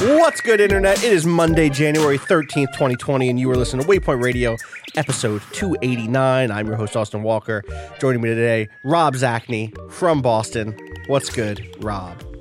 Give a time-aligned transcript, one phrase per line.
[0.00, 1.04] What's good, Internet?
[1.04, 4.56] It is Monday, January 13th, 2020, and you are listening to Waypoint Radio,
[4.96, 6.50] episode 289.
[6.50, 7.62] I'm your host, Austin Walker.
[8.00, 10.76] Joining me today, Rob Zacny from Boston.
[11.06, 12.31] What's good, Rob?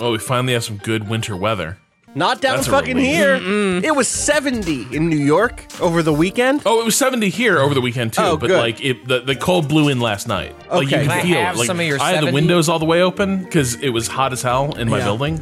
[0.00, 1.78] Oh, we finally have some good winter weather.
[2.16, 3.10] Not down That's a fucking relief.
[3.12, 3.34] here.
[3.82, 6.62] It was 70 in New York over the weekend.
[6.64, 8.58] Oh, it was 70 here over the weekend too, Oh, but good.
[8.58, 10.54] like it, the, the cold blew in last night.
[10.70, 11.06] Like you Okay.
[11.06, 11.58] can Can I feel have it.
[11.58, 14.06] Like some of your I had the windows all the way open because it was
[14.06, 15.04] hot as hell in my Yeah.
[15.06, 15.40] building.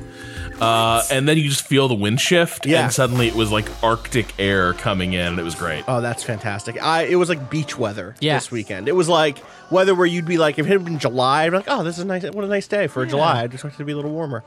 [0.63, 2.85] Uh, and then you just feel the wind shift, Yeah.
[2.85, 5.85] and suddenly it was like Arctic air coming in, and it was great.
[5.89, 6.81] Oh, that's fantastic.
[6.83, 8.35] I it was like beach weather Yeah.
[8.35, 8.89] this weekend.
[8.89, 9.39] It was like
[9.71, 11.99] weather where you'd be like, if it had been July, I'd be like, oh, this
[11.99, 12.23] is nice.
[12.25, 13.43] What a nice day for a July.
[13.43, 14.45] I just want it to be a little warmer.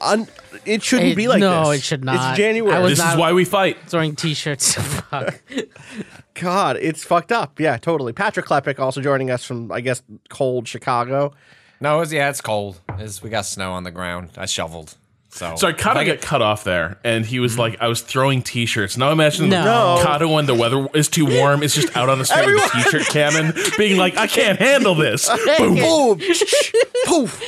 [0.00, 0.28] Un-
[0.64, 1.80] it shouldn't It- be like no, this.
[1.80, 2.30] it should not.
[2.30, 2.74] It's January.
[2.74, 3.76] I was this is why we fight.
[3.86, 4.74] throwing t-shirts.
[4.74, 5.42] Fuck.
[6.34, 7.58] God, it's fucked up.
[7.58, 8.12] Yeah, totally.
[8.12, 11.34] Patrick Klepek also joining us from, I guess, cold Chicago.
[11.80, 12.80] No, it's, yeah, it's cold.
[12.98, 14.30] It's, we got snow on the ground.
[14.36, 14.96] I shoveled.
[15.30, 17.60] So, So I kind of get- got cut off there, and he was mm-hmm.
[17.60, 18.96] like, I was throwing t-shirts.
[18.96, 19.62] Now imagine No.
[19.64, 20.02] No.
[20.04, 22.82] Kato when the weather is too warm, is just out on the street with a
[22.82, 25.28] t-shirt cannon, being like, I can't handle this.
[25.58, 25.74] Boom.
[25.76, 26.18] Boom!
[27.06, 27.42] Poof!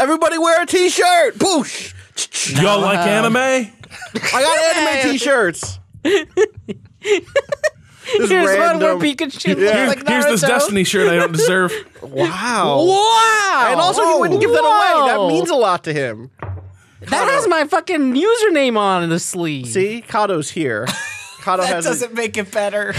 [0.00, 1.36] Everybody wear a t-shirt!
[1.36, 1.94] Poosh!
[2.62, 3.08] Y'all like uh-huh.
[3.08, 3.36] anime?
[3.36, 3.72] I
[4.14, 5.78] got anime t-shirts.
[8.18, 9.86] This Here's one where random- Pikachu Yeah.
[9.86, 10.48] looks like Here's this Naruto.
[10.48, 11.72] Destiny shirt I don't deserve.
[12.02, 12.84] Wow.
[12.84, 13.66] Wow.
[13.68, 15.08] And also, he wouldn't give that away.
[15.08, 15.28] That Whoa.
[15.28, 16.30] means a lot to him.
[17.00, 19.66] That has my fucking username on the sleeve.
[19.68, 20.86] See, Kato's here.
[21.42, 21.84] Kato that has.
[21.84, 22.92] doesn't make it better.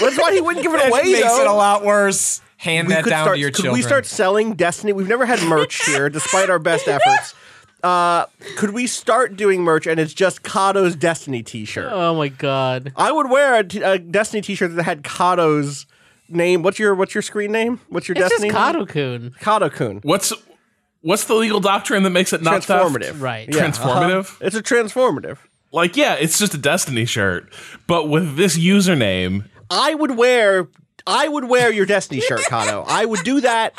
[0.00, 1.02] That's why he wouldn't give it it away.
[1.04, 1.40] makes though.
[1.42, 2.40] it a lot worse.
[2.58, 3.52] Hand we that could down start, to your children.
[3.52, 3.78] could children.
[3.78, 4.92] we start selling Destiny?
[4.92, 7.34] We've never had merch here, despite our best efforts.
[7.84, 11.88] Uh, could we start doing merch and it's just Kato's Destiny T-shirt?
[11.92, 12.92] Oh my god.
[12.96, 15.86] I would wear a, t- a Destiny T-shirt that had Kato's
[16.28, 16.62] name.
[16.64, 17.80] What's your What's your screen name?
[17.88, 18.50] What's your It's Destiny?
[18.50, 19.34] just Kato-kun.
[19.40, 20.00] Kato Kun.
[20.02, 20.32] What's
[21.08, 23.04] what's the legal doctrine that makes it not Transformative.
[23.06, 23.20] theft?
[23.20, 23.48] Right.
[23.48, 24.26] Yeah, Transformative?
[24.26, 24.44] uh-huh.
[24.46, 25.38] It's a transformative.
[25.72, 27.52] Like, yeah, it's just a Destiny shirt,
[27.86, 30.68] but with this username, I would wear
[31.06, 32.84] I would wear your Destiny shirt, Kato.
[32.86, 33.74] I would do that,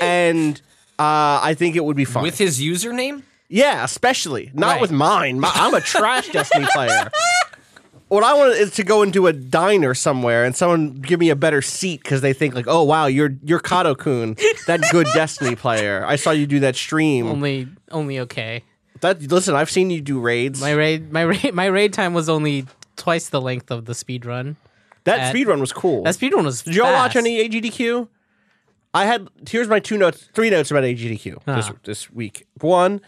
[0.00, 0.60] and
[0.98, 2.22] uh, I think it would be fun.
[2.22, 3.22] with his username?
[3.48, 4.80] yeah, especially not Right.
[4.80, 5.40] with mine.
[5.40, 7.10] My, I'm a trash Destiny player.
[8.08, 11.34] What I want is to go into a diner somewhere and someone give me a
[11.36, 14.36] better seat because they think like, oh wow, you're you're Kato Kun,
[14.68, 16.04] that good Destiny player.
[16.06, 17.26] I saw you do that stream.
[17.26, 18.62] Only only okay.
[19.00, 20.60] That listen, I've seen you do raids.
[20.60, 24.24] My raid my raid my raid time was only twice the length of the speed
[24.24, 24.56] run.
[25.04, 26.04] that at- speed run was cool.
[26.04, 28.08] That speed run was Did y'all watch any AGDQ?
[28.94, 31.72] I had here's my two notes, three notes about AGDQ this Ah.
[31.82, 32.45] this week.
[32.60, 33.00] One,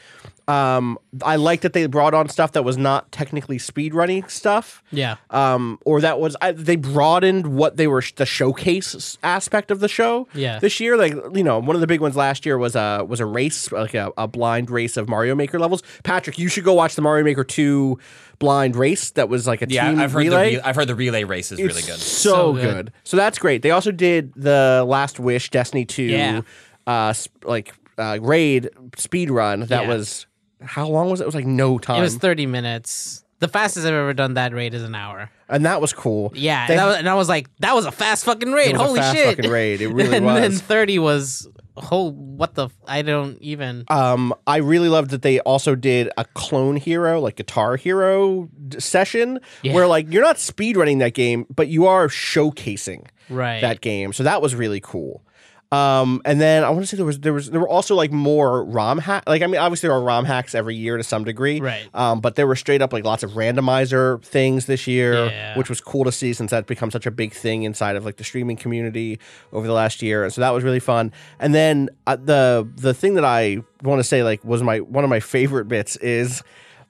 [0.46, 4.82] um, I like that they brought on stuff that was not technically speed running stuff.
[4.90, 5.16] Yeah.
[5.28, 9.88] Um, or that was I, they broadened what they were the showcase aspect of the
[9.88, 10.26] show.
[10.34, 10.58] Yeah.
[10.58, 13.20] This year, like you know, one of the big ones last year was a was
[13.20, 15.82] a race, like a, a blind race of Mario Maker levels.
[16.02, 17.98] Patrick, you should go watch the Mario Maker two
[18.38, 19.10] blind race.
[19.10, 20.50] That was like a Yeah, team I've heard relay.
[20.52, 21.98] the re- I've heard the relay race is really good.
[21.98, 22.62] So, So good.
[22.86, 22.92] good.
[23.04, 23.60] So that's great.
[23.60, 26.40] They also did the Last Wish Destiny 2 Yeah.
[26.86, 29.60] uh sp- like uh raid speed run.
[29.60, 29.88] That Yeah.
[29.88, 30.26] was
[30.62, 31.24] how long was it?
[31.24, 31.98] It was like no time.
[31.98, 33.24] It was 30 minutes.
[33.40, 35.30] The fastest I've ever done that raid is an hour.
[35.48, 36.32] and that was cool.
[36.34, 38.70] Yeah, They- and, that was, and I was like, that was a fast fucking raid.
[38.70, 39.36] It was a Holy fast shit.
[39.36, 39.80] fucking raid.
[39.80, 40.40] It really and was.
[40.40, 45.22] then 30 was whole what the f- I don't even um I really loved that
[45.22, 49.74] they also did a clone hero, like guitar hero d- session Yeah.
[49.74, 53.60] where like you're not speed running that game, but you are showcasing right.
[53.60, 54.12] that game.
[54.12, 55.22] So that was really cool.
[55.70, 58.10] Um, and then I want to say there was there was there were also like
[58.10, 59.24] more ROM hack.
[59.26, 61.86] Like I mean, obviously there are ROM hacks every year to some degree, Right.
[61.92, 65.58] Um, but there were straight up like lots of randomizer things this year, Yeah.
[65.58, 68.16] which was cool to see since that's become such a big thing inside of like
[68.16, 69.18] the streaming community
[69.52, 70.24] over the last year.
[70.24, 71.12] And so that was really fun.
[71.38, 75.04] And then uh, the the thing that I want to say like was my one
[75.04, 76.42] of my favorite bits is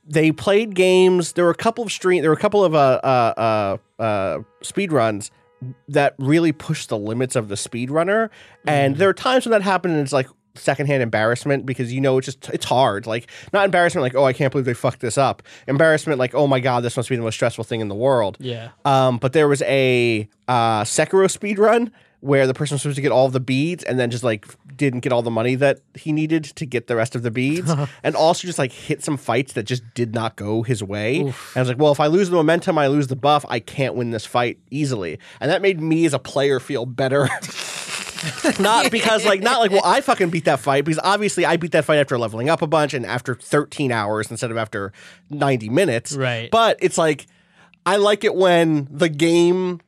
[0.06, 1.32] they played games.
[1.32, 2.22] There were a couple of stream.
[2.22, 5.32] There were a couple of uh uh uh, uh speed runs
[5.88, 8.30] that really push the limits of the speedrunner.
[8.66, 12.18] And there are times when that happens and it's like secondhand embarrassment because you know
[12.18, 13.06] it's just it's hard.
[13.06, 15.42] Like not embarrassment like, oh I can't believe they fucked this up.
[15.66, 18.36] Embarrassment like, oh my god, this must be the most stressful thing in the world.
[18.40, 18.70] Yeah.
[18.84, 23.02] Um, but there was a uh, Sekiro speed run where the person was supposed to
[23.02, 25.80] get all of the beads and then just like didn't get all the money that
[25.94, 27.72] he needed to get the rest of the beads,
[28.02, 31.20] and also just like hit some fights that just did not go his way.
[31.20, 33.44] And I was like, well, if I lose the momentum, I lose the buff.
[33.48, 37.28] I can't win this fight easily, and that made me as a player feel better.
[38.58, 41.70] not because like not like well I fucking beat that fight because obviously I beat
[41.72, 44.92] that fight after leveling up a bunch and after 13 hours instead of after
[45.30, 46.16] 90 minutes.
[46.16, 46.50] Right.
[46.50, 47.26] But it's like
[47.86, 49.80] I like it when the game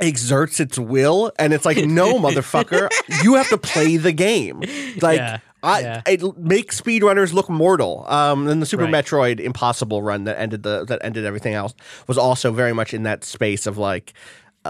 [0.00, 2.88] exerts its will and it's like no motherfucker
[3.24, 4.60] you have to play the game
[5.00, 6.02] like Yeah, I, yeah.
[6.06, 8.04] it makes speedrunners look mortal.
[8.06, 8.92] Um, and the Super Right.
[9.04, 11.74] Metroid Impossible run that ended the that ended everything else
[12.06, 14.12] was also very much in that space of like,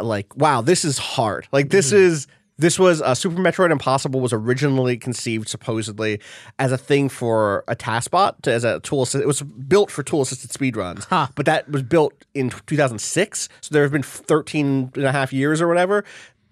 [0.01, 1.49] like wow, this is hard.
[1.53, 1.97] Like this Mm-hmm.
[2.07, 2.27] is
[2.59, 6.21] this was uh, Super Metroid Impossible was originally conceived supposedly
[6.59, 9.05] as a thing for a taskbot to, as a tool.
[9.05, 11.29] assi- It was built for tool assisted speedruns, Huh.
[11.35, 13.49] but that was built in 2006.
[13.61, 16.05] So there have been 13 and a half years or whatever.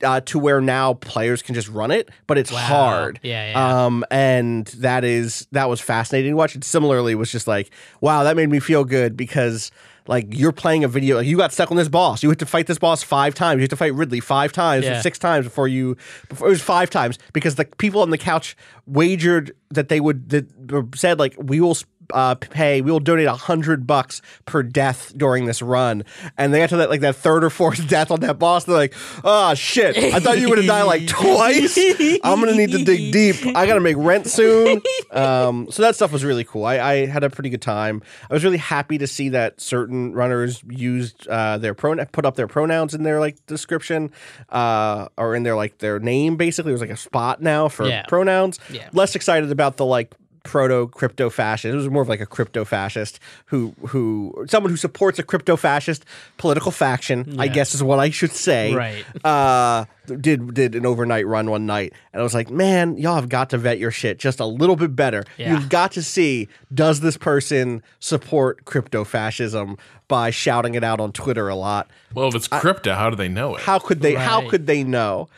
[0.02, 3.18] Uh, to where now players can just run it, but it's hard.
[3.22, 3.84] Yeah, yeah.
[3.86, 6.54] Um, and that is that was fascinating to watch.
[6.54, 7.70] And similarly, was just like,
[8.02, 9.70] wow, that made me feel good because
[10.06, 12.22] like you're playing a video, like you got stuck on this boss.
[12.22, 13.58] You had to fight this boss five times.
[13.58, 15.96] You had to fight Ridley five times, or six times before you.
[16.28, 18.56] Before, it was five times because the people on the couch
[18.86, 21.76] wagered that they would that said like we will.
[22.12, 26.04] Uh, pay we will donate a hundred bucks per death during this run.
[26.36, 28.74] And they got to that like that third or fourth death on that boss they're
[28.76, 29.96] like oh shit.
[29.96, 31.78] I thought you were gonna die like twice.
[32.22, 33.56] I'm gonna need to dig deep.
[33.56, 34.82] I gotta make rent soon.
[35.10, 36.64] Um, so that stuff was really cool.
[36.64, 38.02] I, I had a pretty good time.
[38.30, 42.34] I was really happy to see that certain runners used uh, their pronoun put up
[42.36, 44.10] their pronouns in their like description
[44.50, 46.70] uh, or in their like their name basically.
[46.70, 48.04] It was like a spot now for Yeah.
[48.06, 48.58] pronouns.
[48.70, 48.88] Yeah.
[48.92, 51.72] less excited about the like proto crypto fascist.
[51.72, 55.56] It was more of like a crypto fascist who who someone who supports a crypto
[55.56, 56.04] fascist
[56.36, 57.40] political faction.
[57.40, 58.72] I guess is what I should say.
[58.72, 59.04] Right.
[59.24, 63.30] Uh, did did an overnight run one night, and I was like, man, y'all have
[63.30, 65.24] got to vet your shit just a little bit better.
[65.38, 65.54] Yeah.
[65.54, 71.12] You've got to see does this person support crypto fascism by shouting it out on
[71.12, 71.90] Twitter a lot.
[72.12, 73.62] Well, if it's crypto, how do they know it?
[73.62, 74.14] How could they?
[74.14, 75.28] How could they know?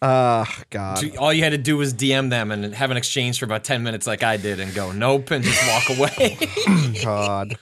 [0.00, 0.98] Uh, God.
[0.98, 3.64] So all you had to do was DM them and have an exchange for about
[3.64, 6.38] 10 minutes like I did and go, nope, and just walk away.
[7.02, 7.58] God.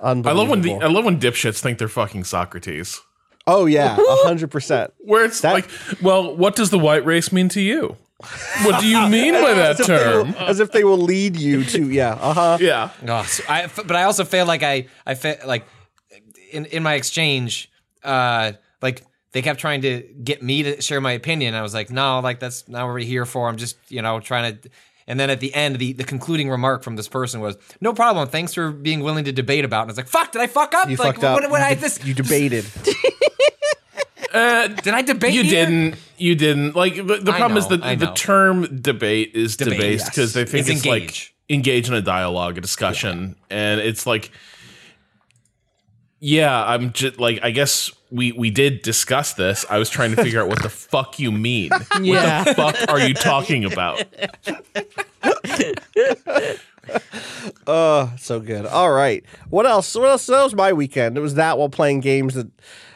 [0.00, 3.00] I love when the, I love when dipshits think they're fucking Socrates.
[3.46, 4.92] oh yeah, a hundred percent.
[4.98, 5.70] Where it's That- like,
[6.02, 7.96] well, what does the white race mean to you?
[8.64, 10.34] What do you mean by that as if, will, term?
[10.38, 12.90] as if they will lead you to yeah uh-huh Yeah.
[13.06, 15.64] Oh, so I, but I also feel like I, I feel like
[16.50, 17.70] in, in my exchange,
[18.02, 19.02] uh, like
[19.36, 21.54] they kept trying to get me to share my opinion.
[21.54, 23.50] I was like, no, like that's not what we're here for.
[23.50, 24.70] I'm just, you know, trying to.
[25.06, 28.28] And then at the end, the, the concluding remark from this person was, "No problem.
[28.28, 29.82] Thanks for being willing to debate about." it.
[29.82, 30.32] And I was like, "Fuck!
[30.32, 30.88] Did I fuck up?
[30.88, 32.64] you like, fucked up What, what, you, I, this, you debated
[34.32, 35.34] uh, did I debate?
[35.34, 35.66] You here?
[35.66, 35.96] didn't.
[36.16, 36.74] You didn't.
[36.74, 40.10] Like the, the I problem is that the term debate is Debate, debased yes.
[40.10, 44.30] because they think It's it's, like engage in a dialogue, a discussion, and it's like,
[46.20, 49.64] yeah, I'm just like, I guess we we did discuss this.
[49.68, 51.70] I was trying to figure out what the fuck you mean.
[52.00, 52.44] Yeah.
[52.44, 54.04] What the fuck are you talking about?
[57.66, 61.34] oh so good all right what else what else that was my weekend it was
[61.34, 62.46] that while playing games that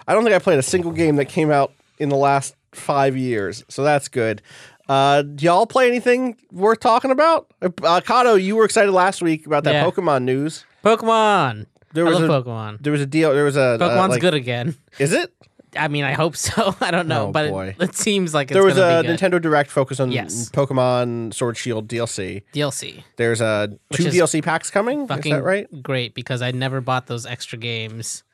[0.07, 3.17] i don't think i played a single game that came out in the last five
[3.17, 4.43] years so that's good
[4.89, 9.45] uh do y'all play anything worth talking about uh kato you were excited last week
[9.45, 9.85] about that Yeah.
[9.85, 11.67] pokemon news Pokemon.
[11.93, 12.83] There I was love a- Pokemon.
[12.83, 14.77] there was a deal there was a uh, Pokemon's like- good again.
[14.99, 15.33] is it
[15.77, 16.75] I mean, I hope so.
[16.81, 17.77] I don't know, Oh, but boy.
[17.79, 19.05] it, it seems like it's there was a.
[19.07, 20.51] Nintendo Direct focus on Yes.
[20.51, 22.43] Pokemon Sword Shield DLC.
[22.53, 23.05] DLC.
[23.17, 25.03] There's a two DLC packs coming.
[25.03, 25.69] Is that right?
[25.81, 28.25] great because I never bought those extra games.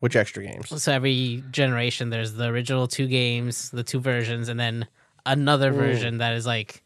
[0.00, 0.82] Which extra games?
[0.82, 4.86] So every generation, there's the original two games, the two versions, and then
[5.26, 6.81] another version that is like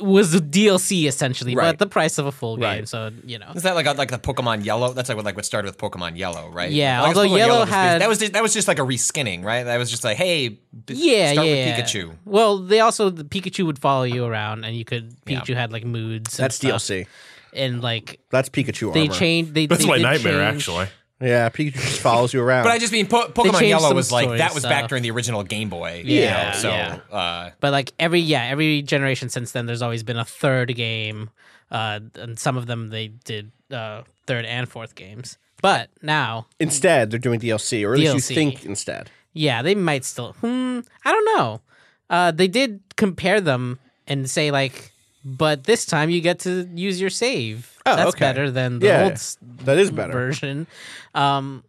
[0.00, 1.70] was the DLC essentially, Right.
[1.70, 2.64] but the price of a full game.
[2.64, 2.88] Right.
[2.88, 4.92] So you know, Is that like like the Pokemon Yellow?
[4.92, 6.70] That's like what like what started with Pokemon Yellow, right?
[6.70, 8.78] Yeah, Like, although Pokemon Yellow was bas- had- that was just, that was just like
[8.78, 9.64] a reskinning, right?
[9.64, 10.58] That was just like, hey, b-
[10.88, 11.76] yeah, start yeah.
[11.78, 12.16] with Pikachu.
[12.24, 15.40] Well, they also the Pikachu would follow you around, and you could Yeah.
[15.40, 16.38] Pikachu had like moods.
[16.38, 16.82] And That's stuff.
[16.82, 17.06] DLC.
[17.52, 19.12] and like That's Pikachu they armor.
[19.14, 19.54] changed.
[19.54, 20.86] They That's they my nightmare, change- actually.
[21.20, 22.64] Yeah, Pikachu just follows you around.
[22.64, 24.78] But I just mean po- Pokemon changed Yellow some was like story that was back
[24.80, 24.88] stuff.
[24.88, 26.02] during the original Game Boy.
[26.04, 26.98] you Yeah, know, so yeah.
[27.12, 31.28] uh, But like every yeah, every generation since then, there's always been a third game,
[31.70, 35.36] uh, and some of them they did uh, third and fourth games.
[35.62, 38.34] But now instead, they're doing DLC, or at least you DLC.
[38.34, 39.10] think instead.
[39.34, 40.32] Yeah, they might still.
[40.40, 41.60] Hmm, I don't know.
[42.08, 44.89] Uh, they did compare them and say like,
[45.24, 47.76] but this time you get to use your save.
[47.86, 48.20] Oh, That's okay.
[48.20, 49.20] better than the Yeah, old
[49.66, 50.12] that is better.
[50.12, 50.66] version.
[51.14, 51.64] Um,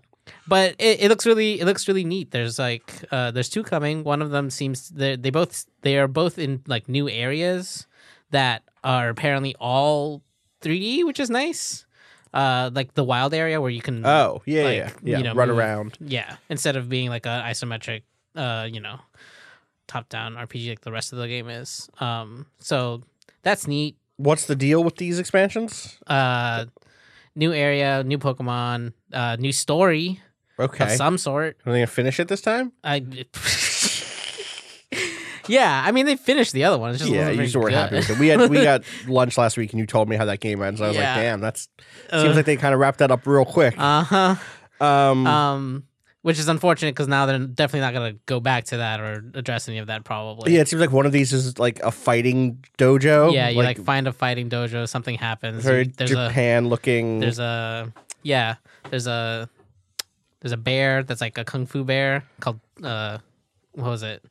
[0.47, 2.31] but it, it looks really it looks really neat.
[2.31, 4.03] There's like uh, there's two coming.
[4.03, 7.87] One of them seems they they both they are both in like new areas
[8.31, 10.21] that are apparently all
[10.61, 11.85] 3D, which is nice.
[12.33, 15.17] Uh, like the wild area where you can Oh, yeah, like, yeah, yeah.
[15.17, 15.97] you know, Run move- around.
[15.99, 18.03] yeah, instead of being like a isometric,
[18.37, 18.99] uh, you know,
[19.87, 21.89] top down RPG like the rest of the game is.
[21.99, 23.03] Um, so
[23.43, 23.97] that's neat.
[24.17, 25.97] What's the deal with these expansions?
[26.07, 26.65] Uh,
[27.35, 30.19] new area, new Pokemon, uh, new story
[30.59, 30.83] Okay.
[30.85, 31.57] of some sort.
[31.65, 32.71] Are they gonna finish it this time?
[32.83, 33.03] I.
[35.47, 36.91] yeah, I mean they finished the other one.
[36.91, 38.17] It's just yeah, you just weren't happy with it.
[38.19, 40.81] We had we got lunch last week, and you told me how that game ends.
[40.81, 41.15] I was Yeah.
[41.15, 41.67] like, damn, that's
[42.11, 43.73] seems like they kind of wrapped that up real quick.
[43.77, 44.35] Uh huh.
[44.79, 45.83] um, Um,
[46.23, 49.67] which is unfortunate because now they're definitely not gonna go back to that or address
[49.67, 50.03] any of that.
[50.03, 50.53] Probably.
[50.53, 53.33] yeah, it seems like one of these is like a fighting dojo.
[53.33, 55.63] Yeah, you like, find a fighting dojo, something happens.
[55.63, 57.19] very you- there's a Japan looking.
[57.19, 57.91] there's a
[58.23, 58.55] yeah,
[58.89, 59.49] there's a
[60.41, 63.17] there's a bear that's like a kung fu bear called uh
[63.73, 64.23] what was it?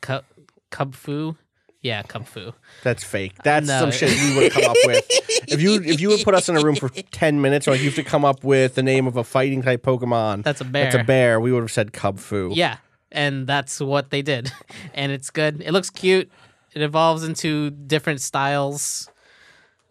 [0.00, 0.24] Cub
[0.70, 1.36] Kubfu?
[1.82, 2.52] Yeah, Kubfu.
[2.82, 3.32] That's fake.
[3.42, 3.80] That's No.
[3.80, 5.04] some shit we would come up with.
[5.50, 7.86] If you if you would put us in a room for ten minutes, or you
[7.86, 10.84] have to come up with the name of a fighting type Pokemon, That's a bear.
[10.84, 11.04] That's a bear.
[11.04, 11.40] bear.
[11.40, 12.54] We would have said Kubfu.
[12.54, 12.76] Yeah,
[13.12, 14.52] and that's what they did,
[14.94, 15.60] and it's good.
[15.60, 16.30] It looks cute.
[16.72, 19.10] It evolves into different styles,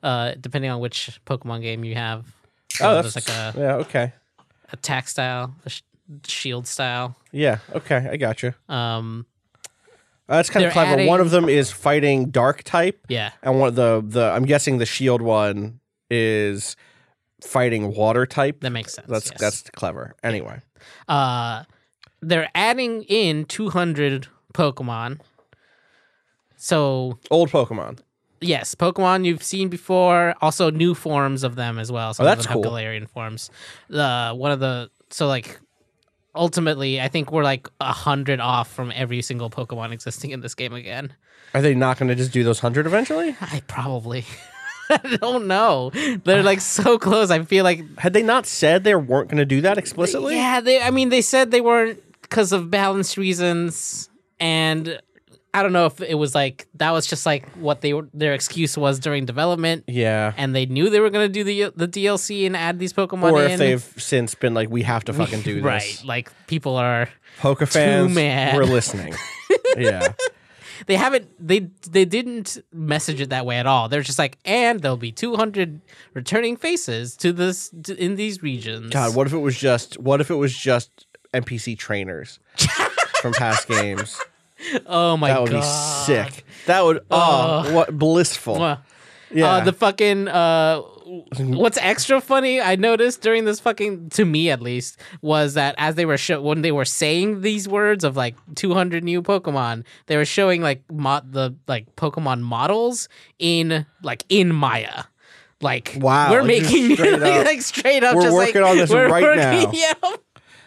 [0.02, 2.26] uh, depending on which Pokemon game you have.
[2.72, 3.76] So Oh, that's like a yeah.
[3.76, 4.14] Okay.
[4.72, 5.82] attack style, a sh-
[6.26, 7.18] shield style.
[7.34, 7.58] Yeah.
[7.76, 8.08] Okay.
[8.12, 8.54] I got you.
[8.70, 9.26] Um,
[10.30, 10.92] Uh, that's kind They're of clever.
[10.94, 14.46] adding- One of them is fighting Dark type, yeah, and one of the the I'm
[14.46, 15.80] guessing the Shield one
[16.12, 16.76] is
[17.44, 18.62] fighting Water type.
[18.62, 19.08] that makes sense.
[19.10, 19.40] That's yes.
[19.40, 20.16] that's clever.
[20.24, 20.60] Anyway,
[21.08, 21.64] uh
[22.22, 25.20] they're adding in 200 pokemon
[26.58, 28.00] so old Pokemon.
[28.42, 32.36] yes pokemon you've seen before also new forms of them as well some Oh, of
[32.38, 32.74] that's them have cool.
[32.74, 33.50] galarian forms
[33.90, 35.60] the one of the so like
[36.36, 40.54] ultimately i think we're like a hundred off from every single pokemon existing in this
[40.56, 41.14] game again
[41.54, 43.36] Are they not going to just do those hundred eventually?
[43.42, 44.26] i probably
[44.90, 45.92] i don't know
[46.24, 49.46] they're like so close i feel like Had they not said they weren't going to
[49.46, 50.36] do that explicitly?
[50.36, 50.82] Yeah, they.
[50.82, 54.10] I mean, they said they weren't because of balance reasons,
[54.40, 55.00] and
[55.54, 58.08] I don't know if it was like that was just like what they were.
[58.14, 60.34] Their excuse was during development, Yeah.
[60.38, 63.32] and they knew they were going to do the the DLC and add these Pokemon.
[63.34, 63.52] Or in.
[63.52, 65.64] if they've since been like, we have to fucking do this.
[65.64, 67.10] right, like people are.
[67.40, 69.16] Poke fans, we're listening.
[69.78, 70.10] yeah.
[70.86, 71.28] They haven't.
[71.46, 73.90] They they didn't message it that way at all.
[73.90, 75.82] They're just like, and there'll be two hundred
[76.14, 78.92] returning faces to this to, in these regions.
[78.92, 82.40] God, what if it was just what if it was just NPC trainers
[83.22, 84.18] from past games?
[84.86, 86.46] Oh my god, That would god, be sick.
[86.66, 88.58] That would oh, what blissful.
[88.58, 88.80] Mwah.
[89.32, 89.48] Yeah.
[89.48, 90.82] Uh, the fucking uh,
[91.38, 95.96] what's extra funny I noticed during this fucking to me at least was that as
[95.96, 100.18] they were show when they were saying these words of like 200 new Pokemon, they
[100.18, 105.04] were showing like mo- the like Pokemon models in like in Maya.
[105.62, 108.16] Like Wow, we're making straight like, like, straight up.
[108.16, 109.72] We're just, working like, on this right working- now.
[109.74, 109.94] Yeah.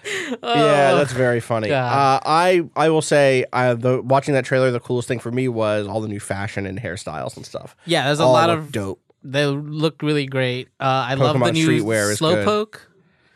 [0.04, 1.70] Yeah, Oh, that's very funny.
[1.70, 5.48] Uh, I I will say, uh, the watching that trailer, the coolest thing for me
[5.48, 7.76] was all the new fashion and hairstyles and stuff.
[7.86, 8.06] yeah.
[8.06, 9.00] There's a All lot look of dope.
[9.24, 10.68] They look really great.
[10.80, 12.44] Uh, I love the Pokemon new streetwear is good.
[12.46, 12.80] Slowpoke.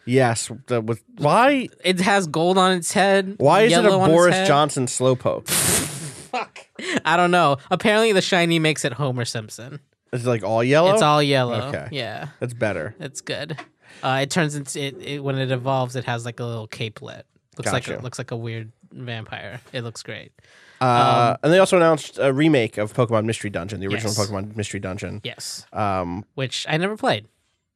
[0.05, 3.35] Yes, the, with why It has gold on its head.
[3.39, 4.47] why is it a yellow on its Boris head.
[4.47, 5.49] Johnson slowpoke?
[6.31, 6.67] Fuck.
[7.05, 7.57] I don't know.
[7.71, 9.81] Apparently, the shiny makes it Homer Simpson.
[10.13, 10.93] It's like all yellow?
[10.93, 11.61] It's all yellow.
[11.69, 11.89] Okay.
[11.91, 12.95] Yeah, That's better.
[13.01, 13.57] it's good.
[14.03, 15.97] Uh, it turns into it, it when it evolves.
[15.97, 17.23] It has like a little capelet.
[17.59, 19.61] Looks like a, looks like a weird vampire.
[19.73, 20.33] It looks great.
[20.81, 24.19] Uh, and they also announced a remake of Pokemon Mystery Dungeon, the original Yes.
[24.29, 25.23] Pokemon Mystery Dungeon.
[25.25, 27.27] Yes, Um, which I never played.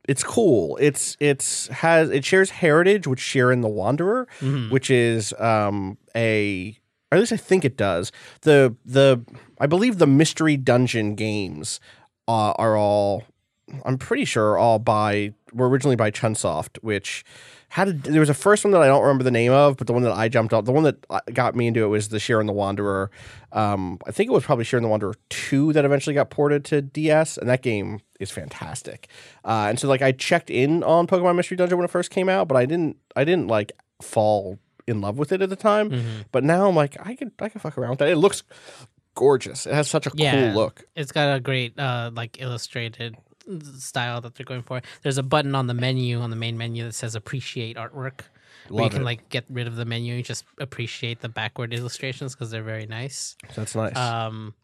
[0.06, 0.76] it's cool.
[0.80, 4.70] It's it's has it shares heritage with Shiren the Wanderer, Mm-hmm.
[4.70, 6.76] which is um a
[7.10, 8.12] or at least I think it does.
[8.42, 9.22] The the
[9.58, 11.80] I believe the Mystery Dungeon games
[12.28, 13.24] uh, are all
[13.84, 17.24] I'm pretty sure all by were originally by Chunsoft, which
[17.70, 19.86] had a, there was a first one that I don't remember the name of, but
[19.86, 22.08] the one that I jumped up, the one that uh, got me into it was
[22.08, 23.10] the Shiren the Wanderer.
[23.52, 26.82] Um, I think it was probably Shiren the Wanderer two that eventually got ported to
[26.82, 29.08] DS, and that game is fantastic.
[29.44, 32.28] Uh, and so like I checked in on Pokemon Mystery Dungeon when it first came
[32.28, 35.90] out, but I didn't I didn't like fall in love with it at the time.
[35.90, 36.20] Mm-hmm.
[36.32, 38.08] But now I'm like I could I could fuck around with that.
[38.08, 38.42] It looks
[39.14, 39.66] gorgeous.
[39.66, 40.32] It has such a Yeah.
[40.52, 40.82] cool look.
[40.96, 43.16] It's got a great uh, like illustrated
[43.78, 44.80] style that they're going for.
[45.02, 48.20] There's a button on the menu on the main menu that says appreciate artwork.
[48.68, 49.04] where you can it.
[49.04, 52.86] like get rid of the menu and just appreciate the backward illustrations because they're very
[52.86, 53.36] nice.
[53.56, 53.96] That's nice.
[53.96, 54.54] Um,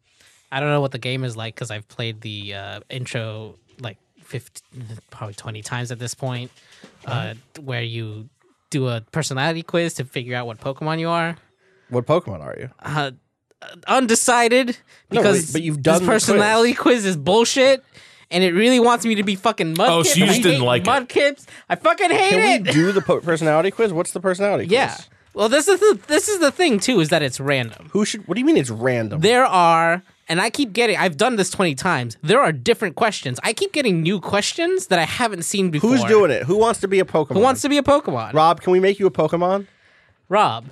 [0.52, 3.98] I don't know what the game is like because I've played the uh, intro like
[4.22, 4.62] 50,
[5.10, 6.50] probably 20 times at this point,
[7.06, 8.28] uh, where you
[8.70, 11.36] do a personality quiz to figure out what Pokemon you are.
[11.88, 12.70] what Pokemon are you?
[12.80, 13.10] Uh,
[13.88, 14.76] undecided
[15.08, 17.04] because but- but you've done this personality quiz.
[17.04, 17.84] is bullshit.
[18.30, 19.88] And it really wants me to be fucking mud.
[19.88, 20.86] Oh, so you just didn't like it.
[20.88, 21.46] Mudkips.
[21.68, 23.92] I fucking hate Can we do the po- personality quiz?
[23.92, 24.72] What's the personality quiz?
[24.72, 24.96] yeah.
[25.34, 27.90] Well, this is the this is the thing too is that it's random.
[27.92, 28.26] Who should?
[28.26, 29.20] What do you mean it's random?
[29.20, 32.16] There are, and I keep getting, I've done this 20 times.
[32.22, 33.38] There are different questions.
[33.44, 35.90] I keep getting new questions that I haven't seen before.
[35.90, 36.44] Who's doing it?
[36.44, 37.34] Who wants to be a Pokemon?
[37.34, 38.32] Who wants to be a Pokemon?
[38.32, 39.66] Rob, can we make you a Pokemon?
[40.30, 40.64] Rob,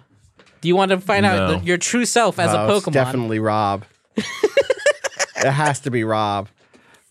[0.63, 1.59] do you want to find out No.
[1.59, 2.93] the, your true self as Oh, a it's Pokemon?
[2.95, 3.85] definitely Rob.
[4.17, 6.49] it has to be Rob.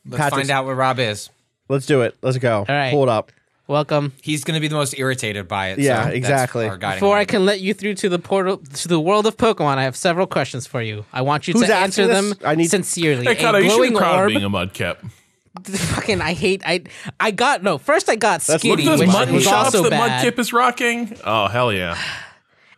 [0.05, 1.29] Let's Patrick's- find out what Rob is.
[1.69, 2.15] Let's do it.
[2.21, 2.59] Let's go.
[2.59, 2.91] All right.
[2.91, 3.31] Pull it up.
[3.67, 4.11] Welcome.
[4.21, 5.79] He's going to be the most irritated by it.
[5.79, 6.67] Yeah, so that's exactly.
[6.67, 7.27] our guiding Before I light.
[7.29, 10.27] can let you through to the portal to the world of Pokemon, I have several
[10.27, 11.05] questions for you.
[11.13, 12.37] I want you Who's to answer asking them this?
[12.43, 13.23] I need- sincerely.
[13.25, 14.29] Hey, a Kato, you should glowing proud of orb.
[14.31, 14.97] being a mudkip.
[15.63, 16.61] fucking, I hate.
[16.65, 16.83] I
[17.19, 17.77] I got no.
[17.77, 20.25] First, I got Look Skitty, at Those which Wait, mud was shops also that bad.
[20.25, 21.15] Mudkip is rocking.
[21.23, 21.97] Oh hell yeah!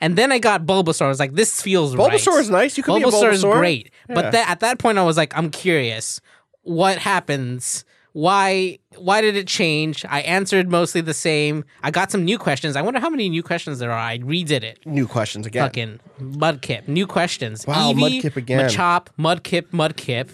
[0.01, 1.03] And then I got Bulbasaur.
[1.05, 2.11] I was like, this feels right.
[2.11, 2.77] Bulbasaur is nice.
[2.77, 3.53] You could be a Bulbasaur is Bulbasaur.
[3.57, 3.91] great.
[4.09, 4.15] Yeah.
[4.15, 6.19] But that, at that point, I was like, I'm curious.
[6.65, 7.85] What happens?
[8.13, 8.79] Why?
[8.97, 10.05] Why did it change?
[10.07, 11.63] I answered mostly the same.
[11.83, 12.75] I got some new questions.
[12.75, 13.99] I wonder how many new questions there are.
[13.99, 14.79] I redid it.
[14.85, 15.63] New questions again.
[15.65, 16.87] Fucking Mudkip.
[16.87, 17.67] New questions.
[17.67, 18.69] Wow, Eevee, Mudkip again.
[18.69, 20.29] Machop, Mudkip, Mudkip.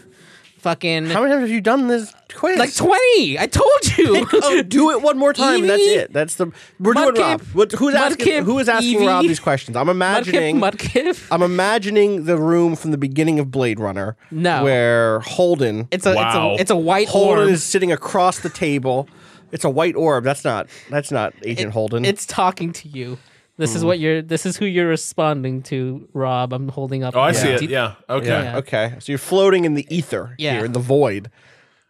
[0.61, 2.59] Fucking How many times have you done this quiz?
[2.59, 3.39] like 20.
[3.39, 4.27] I told you.
[4.33, 5.61] oh, do it one more time.
[5.61, 6.13] and That's it.
[6.13, 7.41] That's the we're doing Mudkip, Rob.
[7.53, 8.27] What, who's asking?
[8.27, 9.75] Mudkip, Who is asking Eevee, Rob these questions?
[9.75, 10.57] I'm imagining.
[10.57, 11.27] Mudkip, Mudkip.
[11.31, 14.15] I'm imagining the room from the beginning of Blade Runner.
[14.29, 14.63] No.
[14.63, 16.51] where Holden It's a, Wow.
[16.51, 17.49] it's a it's a white Holden orb.
[17.49, 19.09] is sitting across the table.
[19.51, 20.23] It's a white orb.
[20.23, 20.67] That's not.
[20.91, 22.05] That's not Agent Holden.
[22.05, 23.17] It's talking to you.
[23.57, 23.77] This Hmm.
[23.77, 24.21] is what you're.
[24.21, 26.53] This is who you're responding to, Rob.
[26.53, 27.15] I'm holding up.
[27.15, 27.59] Oh, I the- see it.
[27.59, 27.93] Do- Yeah.
[28.09, 28.27] Okay.
[28.27, 28.57] Yeah.
[28.57, 28.93] okay.
[28.99, 30.55] So you're floating in the ether Yeah.
[30.55, 31.29] here in the void.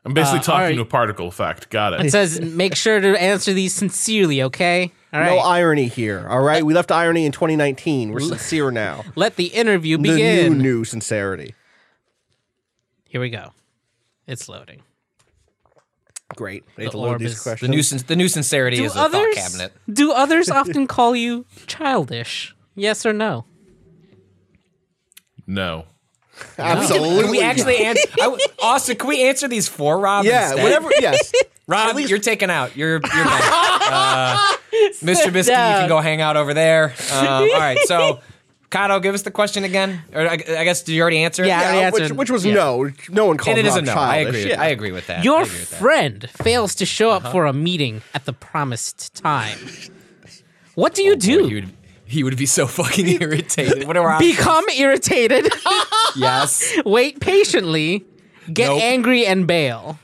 [0.04, 0.76] I'm basically Uh, talking alright.
[0.76, 1.70] to a particle effect.
[1.70, 2.12] Got It it.
[2.12, 4.92] says, "Make sure to answer these sincerely." Okay.
[5.14, 5.30] All right.
[5.30, 6.26] No irony here.
[6.28, 6.66] All right.
[6.66, 8.12] We left irony in 2019.
[8.12, 9.04] We're sincere now.
[9.16, 10.54] Let the interview The begin.
[10.58, 11.54] new new sincerity.
[13.08, 13.52] Here we go.
[14.26, 14.82] It's loading.
[16.36, 16.64] Great.
[16.78, 17.68] I hate The to load these is- questions.
[17.70, 19.74] the new sin- the new sincerity Do is a others thought cabinet.
[19.92, 22.56] do others often call you childish?
[22.76, 23.46] Yes or no?
[25.48, 25.86] No.
[26.58, 27.22] Absolutely.
[27.24, 28.08] Can we actually answer?
[28.62, 30.26] Austin, can we answer these for Rob?
[30.26, 30.48] Yeah.
[30.50, 30.64] instead?
[30.64, 30.90] Whatever.
[31.00, 31.32] Yes.
[31.68, 32.76] Rob, you're taken out.
[32.76, 33.42] You're you're done.
[33.92, 34.38] uh,
[35.02, 35.32] Mr.
[35.32, 36.94] Biscuit, you can go hang out over there.
[37.14, 38.20] Um, all right, so
[38.72, 40.02] Kato, give us the question again.
[40.14, 41.44] Or I, I guess did you already answer?
[41.44, 41.48] it?
[41.48, 42.54] Yeah, I already Yeah, which, which was Yeah.
[42.54, 42.90] no.
[43.10, 43.94] No one called and it is a Rob no.
[43.96, 44.50] I agree.
[44.50, 44.62] Yeah.
[44.62, 45.24] I agree with that.
[45.24, 45.80] Your agree with that.
[45.80, 47.32] friend fails to show up uh-huh.
[47.32, 49.60] for a meeting at the promised time.
[50.76, 51.42] What do you oh, do?
[51.42, 51.74] Boy, he would
[52.06, 53.88] he would be so fucking irritated.
[53.88, 54.38] What are our options?
[54.38, 55.52] Become irritated,
[56.16, 56.78] yes?
[56.86, 58.06] wait patiently,
[58.52, 58.82] get Nope.
[58.82, 60.00] angry, and bail.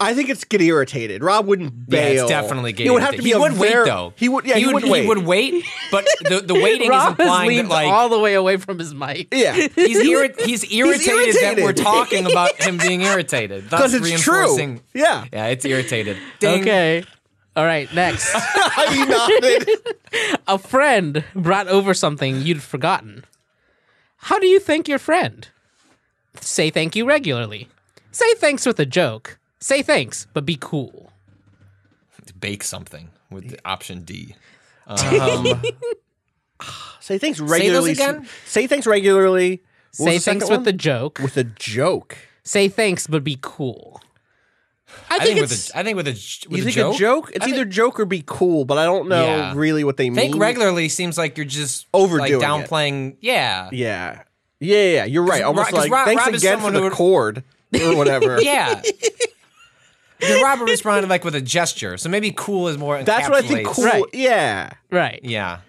[0.00, 1.24] I think it's get irritated.
[1.24, 2.22] Rob wouldn't Yeah, bail.
[2.24, 2.86] it's definitely getting.
[2.86, 3.24] He would have to be.
[3.30, 4.12] He a would wait ver- though.
[4.16, 4.44] He would.
[4.44, 4.56] Yeah.
[4.56, 4.74] He, would.
[4.84, 5.02] would wait.
[5.02, 8.58] He would wait, but the the waiting is implying that like all the way away
[8.58, 9.28] from his mic.
[9.34, 9.54] Yeah.
[9.54, 9.68] he's
[10.08, 13.70] irri- he's irritated that we're talking about him being irritated.
[13.70, 14.78] Thus 'Cause it's true.
[14.94, 15.24] Yeah.
[15.32, 16.16] Yeah, it's irritated.
[16.38, 16.60] Ding.
[16.60, 17.04] Okay.
[17.56, 18.32] All right, next.
[18.90, 19.68] he nodded.
[20.46, 23.24] a friend brought over something you'd forgotten.
[24.18, 25.48] How do you thank your friend?
[26.40, 27.66] Say thank you regularly.
[28.12, 29.37] Say thanks with a joke.
[29.60, 31.12] Say thanks, but be cool.
[32.38, 34.34] Bake something with the option D.
[34.86, 35.60] Um,
[37.00, 37.92] say things regularly.
[37.92, 38.28] again?
[38.46, 39.62] Say things regularly.
[39.96, 40.68] What Say the thanks with one?
[40.68, 41.18] a joke.
[41.20, 42.16] with a joke.
[42.44, 44.00] Say thanks, but be cool.
[45.10, 45.70] I I think, think with it's.
[45.74, 46.94] a, I think with a j- with you a think joke.
[46.94, 47.30] a joke?
[47.34, 49.52] It's I either think- joke or be cool, but I don't know Yeah.
[49.56, 50.16] really what they mean.
[50.32, 52.44] Think regularly seems like you're just Overdoing like it.
[52.44, 53.16] downplaying.
[53.20, 53.68] Yeah.
[53.72, 54.22] Yeah.
[54.60, 55.42] Yeah, yeah, you're right.
[55.42, 57.42] Almost Ro- like Rob- thanks Rob again for the who would- chord
[57.82, 58.38] or whatever.
[58.42, 58.80] Yeah.
[60.18, 63.02] Because Robert responded like with a gesture, so maybe cool is more.
[63.02, 63.84] That's what I think cool.
[63.84, 64.02] Right.
[64.12, 64.70] Yeah.
[64.90, 65.20] right.
[65.22, 65.60] Yeah.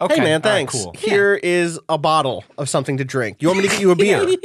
[0.00, 0.14] Okay.
[0.14, 0.72] Hey man, all right, thanks.
[0.74, 0.92] cool.
[0.96, 3.38] Here is a bottle of something to drink.
[3.40, 4.26] You want me to get you a beer?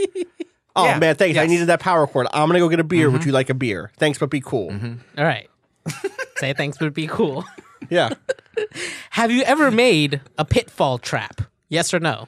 [0.75, 1.37] Oh Yeah, man, thanks.
[1.37, 2.25] I needed that power cord.
[2.33, 3.09] I'm gonna go get a beer.
[3.09, 3.29] Would mm-hmm.
[3.29, 3.91] you like a beer?
[3.97, 4.71] Thanks, but be cool.
[4.71, 5.19] Mm-hmm.
[5.19, 5.47] All right.
[6.37, 7.45] Say thanks, but be cool.
[7.91, 8.09] Yeah.
[9.11, 11.41] Have you ever made a pitfall trap?
[11.69, 12.27] Yes or no?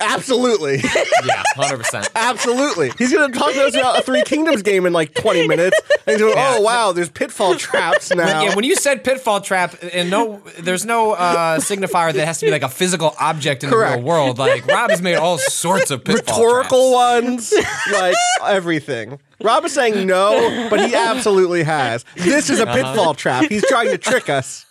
[0.00, 0.82] Absolutely.
[1.24, 2.08] Yeah, hundred percent.
[2.14, 2.92] Absolutely.
[2.96, 5.76] He's going to talk to us about a Three Kingdoms game in like 20 minutes.
[6.06, 8.42] And he's going, oh, wow, there's pitfall traps now.
[8.42, 12.46] Yeah, when you said pitfall trap, and no, there's no uh, signifier that has to
[12.46, 13.94] be like a physical object in Correct.
[13.94, 14.38] the real world.
[14.38, 17.52] Like Rob has made all sorts of pitfall Rhetorical traps.
[17.52, 17.54] ones,
[17.92, 18.14] like
[18.46, 19.18] everything.
[19.42, 22.04] Rob is saying no, but he absolutely has.
[22.14, 22.74] This is a Uh-huh.
[22.92, 23.44] pitfall trap.
[23.48, 24.64] He's trying to trick us.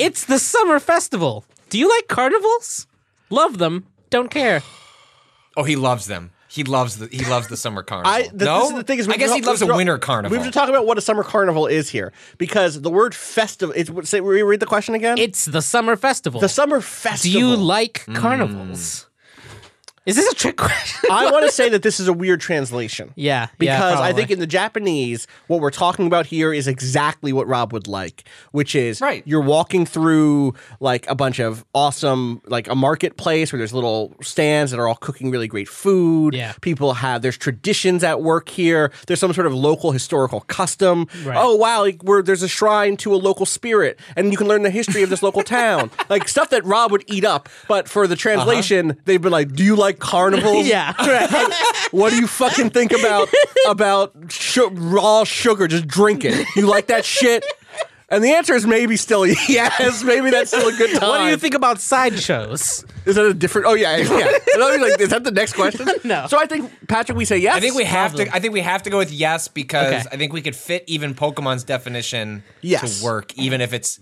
[0.00, 1.44] It's the summer festival.
[1.70, 2.88] Do you like carnivals?
[3.30, 3.86] Love them.
[4.12, 4.62] Don't care.
[5.56, 6.30] Oh, he loves them.
[6.48, 8.12] He loves the he loves the summer carnival.
[8.12, 9.96] I, the, no, this is the thing is, I guess he loves we a winter
[9.96, 10.36] carnival.
[10.36, 13.74] We have to talk about what a summer carnival is here because the word festival.
[13.74, 15.16] It's say read the question again.
[15.16, 16.40] It's the summer festival.
[16.42, 17.40] the summer festival.
[17.40, 19.06] Do you like Mm.
[20.04, 20.06] Carnivals?
[20.06, 21.10] Is this a trick question?
[21.10, 23.12] I want to say that this is a weird translation.
[23.16, 27.32] yeah, yeah, Because I think in the Japanese, what we're talking about here is exactly
[27.32, 29.22] what Rob would like, which is Right.
[29.26, 34.70] you're walking through like a bunch of awesome, like a marketplace where there's little stands
[34.70, 36.34] that are all cooking really great food.
[36.34, 36.52] Yeah.
[36.60, 38.92] People have, there's traditions at work here.
[39.06, 41.06] There's some sort of local historical custom.
[41.24, 41.36] Right.
[41.38, 44.62] Oh, wow, like where there's a shrine to a local spirit and you can learn
[44.62, 45.90] the history of this local town.
[46.08, 47.48] Like stuff that Rob would eat up.
[47.68, 48.20] But for the uh-huh.
[48.20, 50.66] translation, they've been like, do you like carnivals?
[50.66, 51.52] yeah, right.
[51.90, 53.28] What do you fucking think about
[53.68, 55.68] about su- raw sugar?
[55.68, 56.46] Just drink it.
[56.56, 57.44] You like that shit?
[58.08, 60.02] And the answer is maybe still yes.
[60.04, 61.08] Maybe that's still a good time.
[61.08, 62.84] what do you think about sideshows?
[63.06, 63.66] Is that a different?
[63.66, 64.38] Oh yeah, yeah.
[64.54, 65.86] And I was like, is that the next question?
[66.04, 66.26] No.
[66.28, 67.54] So I think Patrick, we say yes.
[67.56, 68.28] I think we have Problem.
[68.28, 68.36] to.
[68.36, 70.02] I think we have to go with yes because Okay.
[70.12, 72.98] I think we could fit even Pokemon's definition Yes.
[73.00, 73.98] to work, even if it's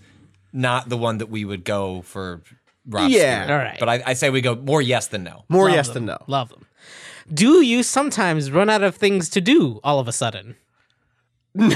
[0.53, 2.41] not the one that we would go for.
[2.87, 3.43] Rob's Yeah.
[3.45, 3.51] Spirit.
[3.59, 3.77] All right.
[3.79, 5.43] but I, I say we go more yes than no.
[5.49, 6.05] more Love yes them.
[6.07, 6.23] than no.
[6.27, 6.65] Love them.
[7.33, 10.55] Do you sometimes run out of things to do all of a sudden?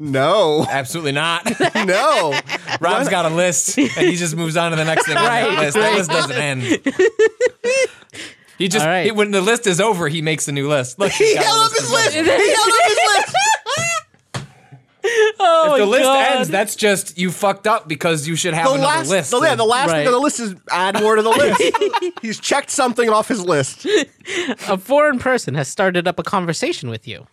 [0.00, 1.44] No, Absolutely not.
[1.74, 2.32] no.
[2.80, 5.48] Rob's got a list, and he just moves on to the next thing on that
[5.48, 5.76] Right, list.
[5.76, 6.62] That list doesn't end.
[8.58, 9.06] He just All right.
[9.06, 11.00] he- when the list is over, he makes a new list.
[11.00, 12.10] Look, he's He got a held up his of list.
[12.12, 13.36] He held up his list.
[15.40, 16.36] Oh If the my list God.
[16.36, 19.30] ends, that's just you fucked up because you should have The another last, list.
[19.30, 19.98] the, yeah, the last Right.
[19.98, 22.14] thing on the list is add more to the list.
[22.22, 23.86] He's checked something off his list.
[24.68, 27.26] a foreign person has started up a conversation with you.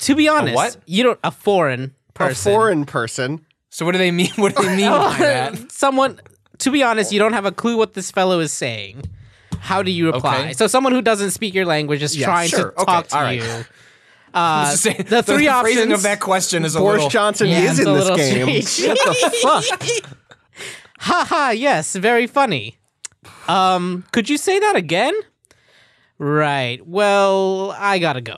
[0.00, 0.76] To be honest, what?
[0.86, 2.50] you don't a foreign person.
[2.50, 3.44] A foreign person.
[3.70, 4.30] so what do they mean?
[4.36, 5.70] What do they mean by that?
[5.72, 6.20] someone
[6.58, 9.04] to be honest, you don't have a clue what this fellow is saying.
[9.60, 10.38] How do you reply?
[10.40, 10.52] Okay.
[10.54, 12.70] So someone who doesn't speak your language is Yeah, trying sure.
[12.70, 13.42] to Okay, talk to all right.
[14.34, 14.40] You.
[14.40, 17.10] Uh, saying, the three phrasing options of that question is a Boris little.
[17.10, 18.62] Johnson Yeah, is in this game.
[18.62, 18.98] strange.
[18.98, 19.38] What the
[20.02, 20.14] fuck?
[21.00, 22.76] Haha, yes, very funny.
[23.46, 25.14] Um, could you say that again?
[26.18, 26.84] Right.
[26.86, 28.36] Well, I gotta go.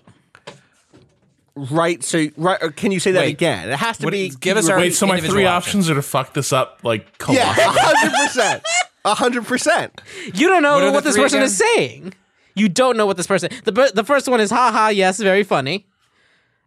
[1.56, 2.02] Right.
[2.04, 2.58] So, right.
[2.62, 3.30] or Can you say that Wait.
[3.32, 3.70] again?
[3.70, 4.30] It has to What- be.
[4.40, 5.86] give us our- Wait, so my three options.
[5.86, 7.80] options are to fuck this up like Yeah, colossally.
[7.80, 8.62] hundred percent.
[9.04, 10.00] hundred percent.
[10.34, 11.46] You don't know What what, this person again?
[11.46, 12.14] is saying.
[12.60, 13.50] You don't know what this person.
[13.64, 15.86] The the first one is haha, yes, very funny.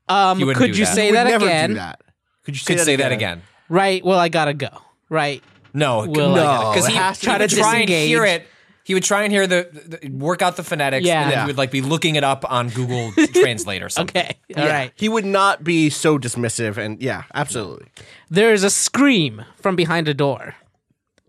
[0.09, 0.95] Um, You wouldn't could do you that.
[0.95, 1.69] say Would that never again?
[1.69, 2.01] do that.
[2.43, 3.09] Could you say, Could that, say again?
[3.09, 3.41] that again.
[3.69, 4.03] Right.
[4.03, 4.69] Well, I gotta go.
[5.09, 5.41] Right.
[5.73, 6.43] No, Will I No.
[6.43, 8.07] gotta because he, it has to he be would try and disengage.
[8.09, 8.47] hear it.
[8.85, 11.21] He would try and hear the, the work out the phonetics, Yeah.
[11.21, 11.43] and then Yeah.
[11.43, 14.21] he would like be looking it up on Google Translate or something.
[14.21, 14.37] Okay.
[14.57, 14.85] All right.
[14.85, 14.89] Yeah.
[14.95, 17.87] He would not be so dismissive, and yeah, absolutely.
[18.29, 20.55] There is a scream from behind a door.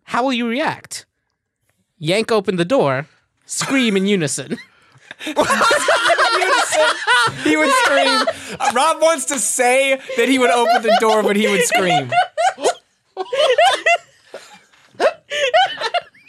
[0.05, 1.07] How will you react?
[1.99, 3.07] Yank open the door.
[3.47, 4.59] Scream in unison.
[7.45, 8.27] He would scream.
[8.59, 12.11] Uh, Rob wants to say that he would open the door, but he would scream.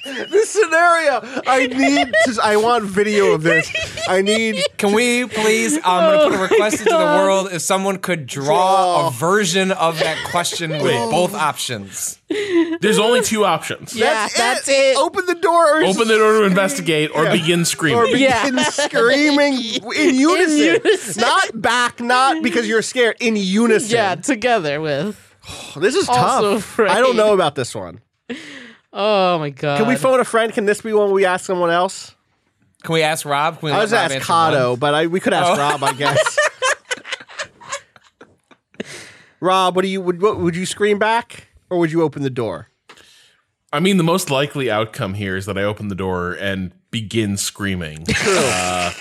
[0.29, 2.39] This scenario, I need to.
[2.43, 3.71] I want video of this.
[4.07, 4.61] I need.
[4.77, 5.77] Can we please?
[5.77, 7.49] Um, I'm going to put a oh request into the world.
[7.51, 9.07] If someone could draw, Draw.
[9.07, 12.19] a version of that question with both options.
[12.29, 13.95] There's only two options.
[13.95, 14.95] Yeah, that's it.
[14.97, 15.81] Open the door.
[15.81, 17.99] Or Open the door to investigate or begin screaming.
[17.99, 18.63] Or begin Yeah.
[18.69, 19.53] screaming
[19.95, 20.57] in unison.
[20.85, 21.21] unison.
[21.21, 23.17] Not back, not because you're scared.
[23.19, 23.89] In unison.
[23.95, 25.19] Yeah, together with.
[25.77, 26.63] This is Also tough.
[26.63, 26.89] afraid.
[26.91, 28.01] I don't know about this one.
[28.97, 29.77] Oh my god.
[29.79, 30.53] Can we phone a friend?
[30.53, 32.15] Can this be one we ask someone else?
[32.84, 33.60] Can we ask Rob?
[33.60, 34.79] Can we I let was Rob asked answer Kato, one?
[34.79, 35.58] but I, we could ask Oh.
[35.58, 36.38] Rob, I guess.
[39.41, 42.29] Rob, what do you would what, would you scream back or would you open the
[42.29, 42.69] door?
[43.73, 47.38] I mean, the most likely outcome here is that I open the door and begin
[47.38, 48.05] screaming.
[48.27, 48.91] Uh,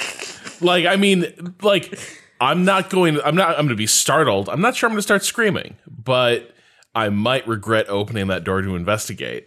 [0.61, 1.99] like, I mean, like,
[2.41, 3.21] I'm not going.
[3.23, 3.51] I'm not.
[3.51, 4.49] I'm going to be startled.
[4.49, 6.53] I'm not sure I'm going to start screaming, but
[6.95, 9.47] I might regret opening that door to investigate.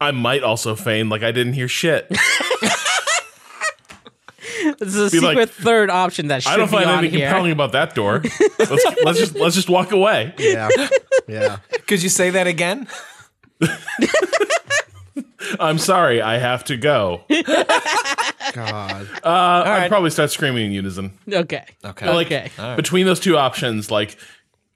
[0.00, 2.10] I might also feign like I didn't hear shit.
[4.78, 6.98] This is a Be secret like, third option that should I don't be find on
[6.98, 7.28] anything here.
[7.28, 8.22] compelling about that door.
[8.58, 10.34] Let's, let's just let's just walk away.
[10.38, 10.68] Yeah.
[11.28, 11.58] yeah.
[11.86, 12.88] Could you say that again?
[15.60, 17.22] I'm sorry, I have to go.
[17.28, 19.08] God.
[19.22, 19.88] Uh, I'd right.
[19.88, 21.16] probably start screaming in unison.
[21.30, 21.64] Okay.
[21.84, 22.08] Okay.
[22.12, 22.50] Like Okay.
[22.76, 24.18] between those two options, like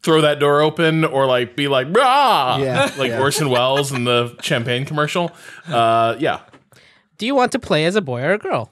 [0.03, 3.21] throw that door open or like be like ah, Yeah, like yeah.
[3.21, 5.31] Orson Welles in the champagne commercial.
[5.69, 6.41] Uh, yeah,
[7.19, 8.71] Do you want to play as a boy or a girl?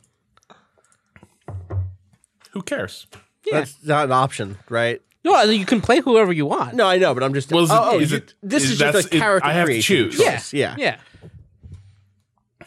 [2.52, 3.06] who cares?
[3.46, 3.60] Yeah.
[3.60, 5.00] That's not an option, right?
[5.24, 6.74] No, you can play whoever you want.
[6.74, 7.52] No, I know, but I'm just.
[7.52, 9.18] Well, is it- oh, oh, is you- it- this is is, just that's- a it-
[9.18, 10.52] character I have to creation choose.
[10.52, 10.76] Yeah.
[10.76, 10.76] Yeah.
[10.78, 10.96] Yeah.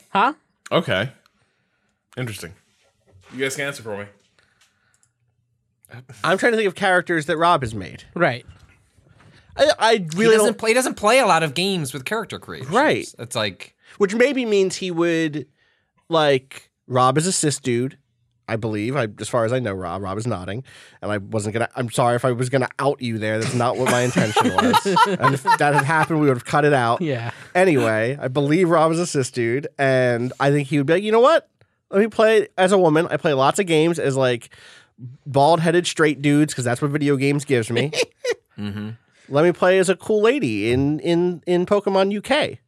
[0.09, 0.33] Huh?
[0.71, 1.11] Okay.
[2.17, 2.53] Interesting.
[3.33, 4.05] You guys can answer for me.
[6.23, 8.03] I'm trying to think of characters that Rob has made.
[8.15, 8.45] Right.
[9.57, 10.69] I, I He really doesn't don't, play.
[10.69, 12.71] He doesn't play a lot of games with character creation.
[12.71, 13.13] Right.
[13.19, 15.47] It's like which maybe means he would
[16.09, 17.97] like Rob is a cis dude.
[18.47, 20.01] I believe, I, as far as I know, Rob.
[20.01, 20.65] Rob is nodding,
[21.01, 21.69] and I wasn't gonna.
[21.73, 23.39] I'm sorry if I was gonna out you there.
[23.39, 24.85] That's not what my intention was.
[25.07, 27.01] and if that had happened, we would have cut it out.
[27.01, 27.31] Yeah.
[27.55, 31.03] Anyway, I believe Rob is a cis dude, and I think he would be like,
[31.03, 31.47] you know what?
[31.91, 33.07] Let me play as a woman.
[33.09, 34.49] I play lots of games as like
[35.25, 37.91] bald headed straight dudes because that's what video games gives me.
[39.29, 42.59] Let me play as a cool lady in in in Pokemon UK.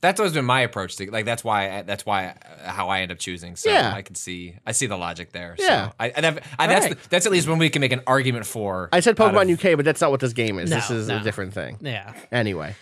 [0.00, 1.24] that's always been my approach to like.
[1.26, 1.78] That's why.
[1.78, 3.54] I, that's why uh, how I end up choosing.
[3.56, 3.92] So Yeah.
[3.94, 4.56] I can see.
[4.66, 5.54] I see the logic there.
[5.58, 5.88] Yeah.
[5.90, 6.98] So I, I, that- I, that's Right.
[7.10, 8.88] that's at least when we can make an argument for.
[8.92, 10.70] I said out of- Pokemon UK, but that's not what this game is.
[10.70, 11.18] No, this is no.
[11.18, 11.76] a different thing.
[11.82, 12.14] Yeah.
[12.32, 12.74] Anyway,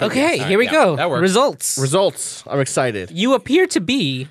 [0.00, 0.96] Okay, All here we yeah, go.
[0.96, 1.22] that works.
[1.22, 1.78] Results.
[1.78, 2.44] results.
[2.46, 3.10] I'm excited.
[3.10, 4.28] you appear to be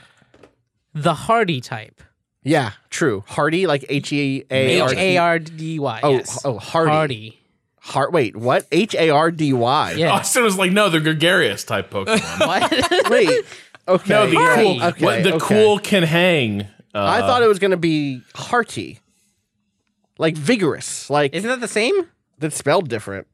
[0.93, 2.01] the hardy type.
[2.43, 3.23] Yeah, true.
[3.27, 5.99] Hardy, like H E A R H A R D Y.
[6.01, 6.41] Oh, yes.
[6.43, 6.91] oh, hardy.
[6.91, 7.39] Hardy.
[7.79, 8.11] Heart.
[8.13, 8.65] Wait, what?
[8.71, 9.91] H A R D Y.
[9.93, 10.11] Yeah.
[10.11, 12.39] Austin was like, no, they're gregarious type Pokemon.
[12.47, 13.09] What?
[13.11, 13.45] Wait.
[13.87, 14.13] Okay.
[14.13, 14.63] no, the Hardy.
[14.63, 15.45] cool, Okay, what, the okay.
[15.45, 16.61] cool can hang.
[16.93, 18.99] Uh, I thought it was going to be hearty,
[20.17, 22.07] like vigorous, like Isn't that the same?
[22.37, 23.27] that's spelled different.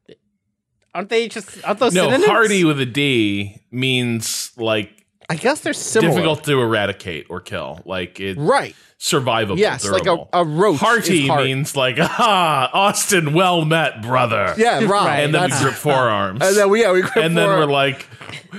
[0.93, 2.25] Aren't they just aren't those no, synonyms?
[2.25, 4.96] hardy with a D means like
[5.29, 6.13] I guess they're similar.
[6.13, 7.81] difficult to eradicate or kill.
[7.85, 8.75] Like it's Right.
[8.97, 9.57] survivable.
[9.57, 10.29] Yes, like a, durable.
[10.31, 10.79] a roach.
[10.79, 11.43] Hearty is heart.
[11.43, 14.53] means like, ah, Austin, well met, brother.
[14.57, 14.89] Yeah, right.
[14.89, 15.19] Right.
[15.23, 16.39] And then we grip forearms.
[16.41, 18.07] and then we, yeah, we grip And then we're like,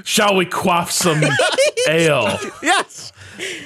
[0.04, 1.22] shall we quaff some
[1.88, 2.38] ale?
[2.62, 3.12] yes.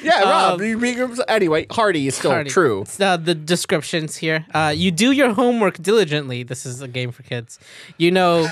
[0.02, 0.60] Yeah, Rob.
[0.60, 2.50] you being- anyway, Hardy is still Hardy.
[2.50, 2.84] true.
[3.00, 4.44] Uh, the descriptions here.
[4.54, 6.42] Uh, you do your homework diligently.
[6.42, 7.58] This is a game for kids.
[7.96, 8.48] You know,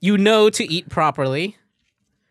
[0.00, 1.56] you know to eat properly.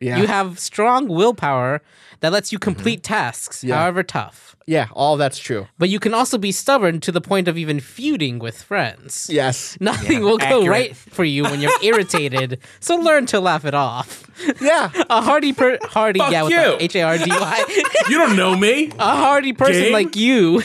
[0.02, 0.18] Yeah.
[0.18, 1.82] You have strong willpower
[2.22, 2.64] that lets you mm-hmm.
[2.74, 3.78] complete tasks, Yeah.
[3.78, 4.56] however tough.
[4.68, 5.68] yeah, all that's true.
[5.80, 9.28] But you can also be stubborn to the point of even feuding with friends.
[9.32, 9.78] Yes.
[9.82, 14.24] Nothing will go right for you when you're irritated, so learn to laugh it off.
[14.60, 14.92] Yeah.
[15.10, 16.78] A hardy per hardy, Fuck yeah, with you.
[16.80, 17.84] H A R D Y.
[18.10, 18.92] You don't know me.
[19.00, 19.94] A hardy person Game?
[19.94, 20.62] like you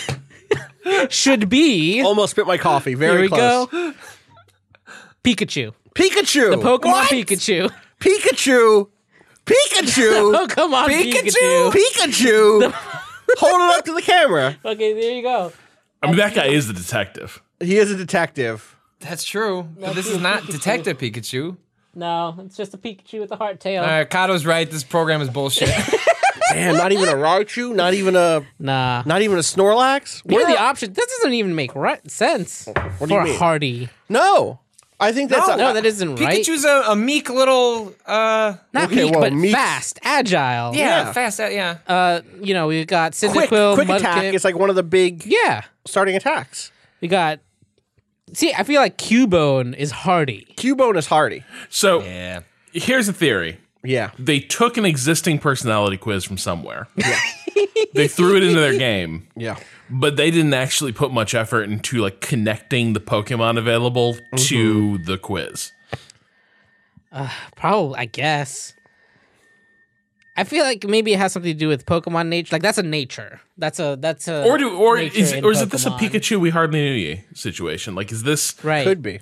[1.10, 2.02] should be.
[2.02, 2.94] Almost spit my coffee.
[2.94, 3.66] Very Here we close.
[3.70, 3.92] go.
[5.24, 5.72] Pikachu.
[5.94, 6.50] Pikachu.
[6.50, 7.10] The Pokemon What?
[7.10, 7.70] Pikachu.
[8.00, 8.88] Pikachu.
[9.46, 10.34] Pikachu.
[10.36, 11.70] Oh, come on, Pikachu.
[11.72, 12.72] Pikachu.
[13.38, 14.56] Hold it up to the camera.
[14.64, 15.52] Okay, there you go.
[16.02, 17.42] I mean, that guy is the detective.
[17.60, 18.76] He is a detective.
[19.00, 19.68] That's true.
[19.78, 21.56] But this is not Detective Pikachu.
[21.94, 23.82] No, it's just a Pikachu with a heart tail.
[23.82, 24.70] All right, Kato's right.
[24.70, 25.70] This program is bullshit.
[26.52, 29.02] Damn, not even a Raichu, not even a Nah.
[29.06, 30.20] not even a Snorlax.
[30.24, 30.94] What are the options?
[30.96, 33.36] This doesn't even make right sense do for you a mean?
[33.38, 33.88] hardy.
[34.08, 34.60] No.
[34.98, 36.38] I think that's a, No, that isn't right.
[36.40, 37.94] Pikachu's a, a meek little.
[38.06, 40.74] uh Not Okay, meek, well, but meek- fast, agile.
[40.74, 41.12] Yeah, Yeah.
[41.12, 41.38] fast.
[41.40, 41.78] Uh, yeah.
[41.86, 44.34] Uh, you know, we've got quick Cyndaquil, quick attack Mudkip.
[44.34, 46.70] is like one of the big yeah, starting attacks.
[47.00, 47.40] we got.
[48.32, 50.46] See, I feel like Cubone is hardy.
[50.56, 51.44] Cubone is hardy.
[51.68, 52.40] So yeah.
[52.72, 53.58] here's a theory.
[53.84, 54.10] Yeah.
[54.18, 56.88] They took an existing personality quiz from somewhere.
[56.96, 57.18] Yeah.
[57.94, 59.56] they threw it into their game, Yeah.
[59.90, 64.36] But they didn't actually put much effort into like connecting the Pokemon available Mm-hmm.
[64.36, 65.72] to the quiz.
[67.56, 68.74] Probably, I guess.
[70.36, 72.54] I feel like maybe it has something to do with Pokemon nature.
[72.54, 73.40] Like that's a nature.
[73.56, 76.38] That's a that's a Or do or is in or is it this a Pikachu
[76.38, 77.94] we hardly knew you situation?
[77.94, 78.84] Like is this Right.
[78.84, 79.20] Could be.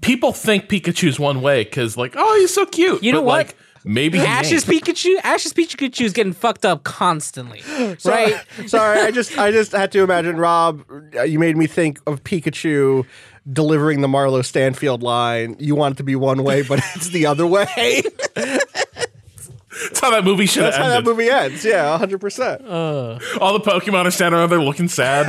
[0.00, 3.04] people think Pikachu's one way because like oh he's so cute.
[3.04, 3.46] You know but, what?
[3.46, 4.64] Like, maybe Ash's.
[4.64, 7.62] Pikachu, Ash's Pikachu is getting fucked up constantly,
[8.04, 8.40] right?
[8.66, 10.84] Sorry, I just I just had to imagine Rob.
[11.16, 13.04] uh, You made me think of Pikachu
[13.52, 15.56] delivering the Marlo Stanfield line.
[15.58, 18.02] You want it to be one way, but it's the other way.
[18.34, 21.64] That's how that movie should have That's how that movie ends.
[21.64, 22.60] Yeah, hundred percent.
[22.66, 23.18] All
[23.52, 25.26] the Pokemon are standing around there looking sad,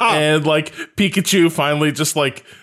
[0.00, 2.54] and like Pikachu finally just like s-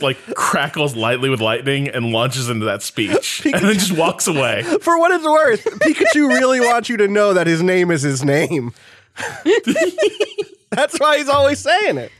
[0.00, 4.62] like crackles lightly with lightning and launches into that speech, and then just walks away.
[4.80, 8.24] For what it's worth, Pikachu really wants you to know that his name is his
[8.24, 8.72] name.
[10.70, 12.12] That's why he's always saying it.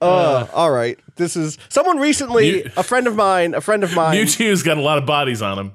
[0.00, 0.98] Uh, all right.
[1.16, 4.16] This is someone recently, Mew- a friend of mine, a friend of mine.
[4.16, 5.72] Mewtwo's got a lot of bodies on him.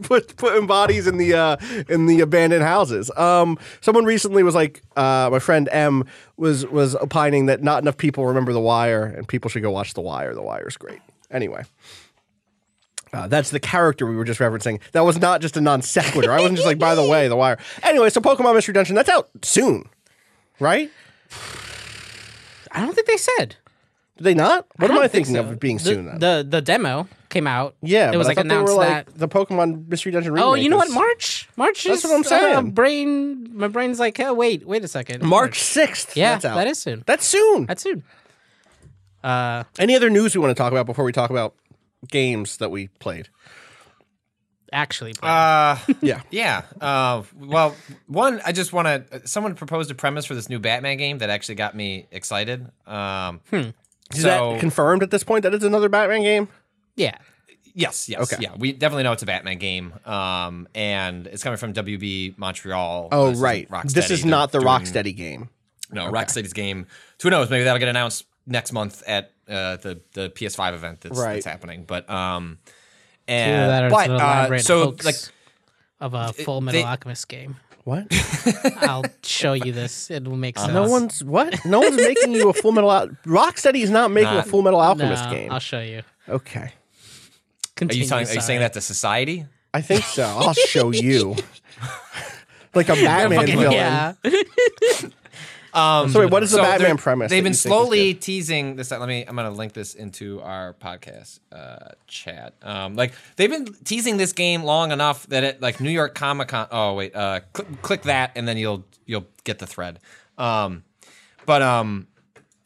[0.02, 1.56] put putting bodies in the uh,
[1.88, 3.10] in the abandoned houses.
[3.16, 6.04] Um, someone recently was like, uh, my friend M
[6.36, 9.94] was was opining that not enough people remember The Wire, and people should go watch
[9.94, 10.34] The Wire.
[10.34, 11.00] The Wire's great.
[11.30, 11.64] Anyway.
[13.12, 14.80] Uh, that's the character we were just referencing.
[14.92, 16.30] That was not just a non sequitur.
[16.30, 17.58] I wasn't just like, by the way, The Wire.
[17.82, 19.88] Anyway, so Pokemon Mystery Dungeon, that's out soon,
[20.60, 20.92] right?
[22.70, 23.56] I don't think they said.
[24.16, 24.66] Did they not?
[24.76, 25.40] What I am I think thinking so.
[25.40, 26.18] of it being the, soon then?
[26.20, 27.74] The the demo came out.
[27.82, 29.08] yeah, it was but I like they announced were that.
[29.08, 30.46] like the Pokemon Mystery Dungeon remake.
[30.46, 30.90] Oh, you know what?
[30.90, 31.48] March.
[31.56, 32.10] March That's is.
[32.10, 32.56] what I'm saying.
[32.56, 33.56] Uh, brain.
[33.56, 35.22] My brain's like, oh wait, wait a second.
[35.22, 36.16] March sixth.
[36.16, 36.56] Yeah, that's out.
[36.56, 37.02] that is soon.
[37.06, 37.66] That's soon.
[37.66, 38.02] That's soon.
[39.24, 41.54] Uh, Any other news we want to talk about before we talk about
[42.08, 43.28] games that we played?
[44.72, 46.22] actually, Uh, Yeah.
[46.30, 46.62] yeah.
[46.80, 47.74] Uh, well,
[48.06, 49.26] one, I just want to.
[49.26, 52.66] Someone proposed a premise for this new Batman game that actually got me excited.
[52.86, 53.72] Um, Is
[54.22, 56.48] so, that confirmed at this point that it's another Batman game?
[57.00, 57.16] Yeah.
[57.74, 58.42] yes, yes, Okay.
[58.42, 58.54] yeah.
[58.56, 59.92] We definitely know it's a Batman game.
[60.04, 63.08] Um, and it's coming from WB Montreal.
[63.12, 63.68] Oh, right.
[63.84, 65.48] This is not the They're doing- Rocksteady game.
[65.92, 66.86] No, Rocksteady's game.
[67.22, 67.50] Who knows?
[67.50, 71.34] Maybe that'll get announced next month at uh, the the PS5 event that's, Right.
[71.34, 71.84] that's happening.
[71.84, 72.58] But um,
[73.26, 75.16] and but uh, so like
[76.00, 77.56] of a Fullmetal they- Alchemist game.
[77.84, 78.06] What?
[78.82, 80.10] I'll show you this.
[80.10, 80.72] It will make sense.
[80.72, 81.64] no one's what?
[81.64, 82.92] No one's making you a Fullmetal.
[82.92, 85.50] Al- Rocksteady is not making a Fullmetal Alchemist No, game.
[85.50, 86.02] I'll show you.
[86.28, 86.72] Okay,
[87.82, 89.46] are you telling, are you saying that to society?
[89.72, 90.24] I think so.
[90.24, 91.36] I'll show you.
[92.74, 93.72] like a Batman Fucking- villain.
[93.72, 94.12] yeah.
[95.72, 97.30] Um, So wait, what is the so Batman they're- premise?
[97.30, 98.90] They've that been you think is slowly teasing this.
[98.90, 99.24] Let me.
[99.24, 102.54] I'm going to link this into our podcast uh, chat.
[102.62, 106.48] Um, like they've been teasing this game long enough that it like New York Comic
[106.48, 106.66] Con.
[106.72, 110.00] Oh wait, uh, cl- click that and then you'll you'll get the thread.
[110.38, 110.82] Um,
[111.46, 112.08] but um,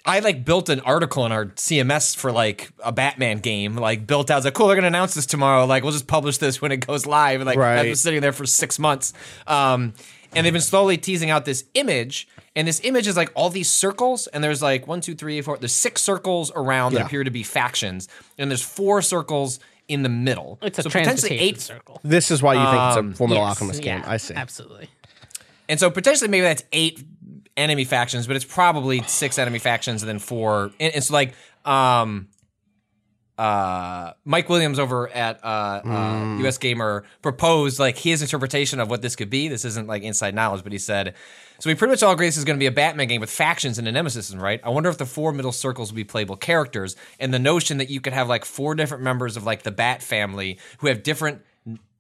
[0.07, 3.77] I like built an article in our CMS for like a Batman game.
[3.77, 4.35] Like built out.
[4.35, 5.65] I was like, cool, they're gonna announce this tomorrow.
[5.65, 7.41] Like we'll just publish this when it goes live.
[7.41, 9.13] And like I've been sitting there for six months.
[9.47, 9.95] Um,
[10.37, 12.29] and they've been slowly teasing out this image.
[12.57, 15.57] And this image is like all these circles, and there's like one, two, three, four.
[15.59, 17.07] There's six circles around that Yeah.
[17.07, 18.07] appear to be factions,
[18.39, 20.59] and there's four circles in the middle.
[20.63, 22.01] It's a so potentially eight circle.
[22.05, 23.99] This is why you think Um, it's a Fullmetal Yes, Alchemist game.
[24.01, 24.35] yeah, I see.
[24.35, 24.89] Absolutely.
[25.69, 27.03] And so potentially maybe that's eight
[27.57, 30.73] enemy factions, but it's probably six enemy factions and then four.
[30.81, 32.29] And it's like um
[33.37, 39.03] uh Mike Williams over at uh, uh US Gamer proposed like his interpretation of what
[39.03, 39.49] this could be.
[39.49, 41.15] This isn't like inside knowledge, but he said
[41.61, 43.31] so we pretty much all agree this is going to be a Batman game with
[43.31, 44.61] factions and a nemesis, right?
[44.65, 47.89] I wonder if the four middle circles will be playable characters, and the notion that
[47.89, 51.43] you could have like four different members of like the Bat family who have different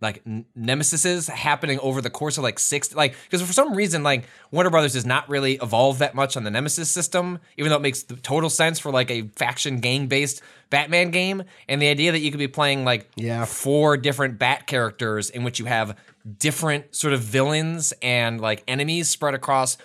[0.00, 0.22] like
[0.58, 4.70] nemesises happening over the course of like six like because for some reason like warner
[4.70, 8.02] brothers does not really evolve that much on the nemesis system even though it makes
[8.04, 12.18] the total sense for like a faction gang based batman game and the idea that
[12.20, 13.44] you could be playing like Yeah.
[13.44, 15.96] four different bat characters in which you have
[16.38, 19.78] different sort of villains and like enemies spread across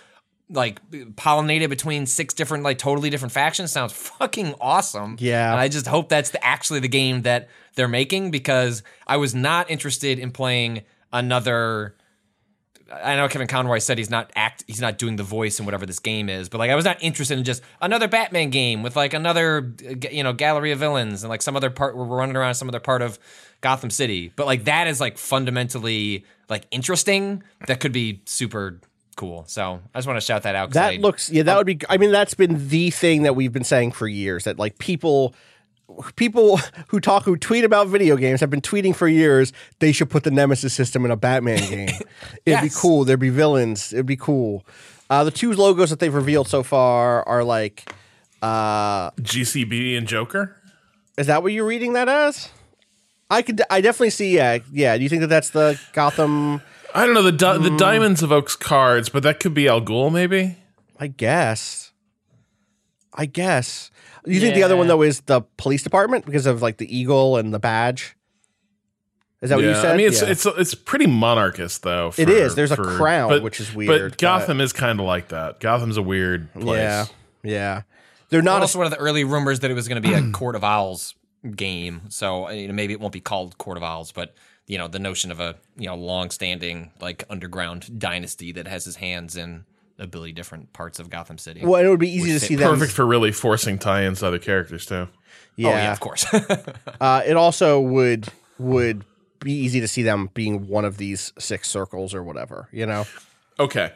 [0.52, 5.52] like pollinated between six different like totally different factions sounds fucking awesome Yeah.
[5.52, 9.32] and i just hope that's the, actually the game that they're making because I was
[9.34, 10.82] not interested in playing
[11.12, 11.94] another.
[12.92, 15.86] I know Kevin Conroy said he's not act he's not doing the voice in whatever
[15.86, 18.96] this game is, but like I was not interested in just another Batman game with
[18.96, 19.72] like another
[20.10, 22.68] you know gallery of villains and like some other part where we're running around some
[22.68, 23.20] other part of
[23.60, 24.32] Gotham City.
[24.34, 27.44] But like that is like fundamentally like interesting.
[27.68, 28.80] That could be super
[29.20, 29.44] cool.
[29.46, 30.68] So I just want to shout that out.
[30.70, 33.34] 'cause I- That looks yeah, that would be I mean that's been the thing that
[33.36, 35.34] we've been saying for years that like people
[36.16, 40.08] people who talk who tweet about video games have been tweeting for years they should
[40.08, 41.88] put the nemesis system in a Batman game.
[42.46, 44.64] It'd be cool, there'd be villains, it'd be cool.
[45.10, 47.92] Uh, the two logos that they've revealed so far are like
[48.42, 50.56] uh GCB and Joker.
[51.18, 52.48] is that what you're reading that as?
[53.28, 54.96] I could I definitely see yeah, yeah.
[54.96, 56.62] Do you think that that's the Gotham
[56.94, 57.22] I don't know.
[57.22, 57.76] The di- the hmm.
[57.76, 60.56] diamonds evokes cards, but that could be Al Ghul, maybe.
[60.98, 61.92] I guess.
[63.14, 63.90] I guess.
[64.26, 64.94] You think the other one Yeah.
[64.94, 68.16] though is the police department because of like the eagle and the badge?
[69.40, 69.94] Is that what you Yeah, said?
[69.94, 70.28] I mean, it's Yeah.
[70.28, 72.08] it's it's pretty monarchist though.
[72.16, 72.54] It for- is.
[72.54, 75.60] There's a for- crown, which is weird, But Gotham is kind of like that.
[75.60, 76.78] Gotham's a weird place.
[76.78, 77.06] yeah,
[77.42, 77.82] yeah.
[78.28, 78.60] They're not.
[78.60, 80.54] also A, one of the early rumors that it was going to be a Court
[80.54, 81.14] of Owls
[81.56, 82.02] game.
[82.10, 84.34] So you know, maybe it won't be called Court of Owls, but
[84.70, 88.96] you know, the notion of a you know long-standing like underground dynasty that has his
[88.96, 89.64] hands in
[89.98, 91.60] a billion different parts of Gotham City.
[91.64, 92.70] well, it would be easy to see that.
[92.70, 95.08] Perfect for really forcing tie-ins to other characters too.
[95.56, 96.24] Yeah, Oh yeah, of course.
[97.00, 98.28] Uh, it also would
[98.58, 99.04] would
[99.40, 102.68] be easy to see them being one of these six circles or whatever.
[102.70, 103.06] You know.
[103.58, 103.92] Okay.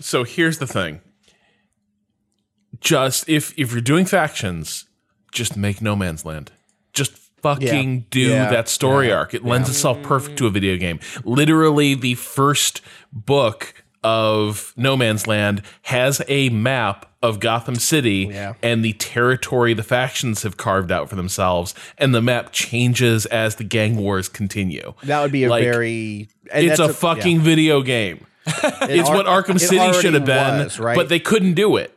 [0.00, 1.00] So here's the thing.
[2.80, 4.84] Just if if you're doing factions,
[5.32, 6.52] just make No Man's Land.
[6.92, 8.00] Just fucking Yeah.
[8.10, 8.50] do Yeah.
[8.50, 9.34] that story arc.
[9.34, 11.00] It lends itself perfect to a video game.
[11.24, 12.80] Literally the first
[13.12, 13.74] book
[14.04, 18.54] of No Man's Land has a map of Gotham City Yeah.
[18.62, 23.56] and the territory the factions have carved out for themselves and the map changes as
[23.56, 24.94] the gang wars continue.
[25.04, 26.28] That would be a Like, very.
[26.52, 28.26] And it's that's a fucking video game.
[28.46, 30.96] it's ar- what Arkham City should have been, was, right?
[30.96, 31.96] but they couldn't do it.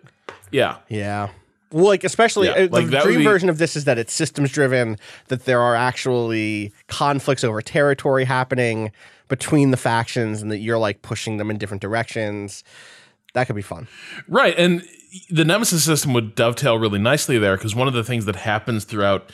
[0.51, 0.75] Yeah.
[0.89, 1.29] Yeah.
[1.75, 4.13] Well, like especially Yeah, uh, like, the dream be- version of this is that it's
[4.13, 4.97] systems driven,
[5.27, 8.93] that there are actually conflicts over territory happening
[9.27, 12.63] between the factions, and that you're like pushing them in different directions.
[13.33, 13.89] That could be fun.
[14.29, 14.55] Right.
[14.57, 14.83] And
[15.29, 18.85] the Nemesis system would dovetail really nicely there because one of the things that happens
[18.85, 19.29] throughout,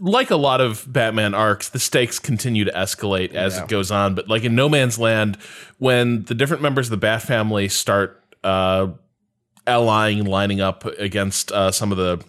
[0.00, 3.64] like a lot of Batman arcs, the stakes continue to escalate as Yeah.
[3.64, 4.14] it goes on.
[4.14, 5.38] But like in No Man's Land,
[5.78, 8.88] when the different members of the Bat family start uh,
[9.70, 12.22] allying, lining up against uh, some of the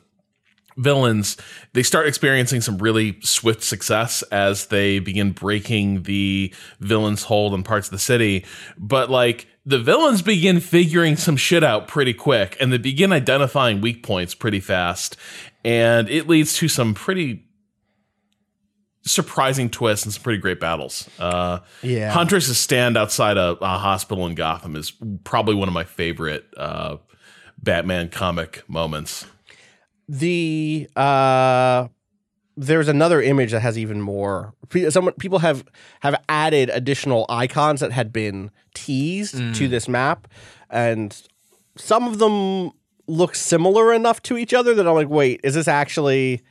[0.77, 1.37] villains,
[1.73, 7.63] they start experiencing some really swift success as they begin breaking the villains' hold on
[7.63, 8.45] parts of the city.
[8.77, 13.81] But like the villains begin figuring some shit out pretty quick and they begin identifying
[13.81, 15.17] weak points pretty fast.
[15.63, 17.45] And it leads to some pretty
[19.03, 21.09] surprising twists and some pretty great battles.
[21.19, 22.11] Uh, Yeah.
[22.11, 26.97] Huntress's stand outside a, a hospital in Gotham is probably one of my favorite uh,
[27.63, 29.25] Batman comic moments.
[30.09, 31.87] The uh,
[32.57, 34.53] there's another image that has even more.
[34.69, 35.63] pe- Someone people have
[36.01, 40.27] have added additional icons that had been teased to this map,
[40.69, 41.15] and
[41.77, 42.71] some of them
[43.07, 46.41] look similar enough to each other that I'm like, wait, is this actually?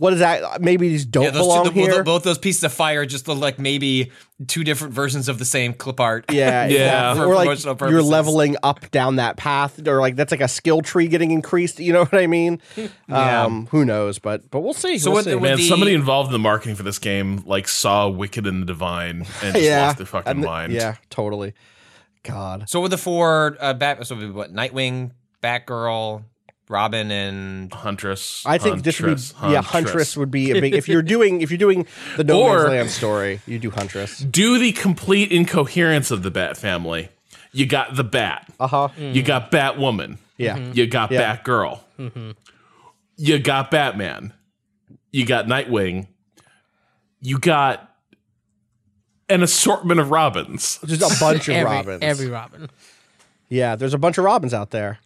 [0.00, 0.62] What is that?
[0.62, 2.02] Maybe these don't Yeah, those belong two, the, here.
[2.02, 4.10] both those pieces of fire just look like maybe
[4.46, 6.24] two different versions of the same clip art.
[6.32, 7.10] Yeah, Yeah.
[7.10, 7.22] exactly.
[7.26, 10.80] Or like promotional you're leveling up down that path, or like that's like a skill
[10.80, 11.78] tree getting increased.
[11.80, 12.62] You know what I mean?
[13.08, 13.44] Yeah.
[13.44, 14.18] Um, who knows?
[14.18, 14.96] But but we'll see.
[14.98, 15.36] So we'll what- see.
[15.36, 18.66] Man, the- somebody involved in the marketing for this game like saw Wicked and the
[18.66, 20.72] Divine and just yeah, lost their fucking the- mind.
[20.72, 21.52] Yeah, totally.
[22.22, 24.50] God, So with the four uh, Bat, so we- what?
[24.52, 25.10] Nightwing,
[25.42, 26.24] Batgirl,
[26.70, 28.44] Robin, and Huntress.
[28.46, 29.60] I think this would Huntress, be yeah.
[29.62, 32.68] Huntress would be a big if you're doing if you're doing the No Or- Man's
[32.70, 34.18] Land story, you do Huntress.
[34.20, 37.08] Do the complete incoherence of the Bat family.
[37.52, 38.52] You got the Bat.
[38.60, 38.88] Uh huh.
[38.96, 40.18] You got Batwoman.
[40.38, 40.56] Yeah.
[40.72, 41.36] You got Yeah.
[41.36, 41.80] Batgirl.
[43.16, 44.32] You got Batman.
[45.12, 46.06] You got Nightwing.
[47.20, 47.94] You got
[49.28, 50.78] an assortment of Robins.
[50.86, 51.98] Just a bunch of every, Robins.
[52.02, 52.70] Every Robin.
[53.48, 54.98] yeah, there's a bunch of Robins out there.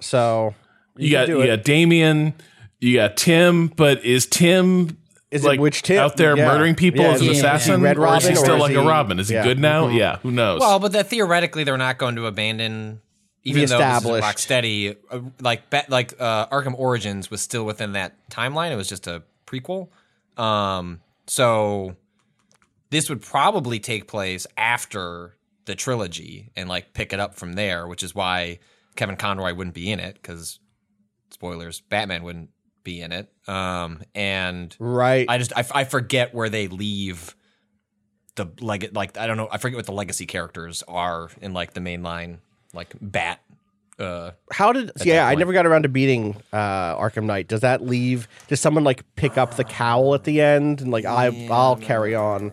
[0.00, 0.54] So
[0.96, 1.46] You, can got you it.
[1.46, 2.34] got Damian.
[2.80, 4.96] You got Tim, but is Tim
[5.30, 5.98] Is it like which Tim?
[5.98, 6.46] out there Yeah.
[6.48, 8.56] murdering people Yeah, as an is he- is he assassin, Red or is he still
[8.56, 9.18] is like a Robin?
[9.18, 9.86] Is he good now?
[9.88, 9.96] Mhm.
[9.98, 10.60] Yeah, who knows?
[10.60, 13.00] well, but that theoretically they're not going to abandon.
[13.44, 14.24] Even The though this is established.
[14.26, 18.70] Rocksteady, uh, like Bat, like uh, Arkham Origins was still within that timeline.
[18.70, 19.88] It was just a prequel.
[20.36, 21.96] Um, so
[22.90, 25.34] this would probably take place after
[25.64, 28.58] the trilogy and like pick it up from there, which is why
[28.94, 30.60] Kevin Conroy wouldn't be in it because
[31.42, 32.50] spoilers, Batman wouldn't
[32.84, 33.28] be in it.
[33.48, 35.26] Um, and right.
[35.28, 37.34] I just I, I forget where they leave
[38.36, 41.74] the leg like I don't know I forget what the legacy characters are in like
[41.74, 42.38] the main line
[42.72, 43.40] like Bat.
[43.98, 44.92] Uh, How did?
[45.04, 47.48] Yeah, I never got around to beating uh, Arkham Knight.
[47.48, 48.28] Does that leave?
[48.48, 52.14] Does someone like pick up the cowl at the end and like I I'll carry
[52.14, 52.52] on?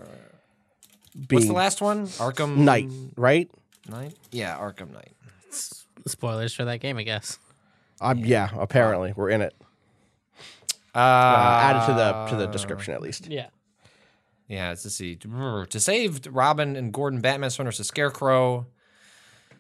[1.16, 2.08] Being what's the last one?
[2.08, 3.50] Arkham Knight, right?
[3.88, 4.16] Knight.
[4.32, 5.14] Yeah, Arkham Knight.
[6.08, 7.38] Spoilers for that game, I guess.
[8.02, 9.54] Um, yeah, apparently we're in it.
[10.96, 13.28] Uh, Uh, add it to the to the description at least.
[13.30, 13.48] Yeah.
[14.48, 15.16] Yeah, let's see.
[15.16, 18.66] To save Robin and Gordon, Batman surrenders to Scarecrow.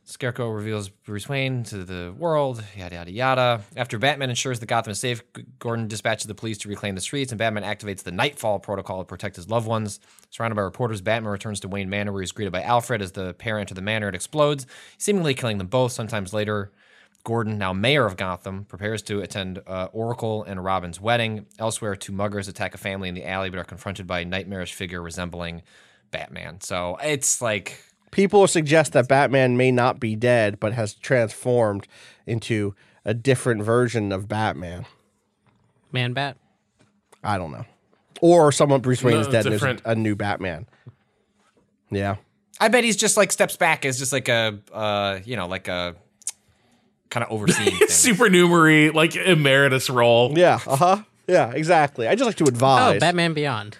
[0.03, 3.61] Scarecrow reveals Bruce Wayne to the world, yada, yada, yada.
[3.77, 5.21] After Batman ensures that Gotham is safe,
[5.59, 9.05] Gordon dispatches the police to reclaim the streets, and Batman activates the Knightfall Protocol to
[9.05, 9.99] protect his loved ones.
[10.31, 13.03] Surrounded by reporters, Batman returns to Wayne Manor, where he's greeted by Alfred.
[13.03, 14.65] As the pair enter the manor, it explodes,
[14.97, 15.91] seemingly killing them both.
[15.91, 16.71] Sometimes later,
[17.23, 21.45] Gordon, now mayor of Gotham, prepares to attend uh, Oracle and Robin's wedding.
[21.59, 24.73] Elsewhere, two muggers attack a family in the alley, but are confronted by a nightmarish
[24.73, 25.61] figure resembling
[26.11, 26.61] Batman.
[26.61, 31.87] So it's like People suggest that Batman may not be dead, but has transformed
[32.25, 32.73] into
[33.05, 34.85] a different version of Batman.
[35.91, 36.37] Man Bat.
[37.23, 37.65] I don't know,
[38.21, 39.83] or someone Bruce Wayne is No, dead and different.
[39.83, 40.65] there's a new Batman.
[41.91, 42.15] Yeah,
[42.59, 45.67] I bet he's just like steps back as just like a uh, you know like
[45.67, 45.95] a
[47.09, 47.87] kind of overseeing thing.
[47.87, 50.37] supernumerary like emeritus role.
[50.37, 52.07] yeah, uh huh, yeah, exactly.
[52.07, 52.95] I just like to advise.
[52.97, 53.77] Oh, Batman Beyond.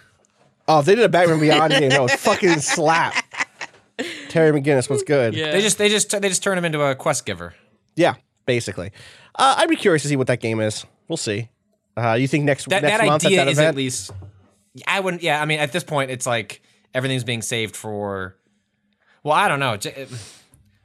[0.67, 3.15] Oh, if they did a Batman Beyond game, that would fucking slap.
[4.30, 5.34] Terry McGinnis, what's good?
[5.36, 5.51] Yeah.
[5.51, 7.53] They just they just they just turn him into a quest giver.
[7.95, 8.15] Yeah,
[8.45, 8.91] basically.
[9.36, 10.86] Uh, I'd be curious to see what that game is.
[11.07, 11.49] We'll see.
[11.97, 13.69] Uh, you think next That next that month idea at that is event?
[13.69, 14.11] at least.
[14.88, 15.21] I wouldn't.
[15.23, 16.61] Yeah, I mean, at this point, it's like
[16.93, 18.38] everything's being saved for.
[19.23, 19.77] Well, I don't know.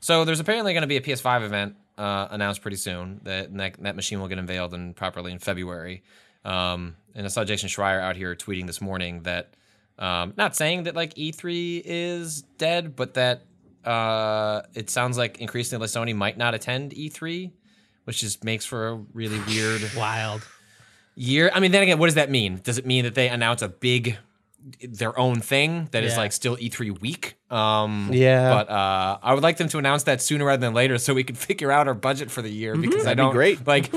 [0.00, 3.20] So there's apparently going to be a PS5 event uh, announced pretty soon.
[3.24, 6.02] That, that that machine will get unveiled and properly in February.
[6.44, 9.54] Um, and I saw Jason Schreier out here tweeting this morning that,
[9.98, 13.42] um, not saying that like E3 is dead, but that
[13.84, 17.52] uh, it sounds like increasingly Sony might not attend E3,
[18.04, 20.46] which just makes for a really weird Wild.
[21.14, 21.50] year.
[21.54, 22.60] I mean, then again, what does that mean?
[22.62, 24.18] Does it mean that they announce a big
[24.88, 26.18] their own thing that is Yeah.
[26.18, 27.36] like still E3 week?
[27.50, 28.50] Um, Yeah.
[28.54, 31.22] But uh, I would like them to announce that sooner rather than later, so we
[31.24, 32.74] could figure out our budget for the year.
[32.76, 33.66] Because I That'd be don't great.
[33.66, 33.90] like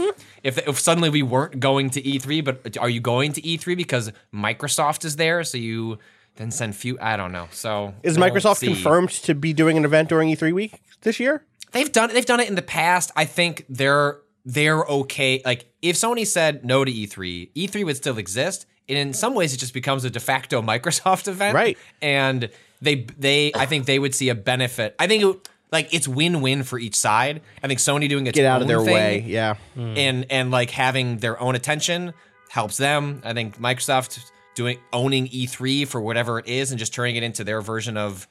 [0.44, 4.12] if if suddenly we weren't going to E3, but are you going to E3 because
[4.34, 5.44] Microsoft is there?
[5.44, 6.00] So you
[6.36, 6.98] then send few.
[7.02, 7.48] I don't know.
[7.52, 8.68] So Is we'll Microsoft see.
[8.68, 11.44] confirmed to be doing an event during E3 week this year?
[11.72, 13.12] They've done they've done it in the past.
[13.16, 15.42] I think they're they're okay.
[15.44, 18.66] Like if Sony said no to E E3, E3 would still exist.
[18.90, 21.78] And in some ways, it just becomes a de facto Microsoft event, Right.
[22.02, 22.50] And
[22.82, 24.96] they they I think they would see a benefit.
[25.00, 27.42] I think it, like it's win win for each side.
[27.64, 29.20] I think Sony doing its Get out of their way.
[29.28, 29.56] Yeah.
[29.76, 32.14] and and like having their own attention
[32.50, 33.22] helps them.
[33.26, 37.44] I think Microsoft doing owning E3 for whatever it is and just turning it into
[37.44, 38.28] their version of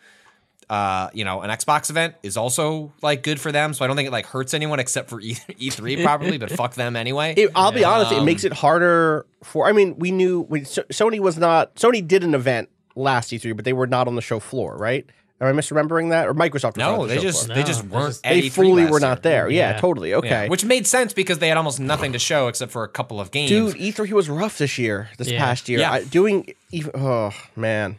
[0.69, 3.73] uh, you know, an Xbox event is also like good for them.
[3.73, 6.75] So I don't think it like hurts anyone except for E- E3 probably, but fuck
[6.75, 7.35] them anyway.
[7.37, 9.69] It, I'll be honest, it Um, makes it harder for.
[9.69, 11.75] I mean, we knew when Sony was not.
[11.77, 15.07] Sony did an event last E3, but they were not on the show floor, right?
[15.39, 16.27] Am I misremembering that?
[16.29, 16.77] Or Microsoft?
[16.77, 17.55] Was not on no, the they show just floor?
[17.57, 18.07] they just weren't.
[18.09, 19.51] just- they fully were not there.
[19.51, 19.81] Yeah, Yeah.
[19.81, 20.11] totally.
[20.11, 22.89] Yeah, Okay, which made sense because they had almost nothing to show except for a
[22.89, 23.51] couple of games.
[23.51, 25.11] dude, E3 was rough this year.
[25.19, 25.39] This Yeah.
[25.45, 25.93] past year, Yeah.
[25.93, 26.55] I, doing.
[26.73, 27.99] even- Oh man,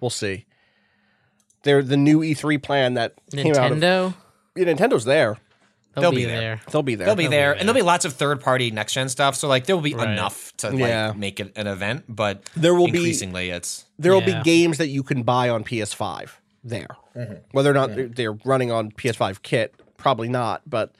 [0.00, 0.44] we'll see.
[1.64, 3.72] They're the new E3 plan that came out.
[3.72, 4.14] Of, Nintendo.
[4.56, 5.36] yeah, Nintendo's there.
[5.94, 6.40] They'll, They'll be, be there.
[6.40, 6.60] there.
[6.70, 7.06] They'll be there.
[7.06, 9.36] They'll be there, and there'll be lots of third-party next-gen stuff.
[9.36, 10.08] So like, there will be Right.
[10.08, 11.12] enough to like Yeah.
[11.16, 12.04] make it an event.
[12.08, 14.38] But There will be- increasingly, it's There will Yeah.
[14.38, 16.88] be games that you can buy on PS5 there.
[17.16, 17.34] Mm-hmm.
[17.52, 20.94] Whether or not they're, they're running on PS5 kit, probably not, but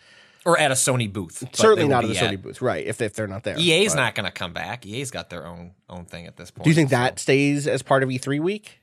[0.46, 1.38] or at a Sony booth.
[1.40, 2.86] but certainly they will not at be the Sony booth, right?
[2.86, 3.58] If, if they're not there.
[3.58, 4.86] EA's But- not going to come back.
[4.86, 6.64] EA's got their own own thing at this point.
[6.64, 8.78] Do you think so- that stays as part of E3 week?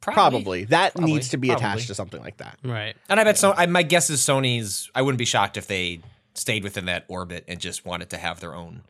[0.00, 0.64] Probably.
[0.66, 1.12] That Probably.
[1.14, 1.64] needs to be Probably.
[1.66, 2.58] attached to something like that.
[2.62, 2.94] Right.
[3.08, 3.52] And I bet so.
[3.56, 4.90] I, my guess is Sony's.
[4.94, 6.00] I wouldn't be shocked if they
[6.34, 8.82] stayed within that orbit and just wanted to have their own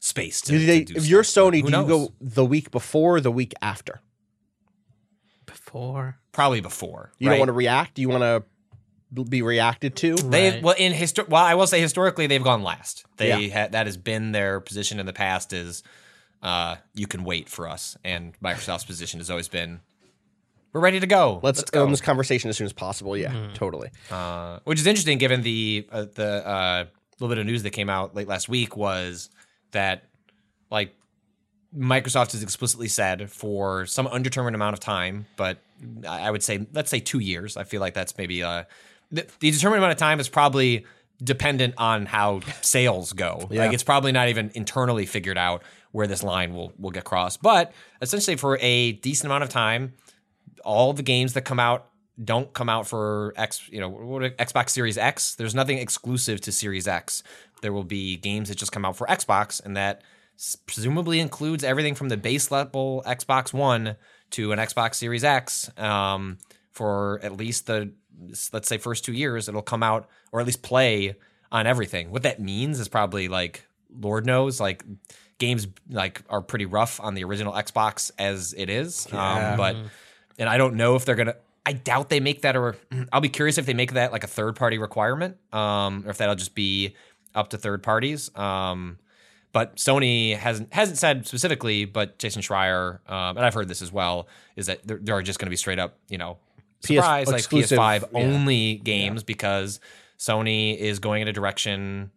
[0.00, 0.40] space.
[0.42, 3.16] To, Do they, to do if you're Sony, who do you go the week before
[3.16, 4.00] or the week after?
[5.46, 6.16] Before.
[6.32, 7.12] probably before?
[7.18, 7.34] You right?
[7.34, 7.98] don't want to react.
[7.98, 10.14] You want to be reacted to?
[10.16, 10.62] They Right.
[10.62, 13.04] well in histor- Well, I will say historically they've gone last.
[13.16, 13.62] They Yeah.
[13.64, 15.52] ha- that has been their position in the past.
[15.52, 15.82] Is
[16.42, 19.80] uh, you can wait for us, and Microsoft's position has always been
[20.72, 21.40] we're ready to go.
[21.42, 21.84] Let's, go.
[21.84, 23.16] end this conversation as soon as possible.
[23.16, 23.90] Yeah, totally.
[24.10, 26.84] uh, which is interesting given the uh, the uh,
[27.18, 29.30] little bit of news that came out late last week was
[29.72, 30.04] that
[30.70, 30.94] like
[31.76, 35.58] Microsoft has explicitly said for some undetermined amount of time, but
[36.06, 37.56] I I would say let's say two years.
[37.56, 38.64] I feel like that's maybe uh,
[39.10, 40.84] the, the determined amount of time is probably
[41.22, 43.46] dependent on how sales go.
[43.50, 45.62] Like it's probably not even internally figured out
[45.92, 47.42] where this line will will get crossed.
[47.42, 49.94] But essentially, for a decent amount of time,
[50.64, 51.86] all the games that come out
[52.22, 55.34] don't come out for X, you know, what Xbox Series X.
[55.36, 57.22] There's nothing exclusive to Series X.
[57.62, 60.02] There will be games that just come out for Xbox, and that
[60.66, 63.96] presumably includes everything from the base level Xbox One
[64.30, 65.70] to an Xbox Series X.
[65.78, 66.38] Um,
[66.70, 67.92] for at least the
[68.52, 71.16] let's say first two years, it'll come out or at least play
[71.50, 72.10] on everything.
[72.10, 73.66] What that means is probably like
[73.98, 74.84] Lord knows, like
[75.38, 79.06] games like are pretty rough on the original Xbox as it is.
[79.12, 79.76] Um, but
[80.40, 81.36] and I don't know if they're gonna.
[81.64, 82.76] I doubt they make that, or
[83.12, 86.18] I'll be curious if they make that like a third party requirement, um, or if
[86.18, 86.96] that'll just be
[87.34, 88.34] up to third parties.
[88.36, 88.98] Um,
[89.52, 93.92] but Sony hasn't hasn't said specifically, but Jason Schreier, um, and I've heard this as
[93.92, 94.26] well,
[94.56, 96.38] is that there, there are just going to be straight up, you know,
[96.82, 98.18] PS surprise like exclusive, PS5 yeah.
[98.18, 99.80] only games because
[100.18, 102.10] Sony is going in a direction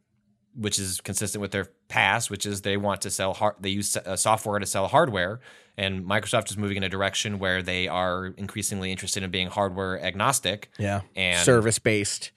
[0.55, 3.55] which is consistent with their past, which is they want to sell hard.
[3.59, 5.39] They use uh, software to sell hardware,
[5.77, 9.99] and Microsoft is moving in a direction where they are increasingly interested in being hardware
[10.01, 10.69] agnostic.
[10.77, 12.31] Yeah, and service based.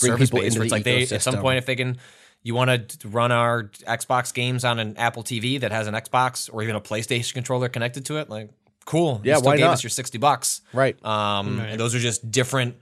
[0.00, 0.56] Bring service people based.
[0.56, 1.98] into it's the like they at some point if they can.
[2.42, 6.48] You want to run our Xbox games on an Apple TV that has an Xbox
[6.52, 8.30] or even a PlayStation controller connected to it?
[8.30, 8.48] Like,
[8.84, 9.20] cool.
[9.24, 9.72] Yeah, you still why gave not?
[9.72, 11.04] us your sixty bucks, Right.
[11.04, 12.76] um, and those are just different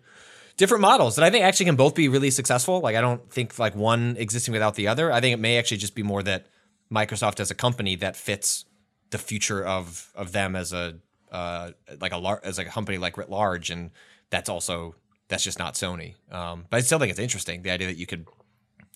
[0.57, 2.81] different models that I think actually can both be really successful.
[2.81, 5.13] Like I don't think like one existing without the other.
[5.13, 6.47] I think it may actually just be more that
[6.91, 8.65] Microsoft as a company that fits
[9.11, 10.97] the future of of them as a
[11.31, 13.91] uh, like a lar- as like a company like writ large, and
[14.31, 14.95] that's also
[15.29, 16.15] that's just not Sony.
[16.31, 18.27] Um, but I still think it's interesting the idea that you could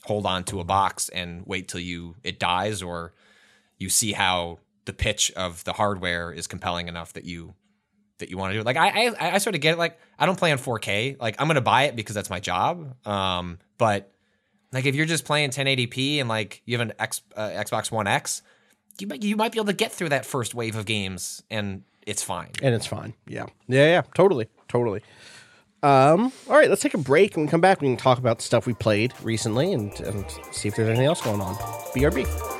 [0.04, 3.12] hold on to a box and wait till you it dies or
[3.78, 7.54] you see how the pitch of the hardware is compelling enough that you
[8.20, 8.62] that you want to do.
[8.62, 9.78] Like I, I I sort of get it.
[9.78, 11.20] Like I don't play on 4K.
[11.20, 12.94] Like I'm gonna buy it because that's my job.
[13.06, 14.12] Um, but
[14.72, 18.06] like if you're just playing 1080p and like you have an X, uh, Xbox One
[18.06, 18.42] X,
[18.98, 21.82] you might you might be able to get through that first wave of games and
[22.06, 22.50] it's fine.
[22.62, 23.14] and it's fine.
[23.26, 24.02] Yeah, yeah, yeah.
[24.14, 25.02] Totally, totally.
[25.82, 27.36] Um, all right, let's take a break.
[27.36, 30.76] and come back, we can talk about stuff we played recently and, and see if
[30.76, 31.54] there's anything else going on.
[31.94, 32.59] BRB.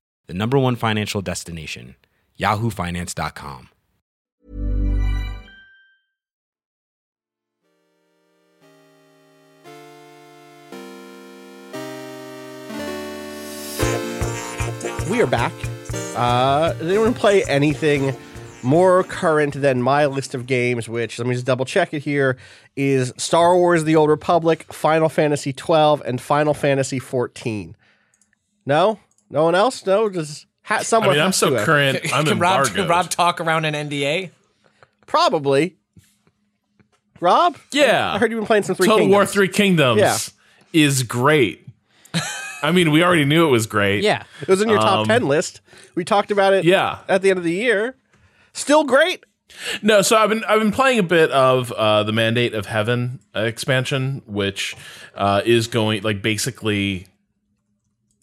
[0.27, 1.95] the number one financial destination,
[2.39, 3.69] yahoofinance.com.
[15.11, 15.51] We are back.
[16.15, 18.15] Uh, did anyone play anything
[18.63, 20.87] more current than my list of games?
[20.87, 22.37] Which let me just double check it here
[22.77, 27.75] is Star Wars: The Old Republic, Final Fantasy 12, and Final Fantasy 14.
[28.65, 28.99] No,
[29.31, 29.85] no one else.
[29.85, 31.15] No, just ha- I someone.
[31.15, 31.65] mean, I'm so to have.
[31.65, 31.97] current.
[32.13, 32.75] I'm can Rob, embargoed.
[32.75, 34.31] can Rob talk around an NDA?
[35.07, 35.77] Probably.
[37.19, 40.17] Rob, yeah, I heard you've been playing some Three Total War Three Kingdoms Yeah.
[40.73, 41.67] is great.
[42.63, 44.03] I mean, we already knew it was great.
[44.03, 44.23] Yeah.
[44.41, 45.61] It was in your top Um, ten list.
[45.95, 46.63] We talked about it.
[46.65, 46.99] Yeah.
[47.07, 47.95] At the end of the year,
[48.53, 49.23] still great.
[49.83, 53.19] No, so I've been I've been playing a bit of uh, the Mandate of Heaven
[53.35, 54.75] uh, expansion, which
[55.15, 57.05] uh, is going like basically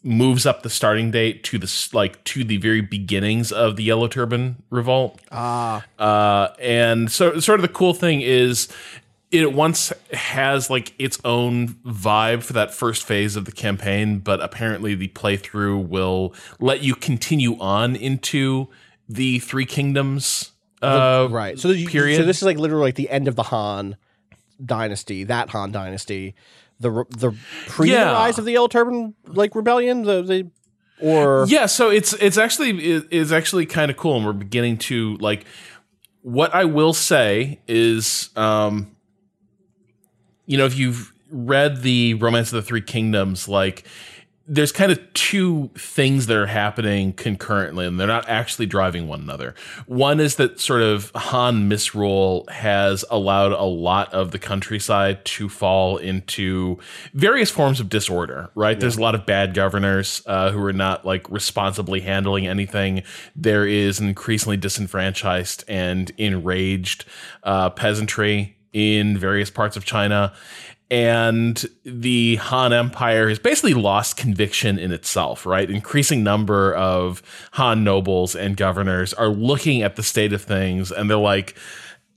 [0.03, 4.09] moves up the starting date to the like to the very beginnings of the Yellow
[4.09, 5.21] Turban Revolt.
[5.33, 8.69] Ah, uh, and so sort of the cool thing is.
[9.31, 14.21] It at once has like its own vibe for that first phase of the campaign,
[14.21, 18.69] but apparently the playthrough will let you continue on into
[19.07, 21.59] the Three Kingdoms uh, Right.
[21.59, 22.19] So, you, period.
[22.19, 23.97] so this is like literally like the end of the Han
[24.65, 26.35] dynasty, that Han dynasty,
[26.81, 27.35] the the
[27.67, 28.13] pre Yeah.
[28.13, 30.51] rise of the Yellow Turban like rebellion, the the
[31.01, 34.77] or yeah so it's it's actually it- it's actually kind of cool and we're beginning
[34.77, 35.45] to like
[36.23, 38.91] what i will say is um
[40.47, 43.87] you know if you've read the romance of the three kingdoms like
[44.49, 49.21] there's kind of two things that are happening concurrently and they're not actually driving one
[49.21, 49.55] another.
[49.87, 55.51] One is that sort of Han misrule has allowed a lot of the countryside to
[55.51, 56.79] fall into
[57.13, 58.81] various forms of disorder, right?
[58.81, 63.03] There's a lot of bad governors uh, who are not like responsibly handling anything.
[63.37, 67.05] There is an increasingly disenfranchised and enraged
[67.43, 70.33] uh, peasantry in various parts of China
[70.91, 75.71] and the Han Empire has basically lost conviction in itself, right?
[75.71, 77.23] Increasing number of
[77.53, 81.57] Han nobles and governors are looking at the state of things and they're like,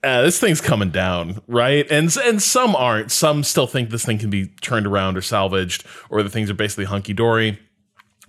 [0.04, 1.86] uh, this thing's coming down, right?
[1.92, 3.12] And and some aren't.
[3.12, 6.56] Some still think this thing can be turned around or salvaged, or the things are
[6.56, 7.60] basically hunky dory.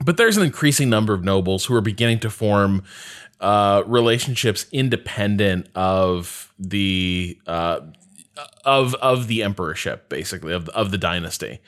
[0.05, 2.82] But there's an increasing number of nobles who are beginning to form
[3.40, 7.80] uh, relationships independent of the uh,
[8.64, 11.61] of of the emperorship, basically of of the dynasty,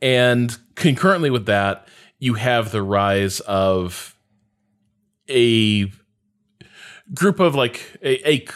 [0.00, 1.88] and concurrently with that,
[2.18, 4.16] you have the rise of
[5.28, 5.90] a
[7.14, 8.46] group of like a a,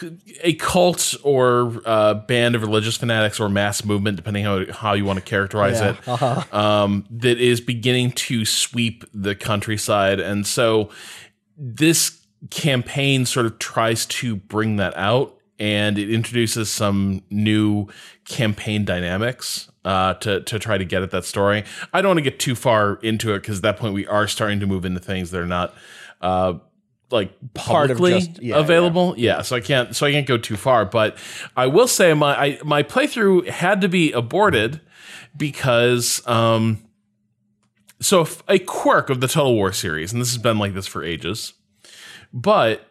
[0.41, 5.05] a cult or uh, band of religious fanatics or mass movement, depending how how you
[5.05, 6.07] want to characterize it,
[6.53, 10.89] um, that is beginning to sweep the countryside, and so
[11.57, 17.87] this campaign sort of tries to bring that out and it introduces some new
[18.25, 21.63] campaign dynamics uh, to to try to get at that story.
[21.93, 24.27] I don't want to get too far into it because at that point we are
[24.27, 25.75] starting to move into things that are not
[26.19, 26.55] uh,
[27.11, 29.13] like publicly just- yeah, available.
[29.17, 29.43] Yeah.
[29.43, 30.83] so I can't so I can't go too far.
[30.83, 31.15] But
[31.55, 34.81] I will say my I, my playthrough had to be aborted
[35.37, 36.27] because.
[36.27, 36.83] Um,
[37.99, 41.03] so a quirk of the Total War series, and this has been like this for
[41.03, 41.53] ages,
[42.33, 42.87] but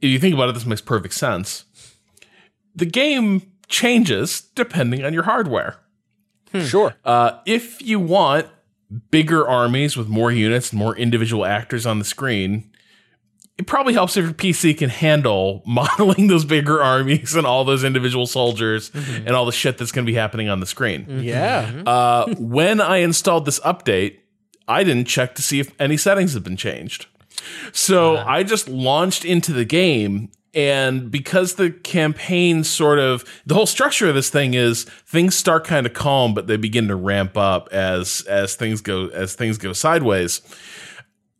[0.00, 1.66] if you think about it, this makes perfect sense.
[2.74, 5.76] The game changes depending on your hardware.
[6.52, 6.64] Hmm.
[6.64, 6.94] sure.
[7.04, 8.48] Uh, if you want
[9.10, 12.70] bigger armies with more units and more individual actors on the screen,
[13.56, 17.84] it probably helps if your PC can handle modeling those bigger armies and all those
[17.84, 19.26] individual soldiers mm-hmm.
[19.26, 21.02] and all the shit that's going to be happening on the screen.
[21.02, 21.20] Mm-hmm.
[21.20, 21.66] yeah.
[21.66, 21.82] Mm-hmm.
[21.86, 24.18] Uh, when I installed this update,
[24.66, 27.06] I didn't check to see if any settings had been changed.
[27.72, 28.30] So uh-huh.
[28.30, 34.08] I just launched into the game and because the campaign sort of the whole structure
[34.08, 37.68] of this thing is things start kind of calm but they begin to ramp up
[37.72, 40.40] as as things go as things go sideways.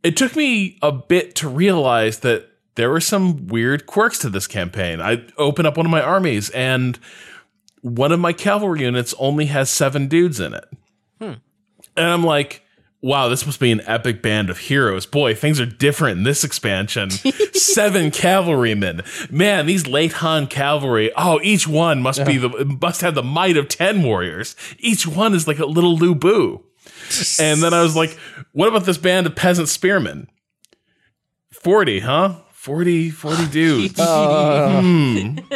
[0.02, 4.46] It took me a bit to realize that there were some weird quirks to this
[4.46, 5.00] campaign.
[5.00, 6.98] I open up one of my armies and
[7.82, 10.64] one of my cavalry units only has seven dudes in it.
[11.18, 11.32] Hmm.
[11.96, 12.64] And i'm like
[13.02, 15.06] wow, this must be an epic band of heroes.
[15.06, 17.10] Boy, things are different in this expansion.
[17.52, 19.02] Seven cavalrymen.
[19.30, 22.48] Man, these late Han cavalry, oh, each one must be the
[22.80, 24.56] must have the might of 10 warriors.
[24.78, 26.60] Each one is like a little Lu Bu.
[27.38, 28.16] And then I was like,
[28.52, 30.28] what about this band of peasant spearmen?
[31.52, 32.36] 40, huh?
[32.52, 34.00] 40, 40 dudes.
[34.00, 35.38] Hmm.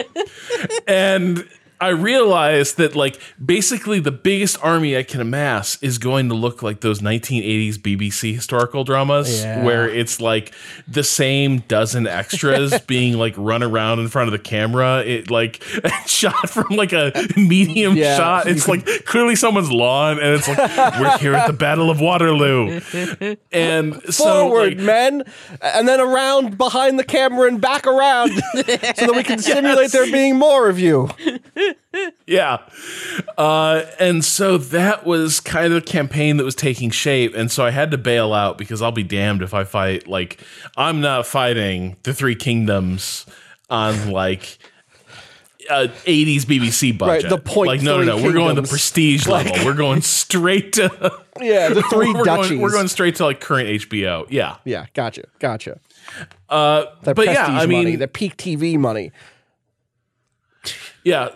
[0.87, 1.47] And
[1.85, 6.62] I realized that like basically the biggest army I can amass is going to look
[6.62, 9.62] like those 1980s BBC historical dramas Yeah.
[9.62, 10.55] where it's like
[10.89, 15.03] the same dozen extras being like run around in front of the camera.
[15.05, 15.62] It like
[16.07, 18.16] shot from like a medium Yeah.
[18.16, 18.47] shot.
[18.55, 20.59] It's like clearly someone's lawn and it's like
[20.99, 22.80] we're here at the Battle of Waterloo.
[23.53, 25.22] And so Forward, like, men,
[25.61, 30.11] and then around behind the camera and back around, so that we can simulate there
[30.11, 31.11] being more of you.
[32.27, 32.59] Yeah.
[33.39, 37.35] Uh, and so that was kind of a campaign that was taking shape.
[37.37, 40.09] And so I had to bail out because I'll be damned if I fight.
[40.09, 40.41] Like,
[40.77, 43.27] I'm not fighting the Three Kingdoms
[43.70, 44.59] on like.
[45.70, 47.31] Uh, 80s BBC budget.
[47.31, 48.18] the point Like, no, no, no.
[48.18, 48.68] three We're going the kingdoms.
[48.68, 49.64] prestige level.
[49.64, 51.20] We're going straight to.
[51.41, 52.49] Yeah, the 3 we're, duchies.
[52.51, 54.25] going, we're going straight to like current HBO.
[54.31, 54.59] Yeah.
[54.64, 55.81] Yeah, gotcha, gotcha.
[56.49, 59.11] Uh, That but prestige yeah, I mean, money, the peak TV money.
[61.03, 61.31] yeah.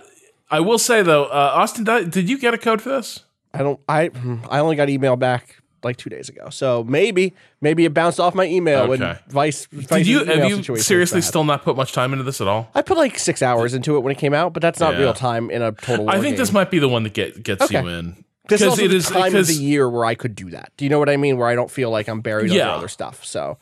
[0.50, 3.20] I will say though, uh, Austin, did did you get a code for this?
[3.54, 3.80] I don't.
[3.88, 4.10] I
[4.50, 8.34] I only got email back like two days ago, so maybe maybe it bounced off
[8.34, 8.80] my email.
[8.92, 9.04] Okay.
[9.04, 9.66] And vice.
[9.66, 12.70] Did you have you seriously still not put much time into this at all?
[12.74, 15.00] I put like six hours into it when it came out, but that's not Yeah.
[15.00, 16.06] real time in a total.
[16.06, 17.80] War I think this might be the one that get, gets Okay.
[17.80, 20.34] you in This is also it the is time of the year where I could
[20.34, 20.72] do that.
[20.76, 21.36] Do you know what I mean?
[21.36, 22.64] Where I don't feel like I'm buried Yeah.
[22.64, 23.24] under other stuff.
[23.24, 23.58] So,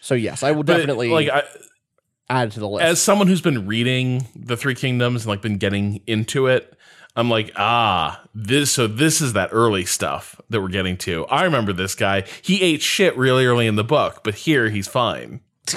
[0.00, 1.42] so yes, I will but, definitely like I,
[2.30, 2.84] add to the list.
[2.84, 6.74] as someone who's been reading the Three Kingdoms and like been getting into it.
[7.14, 8.70] I'm like, ah, this.
[8.72, 11.26] So this is that early stuff that we're getting to.
[11.26, 12.24] I remember this guy.
[12.40, 15.40] He ate shit really early in the book, but here he's fine.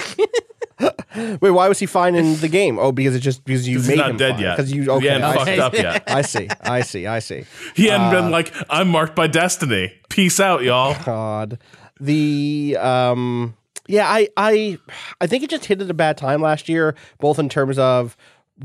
[1.39, 2.77] Wait, why was he fine in the game?
[2.77, 4.57] Oh, because it just because you He's made not him dead yet.
[4.57, 5.07] Because you he okay?
[5.07, 5.59] hadn't I fucked see.
[5.59, 6.03] up yet.
[6.07, 6.49] I see.
[6.61, 7.07] I see.
[7.07, 7.45] I see.
[7.75, 9.93] He hadn't Uh, been like, I'm marked by destiny.
[10.09, 10.95] Peace out, y'all.
[11.05, 11.59] God.
[11.99, 13.55] The um
[13.87, 14.77] yeah, I I
[15.21, 18.17] I think it just hit at a bad time last year, both in terms of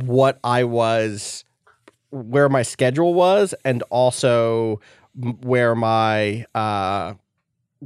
[0.02, 1.44] what I was
[2.10, 4.80] where my schedule was and also
[5.42, 7.14] where my uh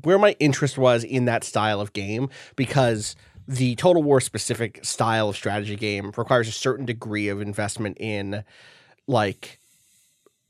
[0.03, 3.15] where my interest was in that style of game because
[3.47, 8.45] the Total War specific style of strategy game requires a certain degree of investment in
[9.07, 9.61] like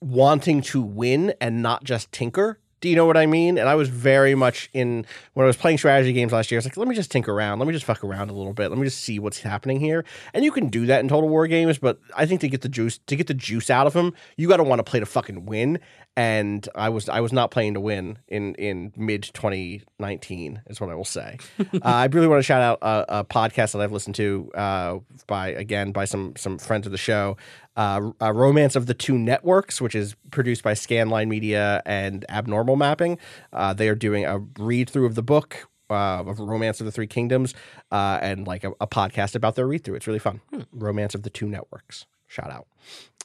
[0.01, 2.59] wanting to win and not just tinker.
[2.85, 3.57] Do you know what I mean?
[3.57, 6.59] And I was very much in when I was playing strategy games last year.
[6.59, 7.59] I was like, let me just tinker around.
[7.59, 8.68] Let me just fuck around a little bit.
[8.68, 10.05] Let me just see what's happening here.
[10.35, 12.68] And you can do that in Total War games, but I think to get the
[12.68, 15.07] juice to get the juice out of them, you got to want to play to
[15.07, 15.78] fucking win.
[16.17, 20.91] And I was I was not playing to win in in mid 2019 is what
[20.91, 21.39] I will say.
[21.59, 24.99] uh, I really want to shout out a, a podcast that I've listened to uh,
[25.27, 27.37] by again by some some friends of the show
[27.77, 32.77] uh, uh, Romance of the Two Networks, which is produced by Scanline Media and Abnormal
[32.77, 33.19] Mapping.
[33.53, 36.93] Uh, they are doing a read through of the book uh, of Romance of the
[36.93, 37.55] Three Kingdoms
[37.91, 39.97] uh, and like a, a podcast about their read through.
[39.97, 40.41] It's really fun.
[40.73, 42.07] Romance of the Two Networks.
[42.27, 42.67] Shout out.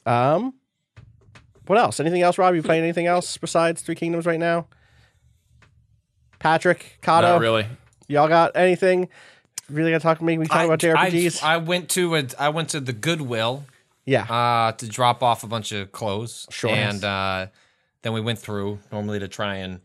[0.06, 0.54] Um,
[1.70, 2.00] what else?
[2.00, 2.52] Anything else, Rob?
[2.56, 4.66] You playing anything else besides Three Kingdoms right now?
[6.40, 7.64] Patrick, Kato, Not really.
[8.08, 9.08] y'all got anything?
[9.68, 10.36] Really got to talk to me?
[10.36, 11.44] We talk about I, JRPGs.
[11.44, 13.66] I went to a, I went to the Goodwill
[14.04, 14.22] yeah.
[14.24, 16.48] uh, to drop off a bunch of clothes.
[16.50, 16.70] Sure.
[16.70, 17.46] And uh,
[18.02, 19.80] then we went through normally to try and.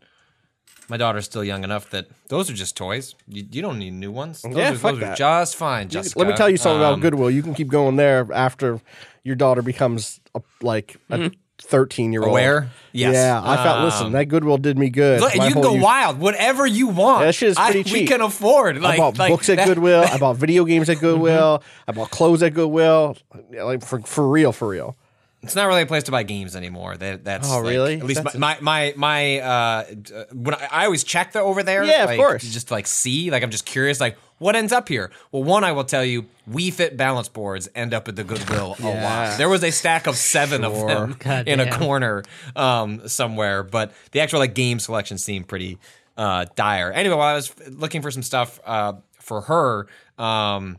[0.88, 3.14] My daughter's still young enough that those are just toys.
[3.28, 4.42] You, you don't need new ones.
[4.42, 5.86] Those, Yeah, are, fuck those are just fine.
[5.86, 6.18] You- Jessica.
[6.18, 7.30] Let me tell you something Um, about Goodwill.
[7.30, 8.80] You can keep going there after
[9.22, 12.30] your daughter becomes a, like a thirteen year old.
[12.30, 12.70] Aware?
[12.92, 13.14] Yes.
[13.14, 13.84] Yeah, I felt.
[13.84, 15.20] Listen, Um, that Goodwill did me good.
[15.20, 17.24] Look, you can go wild, whatever you want.
[17.24, 18.78] That shit is I- pretty We can afford.
[18.80, 20.02] Like, I bought like books at that- Goodwill.
[20.02, 21.62] I bought video games at Goodwill.
[21.86, 23.16] I bought clothes at Goodwill.
[23.52, 24.96] Like for for real, for real.
[25.42, 26.96] It's not really a place to buy games anymore.
[26.96, 27.94] That that's Oh, like- really?
[27.98, 29.84] At least my, my my my uh,
[30.14, 31.84] uh, when I, I always check the over there.
[31.84, 32.42] Yeah, of course.
[32.42, 35.10] Just to, like see, like I'm just curious, like what ends up here.
[35.32, 38.76] Well, one I will tell you, Wii Fit balance boards end up at the Goodwill
[38.78, 39.28] a Yeah.
[39.30, 39.38] lot.
[39.38, 42.22] There was a stack of seven of them God in a corner
[42.54, 45.78] um, somewhere, but the actual like game selection seemed pretty
[46.16, 46.92] uh, dire.
[46.92, 49.86] Anyway, while I was looking for some stuff uh, for her.
[50.18, 50.78] Um,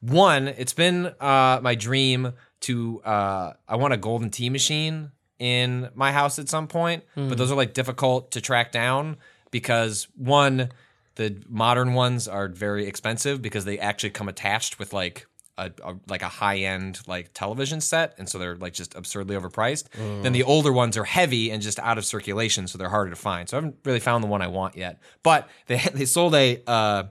[0.00, 5.88] one, it's been uh, my dream to uh, I want a Golden Tee machine in
[5.94, 9.16] my house at some point, but those are like difficult to track down
[9.50, 10.70] because one,
[11.18, 15.26] the modern ones are very expensive because they actually come attached with like
[15.58, 19.34] a, a like a high end like television set, and so they're like just absurdly
[19.36, 19.88] overpriced.
[20.22, 23.16] Then the older ones are heavy and just out of circulation, so they're harder to
[23.16, 23.48] find.
[23.48, 25.00] So I haven't really found the one I want yet.
[25.24, 27.04] But they they sold a uh,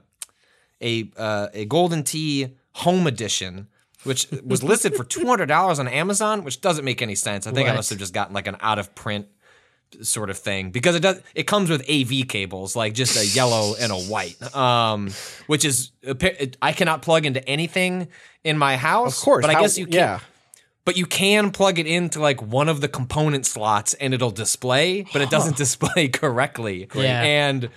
[0.80, 3.68] a uh, a Golden Tee home edition
[4.04, 7.74] which was listed for $200 on Amazon which doesn't make any sense i think i
[7.74, 9.26] must have just gotten like an out of print
[10.02, 13.74] sort of thing because it does it comes with AV cables like just a yellow
[13.80, 15.08] and a white um
[15.46, 15.92] which is
[16.60, 18.08] I cannot plug into anything
[18.44, 20.20] in my house Of course, but I how- guess you can yeah.
[20.84, 25.02] but you can plug it into like one of the component slots and it'll display,
[25.12, 26.88] but it doesn't display correctly.
[26.94, 27.22] Yeah.
[27.22, 27.68] And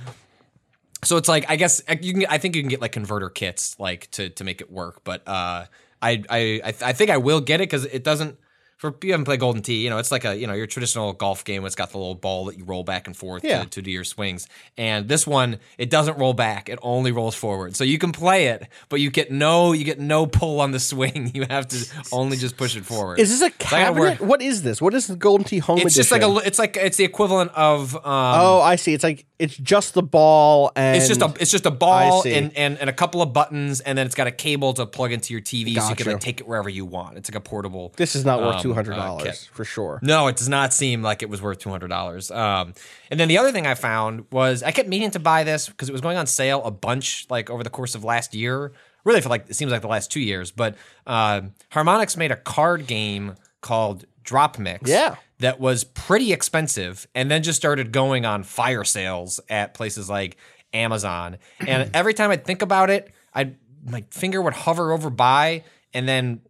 [1.03, 2.25] so it's like I guess uh, you can.
[2.29, 5.03] I think you can get like converter kits like to to make it work.
[5.03, 5.65] But uh,
[6.01, 8.37] I I I, th- I think I will get it because it doesn't.
[8.81, 11.13] For you haven't played Golden Tee, you know it's like a you know your traditional
[11.13, 11.63] golf game.
[11.67, 13.59] It's got the little ball that you roll back and forth Yeah.
[13.63, 14.47] to, to do your swings.
[14.75, 17.75] And this one, it doesn't roll back; it only rolls forward.
[17.75, 20.79] So you can play it, but you get no you get no pull on the
[20.79, 21.29] swing.
[21.35, 21.77] You have to
[22.11, 23.19] only just push it forward.
[23.19, 24.19] Is this a So cabinet?
[24.19, 24.81] What is this?
[24.81, 25.99] What is the Golden Tee Home It's Edition?
[25.99, 26.47] just like a.
[26.47, 27.95] It's like it's the equivalent of.
[27.97, 28.95] Um, Oh, I see.
[28.95, 32.55] It's like it's just the ball and It's just a it's just a ball and,
[32.57, 35.33] and and a couple of buttons and then it's got a cable to plug into
[35.33, 37.17] your TV so you can like take it wherever you want.
[37.17, 37.93] It's like a portable.
[37.97, 39.49] This is not worth um, two hundred uh, dollars kit.
[39.53, 39.99] for sure.
[40.01, 42.31] No, it does not seem like it was worth two hundred dollars.
[42.31, 42.73] Um,
[43.09, 45.89] and then the other thing I found was I kept meaning to buy this because
[45.89, 48.71] it was going on sale a bunch like over the course of last year.
[49.03, 50.51] Really, for like it seems like the last two years.
[50.51, 50.75] But
[51.07, 51.41] uh,
[51.71, 54.87] Harmonix made a card game called DropMix.
[54.87, 55.15] Yeah.
[55.39, 60.37] that was pretty expensive, and then just started going on fire sales at places like
[60.73, 61.37] Amazon.
[61.59, 65.63] And every time I'd think about it, I'd my finger would hover over buy,
[65.93, 66.41] and then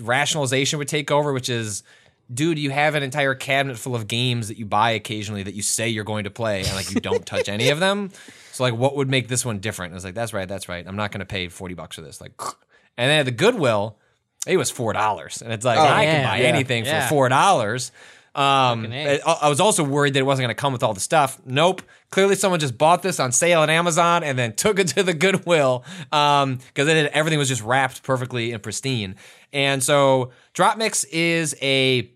[0.00, 1.82] rationalization would take over, which is,
[2.32, 5.62] dude, you have an entire cabinet full of games that you buy occasionally that you
[5.62, 8.10] say you're going to play, and like you don't touch any of them.
[8.52, 9.92] So like, what would make this one different?
[9.92, 10.82] I was like, that's right, that's right.
[10.88, 12.22] I'm not going to pay forty bucks for this.
[12.22, 12.32] Like,
[12.96, 13.98] and then at the Goodwill,
[14.46, 17.02] it was four dollars, and it's like oh, I can buy yeah, anything yeah.
[17.02, 17.92] for four dollars.
[18.36, 19.20] Um, I, A.
[19.26, 21.40] I, I was also worried that it wasn't going to come with all the stuff.
[21.46, 21.82] Nope.
[22.10, 25.14] Clearly, someone just bought this on sale at Amazon and then took it to the
[25.14, 29.16] Goodwill Um, because it everything was just wrapped perfectly and pristine.
[29.52, 32.10] And so, DropMix is a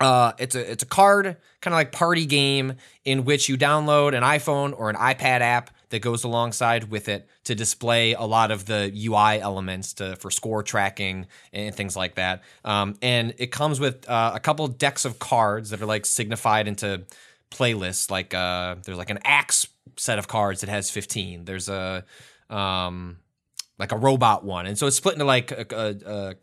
[0.00, 2.74] uh, it's a it's a card kind of like party game
[3.04, 7.28] in which you download an iPhone or an iPad app that goes alongside with it
[7.44, 12.14] to display a lot of the UI elements to for score tracking and things like
[12.14, 12.42] that.
[12.64, 16.66] Um, and it comes with uh, a couple decks of cards that are like signified
[16.66, 17.02] into
[17.50, 18.10] playlists.
[18.10, 19.68] Like uh, there's like an axe
[19.98, 21.44] set of cards that has 15.
[21.44, 22.04] There's a
[22.48, 23.18] um,
[23.78, 25.66] like a robot one, and so it's split into like a,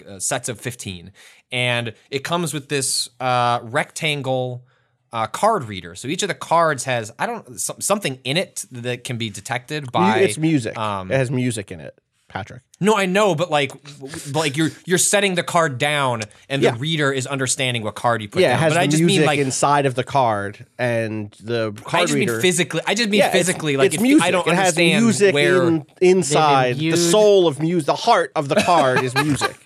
[0.07, 1.11] a, a sets of fifteen,
[1.51, 4.65] and it comes with this uh, rectangle
[5.11, 5.95] uh, card reader.
[5.95, 9.91] So each of the cards has I don't something in it that can be detected
[9.91, 10.77] by it's music.
[10.77, 11.97] Um, it has music in it,
[12.27, 12.61] Patrick.
[12.79, 13.71] no, I know, but like
[14.33, 16.75] like you're you're setting the card down, and the Yeah.
[16.77, 18.59] reader is understanding what card you put Yeah, it down.
[18.59, 22.05] has but I just music mean like inside of the card, and the card I
[22.05, 22.33] just reader.
[22.33, 22.81] mean physically.
[22.85, 23.77] I just mean Yeah, it's- physically.
[23.77, 24.23] like it's if music.
[24.27, 25.67] I don't it has understand music where.
[25.67, 26.77] in, inside.
[26.77, 29.55] The soul of music, the heart of the card is music.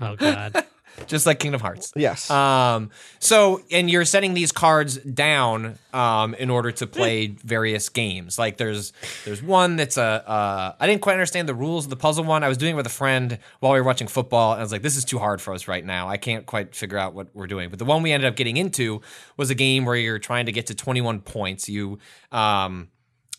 [0.00, 0.64] Oh god.
[1.06, 1.92] Just like Kingdom Hearts.
[1.96, 2.30] Yes.
[2.30, 2.90] Um.
[3.18, 8.38] So, and you're setting these cards down um in order to play various games.
[8.38, 8.92] Like there's
[9.24, 12.42] there's one that's a uh I didn't quite understand the rules of the puzzle one.
[12.44, 14.72] I was doing it with a friend while we were watching football, and I was
[14.72, 16.08] like, this is too hard for us right now.
[16.08, 17.70] I can't quite figure out what we're doing.
[17.70, 19.00] But the one we ended up getting into
[19.36, 21.68] was a game where you're trying to get to 21 points.
[21.68, 21.98] You
[22.32, 22.88] um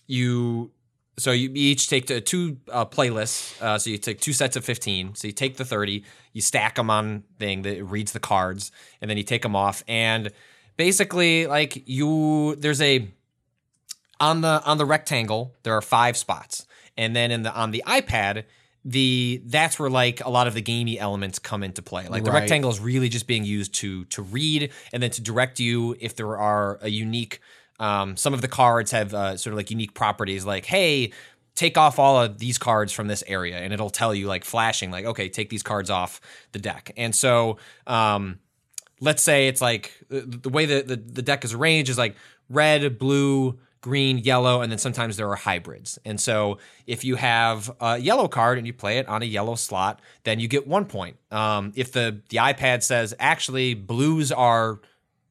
[0.08, 0.72] you
[1.18, 3.62] so you each take two uh, playlists.
[3.62, 5.16] Uh, so you take two sets of fifteen.
[5.16, 6.04] So you take the thirty,
[6.34, 9.84] you stack them on thing that reads the cards, and then you take them off.
[9.88, 10.32] And
[10.78, 13.08] basically, like you, there's a
[14.20, 16.66] on the on the rectangle there are five spots,
[16.98, 18.44] and then in the on the iPad.
[18.88, 22.08] The that's where like a lot of the gamey elements come into play.
[22.08, 22.42] Like the Right.
[22.42, 26.16] rectangle is really just being used to to read and then to direct you if
[26.16, 27.40] there are a unique
[27.80, 31.12] um, some of the cards have uh, sort of like unique properties, like hey,
[31.56, 34.92] take off all of these cards from this area, and it'll tell you like flashing,
[34.92, 36.22] like okay, take these cards off
[36.52, 36.92] the deck.
[36.98, 37.58] And so,
[37.88, 38.40] um,
[39.00, 42.16] let's say it's like the, the way that the, the deck is arranged is like
[42.50, 46.00] red, blue, green, yellow, and then sometimes there are hybrids.
[46.04, 46.58] And so
[46.88, 50.40] if you have a yellow card and you play it on a yellow slot, then
[50.40, 51.18] you get one point.
[51.32, 54.80] Um, if the the iPad says actually blues are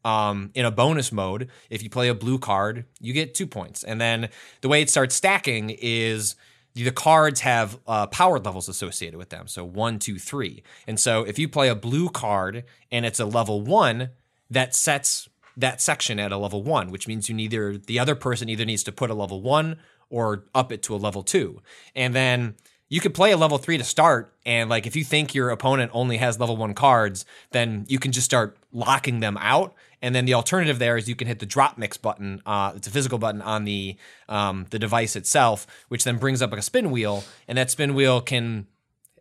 [0.04, 3.82] um, in a bonus mode, if you play a blue card, you get two points.
[3.82, 4.28] And then
[4.60, 6.36] the way it starts stacking is
[6.74, 9.46] the cards have uh, power levels associated with them.
[9.46, 10.62] So one, two, three.
[10.86, 14.10] And so if you play a blue card and it's a level one,
[14.50, 18.48] that sets that section at a level one, which means you neither the other person
[18.48, 19.78] either needs to put a level one
[20.10, 21.62] or up it to a level two.
[21.94, 22.56] And then
[22.88, 25.90] you could play a level three to start, and like if you think your opponent
[25.94, 29.74] only has level one cards, then you can just start locking them out.
[30.02, 32.42] And then the alternative there is you can hit the DropMix button.
[32.44, 33.96] Uh, it's a physical button on the
[34.28, 37.94] um, the device itself, which then brings up like a spin wheel, and that spin
[37.94, 38.66] wheel can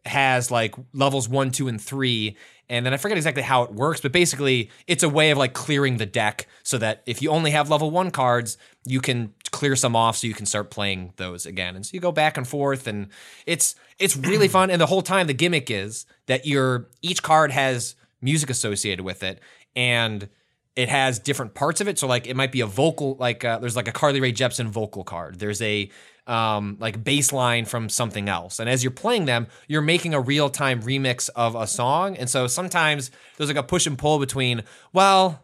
[0.06, 2.36] has like levels one, two, and three.
[2.70, 5.54] And then I forget exactly how it works, but basically it's a way of like
[5.54, 9.78] clearing the deck so that if you only have level one cards, you can clear
[9.78, 11.78] some off so you can start playing those again.
[11.78, 13.08] And so you go back and forth and
[13.46, 14.70] it's it's really fun.
[14.70, 19.24] And the whole time the gimmick is that your each card has music associated with
[19.24, 19.40] it.
[19.76, 20.28] And
[20.76, 22.00] it has different parts of it.
[22.00, 24.68] So like it might be a vocal, like uh, there's like a Carly Rae Jepsen
[24.68, 25.38] vocal card.
[25.40, 25.90] There's a
[26.26, 28.60] um, like bass line from something else.
[28.60, 32.18] And as you're playing them, you're making a real time remix of a song.
[32.18, 35.43] And so sometimes there's like a push and pull between, well,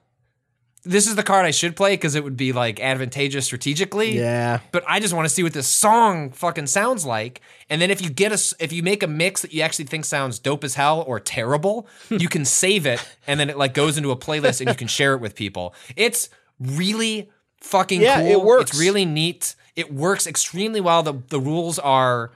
[0.90, 4.18] this is the card I should play because it would be like advantageous strategically.
[4.18, 4.60] Yeah.
[4.72, 7.42] But I just want to see what this song fucking sounds like.
[7.70, 10.06] And then if you get a, if you make a mix that you actually think
[10.06, 13.98] sounds dope as hell or terrible, you can save it and then it like goes
[13.98, 15.76] into a playlist and you can share it with people.
[15.96, 16.30] It's
[16.60, 17.30] really
[17.62, 18.32] fucking Yeah, cool.
[18.32, 18.72] it works.
[18.72, 19.56] It's really neat.
[19.76, 21.04] It works extremely well.
[21.04, 22.32] The the rules are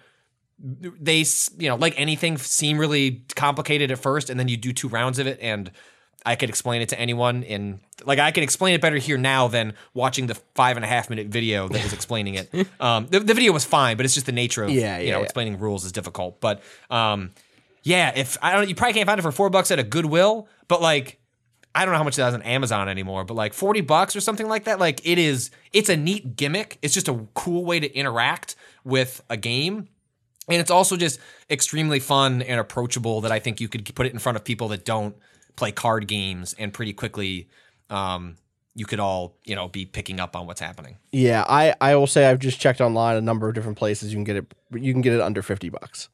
[0.60, 1.26] they
[1.58, 5.20] you know like anything seem really complicated at first and then you do two rounds
[5.20, 5.72] of it and
[6.26, 9.48] i could explain it to anyone in like i can explain it better here now
[9.48, 12.50] than watching the five and a half minute video that was explaining it
[12.80, 15.20] um the, the video was fine but it's just the nature of Yeah, you know
[15.20, 15.24] yeah.
[15.24, 17.32] explaining rules is difficult but um
[17.84, 20.48] yeah if i don't you probably can't find it for four bucks at a goodwill
[20.68, 21.20] but like
[21.76, 24.22] I don't know how much that is on Amazon anymore, but like 40 bucks or
[24.22, 24.78] something like that.
[24.80, 26.78] Like it is, it's a neat gimmick.
[26.84, 29.88] It's just a cool way to interact with a game.
[30.48, 31.20] And it's also just
[31.50, 34.68] extremely fun and approachable that I think you could put it in front of people
[34.68, 35.16] that don't
[35.56, 37.48] play card games and pretty quickly
[37.90, 38.38] um,
[38.76, 40.98] you could all, you know, be picking up on what's happening.
[41.12, 44.12] Yeah, I, I will say I've just checked online a number of different places.
[44.12, 44.46] You can get it.
[44.74, 46.10] You can get it under fifty bucks.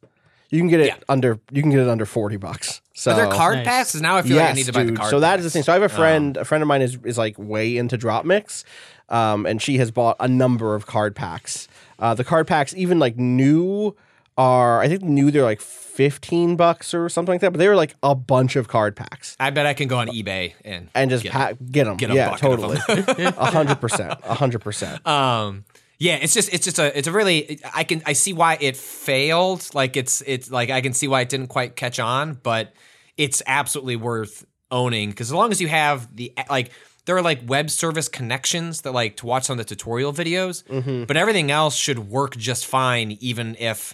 [0.49, 0.95] You can get it Yeah.
[1.07, 1.39] under.
[1.51, 2.81] You can get it under forty bucks.
[2.95, 3.65] So Are there card Nice.
[3.65, 3.91] packs?
[3.93, 5.51] 'Cause now I feel like I need to buy the card So that is the
[5.51, 5.63] thing.
[5.63, 6.35] So I have a friend.
[6.35, 8.65] a friend of mine is is like way into DropMix,
[9.07, 11.67] um, and she has bought a number of card packs.
[11.97, 13.95] Uh, the card packs, even like new,
[14.39, 17.51] are I think new they're like fifteen bucks or something like that.
[17.51, 19.35] But they were like a bunch of card packs.
[19.39, 22.09] I bet I can go on eBay and And just get pack, get them, get
[22.09, 25.05] a yeah, totally, a hundred percent, a hundred percent.
[25.05, 25.65] um
[26.01, 28.77] yeah it's just it's just a it's a really i can i see why it
[28.77, 32.71] failed like it's it's like i can see why it didn't quite catch on but
[33.17, 36.71] it's absolutely worth owning because as long as you have the like
[37.03, 40.63] there are like web service connections that like to watch some of the tutorial videos
[41.05, 43.93] but everything else should work just fine even if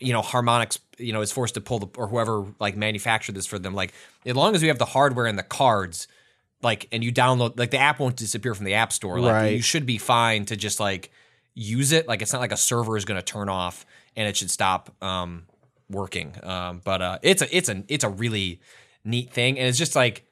[0.00, 3.46] you know harmonix you know is forced to pull the or whoever like manufactured this
[3.46, 3.92] for them like
[4.26, 6.08] as long as we have the hardware and the cards
[6.62, 9.18] like and you download like the app won't disappear from the app store.
[9.18, 9.56] Like Right.
[9.56, 11.10] you should be fine to just like
[11.54, 12.06] use it.
[12.06, 14.94] Like it's not like a server is going to turn off and it should stop
[15.02, 15.44] um
[15.88, 16.34] working.
[16.42, 18.60] Um but uh it's a it's a it's a really
[19.04, 19.58] neat thing.
[19.58, 20.26] And it's just like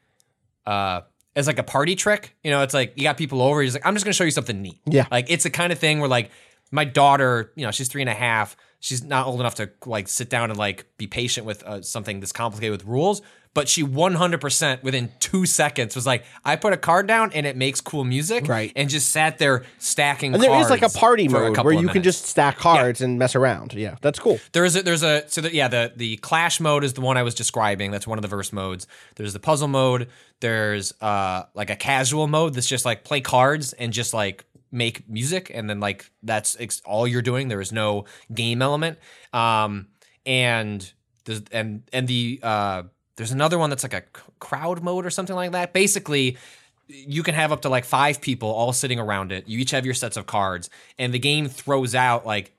[0.66, 1.00] uh
[1.34, 2.36] as like a party trick.
[2.44, 4.16] You know it's like you got people over you're just like i'm just going to
[4.16, 4.80] show you something neat.
[4.84, 5.06] Yeah.
[5.10, 6.30] like it's the kind of thing where like
[6.70, 10.08] my daughter you know she's three and a half she's not old enough to like
[10.08, 13.22] sit down and like be patient with uh, something that's complicated with rules
[13.54, 17.56] but she 100% within two seconds was like i put a card down and it
[17.56, 18.70] makes cool music Right.
[18.76, 20.44] and just sat there stacking cards.
[20.44, 23.00] And there is like a party for a mode where you can just stack cards
[23.00, 23.72] and mess around.
[23.72, 24.38] Yeah, that's cool.
[24.52, 27.16] There is a, there's a so that yeah the the clash mode is the one
[27.16, 27.90] I was describing.
[27.90, 28.86] That's one of the verse modes.
[29.16, 30.08] There's the puzzle mode.
[30.40, 35.08] There's uh like a casual mode that's just like play cards and just like make
[35.08, 37.48] music and then like that's ex- all you're doing.
[37.48, 38.98] There is no game element.
[39.32, 39.88] Um
[40.26, 40.90] and
[41.24, 42.82] there's and and the uh
[43.16, 44.04] there's another one that's like a
[44.38, 45.72] crowd mode or something like that.
[45.72, 46.38] Basically,
[46.86, 49.48] you can have up to like five people all sitting around it.
[49.48, 52.52] You each have your sets of cards, and the game throws out like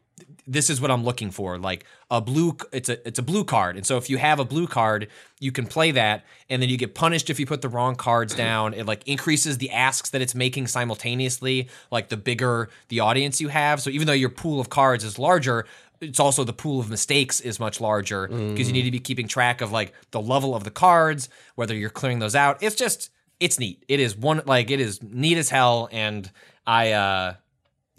[0.50, 1.60] this is what I'm looking for.
[1.60, 4.46] Like a blue, it's a it's a blue card, and so if you have a
[4.46, 5.08] blue card,
[5.40, 8.34] you can play that, and then you get punished if you put the wrong cards
[8.34, 8.74] down.
[8.74, 11.70] It like increases the asks that it's making simultaneously.
[11.92, 15.20] Like the bigger the audience you have, so even though your pool of cards is
[15.20, 15.66] larger.
[16.02, 19.28] It's also the pool of mistakes is much larger because you need to be keeping
[19.28, 22.64] track of like the level of the cards, whether you're clearing those out.
[22.64, 23.84] It's just it's neat.
[23.90, 26.32] It is one like it is neat as hell, and
[26.66, 27.34] I uh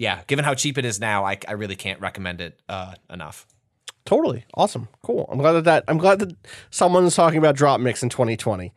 [0.00, 3.46] yeah, given how cheap it is now, I, I really can't recommend it uh enough.
[4.06, 5.28] Totally awesome, cool.
[5.30, 6.32] I'm glad that, that I'm glad that
[6.70, 8.72] someone's talking about DropMix in 2020.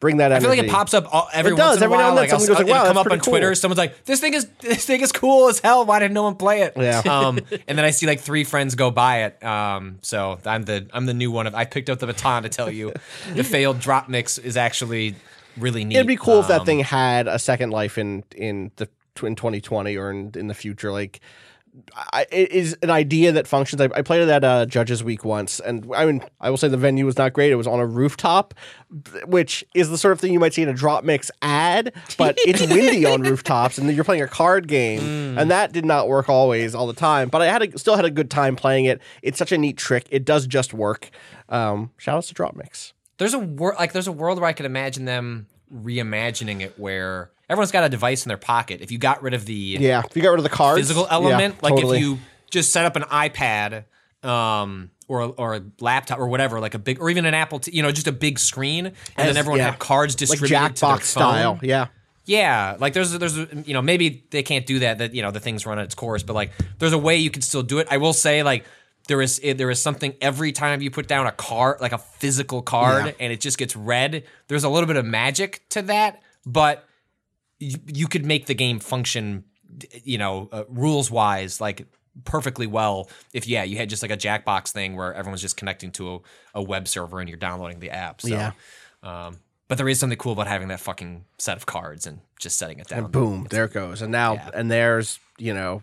[0.00, 1.66] bring that I feel like it pops up all, every It does.
[1.68, 3.30] once in a Every now and then like, goes like, "Wow, come up on pretty
[3.30, 3.48] Twitter.
[3.50, 5.86] cool." Someone's like, "This thing is this thing is cool as hell.
[5.86, 7.00] Why didn't no one play it?" Yeah.
[7.14, 9.42] Um, and then I see like three friends go buy it.
[9.44, 11.46] Um, so I'm the I'm the new one.
[11.46, 12.92] Of I picked up the baton to tell you
[13.32, 15.14] the failed DropMix is actually
[15.56, 15.94] really neat.
[15.96, 18.88] It'd be cool if that Um, thing had a second life in in the
[19.22, 20.90] in 2020 or in, in the future.
[20.92, 21.20] Like,
[22.12, 23.80] I, it is an idea that functions.
[23.80, 26.68] I, I played it at uh, Judges Week once, and I mean, I will say
[26.68, 27.50] the venue was not great.
[27.50, 28.54] It was on a rooftop,
[29.26, 32.60] which is the sort of thing you might see in a DropMix ad, but it's
[32.60, 36.76] windy on rooftops, and you're playing a card game, and that did not work always
[36.76, 37.28] all the time.
[37.28, 39.00] But I had a, still had a good time playing it.
[39.22, 40.06] It's such a neat trick.
[40.10, 41.10] It does just work.
[41.48, 42.92] Um, shout outs to DropMix.
[43.18, 47.30] There's a wor- like there's a world where I could imagine them reimagining it where
[47.48, 48.80] everyone's got a device in their pocket.
[48.80, 51.02] If you got rid of the Yeah, if you got rid of the cards, physical
[51.04, 51.98] yeah, element, like totally.
[51.98, 52.18] if you
[52.50, 53.84] just set up an iPad
[54.22, 57.72] um, or or a laptop or whatever, like a big or even an Apple, t-
[57.72, 59.70] you know, just a big screen, and As- then everyone yeah.
[59.70, 61.04] had cards like distributed to their Jackbox phone.
[61.06, 61.86] style, yeah.
[62.26, 65.40] Yeah, like there's there's you know maybe they can't do that that you know the
[65.40, 67.88] things run its course, but like there's a way you can still do it.
[67.90, 68.64] I will say like
[69.08, 72.62] there is there is something every time you put down a card like a physical
[72.62, 73.12] card Yeah.
[73.20, 74.24] and it just gets read.
[74.48, 76.86] There's a little bit of magic to that, but
[77.64, 79.44] you, you could make the game function,
[80.02, 81.86] you know, uh, rules wise like
[82.24, 85.90] perfectly well if yeah you had just like a Jackbox thing where everyone's just connecting
[85.90, 86.18] to a,
[86.56, 88.20] a web server and you're downloading the app.
[88.20, 88.52] So, Yeah.
[89.02, 92.56] Um, but there is something cool about having that fucking set of cards and just
[92.58, 92.98] setting it down.
[93.04, 94.02] And boom, there it goes.
[94.02, 94.50] And now, Yeah.
[94.54, 95.82] and there's you know,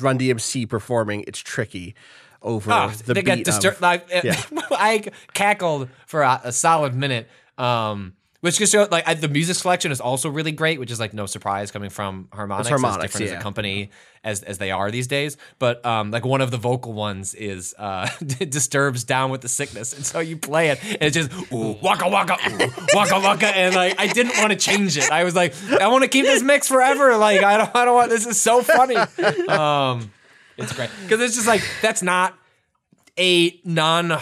[0.00, 1.24] Run DMC performing.
[1.26, 1.94] It's tricky
[2.42, 3.80] over Oh, the they beat got of- disturbed.
[3.80, 4.40] Like, yeah.
[4.70, 5.04] I
[5.34, 7.28] cackled for a, a solid minute.
[7.58, 11.00] Um, which just show like I, the music selection is also really great, which is
[11.00, 13.90] like no surprise coming from Harmonix, Harmonix, as different as a company
[14.22, 15.36] as as they are these days.
[15.58, 19.92] But um, like one of the vocal ones is uh, disturbs down with the sickness,
[19.92, 23.74] and so you play it, and it's just ooh, waka waka, ooh, waka waka, and
[23.74, 25.10] like I didn't want to change it.
[25.10, 27.16] I was like, I want to keep this mix forever.
[27.16, 28.10] Like I don't, I don't want.
[28.10, 28.96] This is so funny.
[29.48, 30.12] Um,
[30.56, 32.38] it's great because it's just like that's not
[33.18, 34.18] a non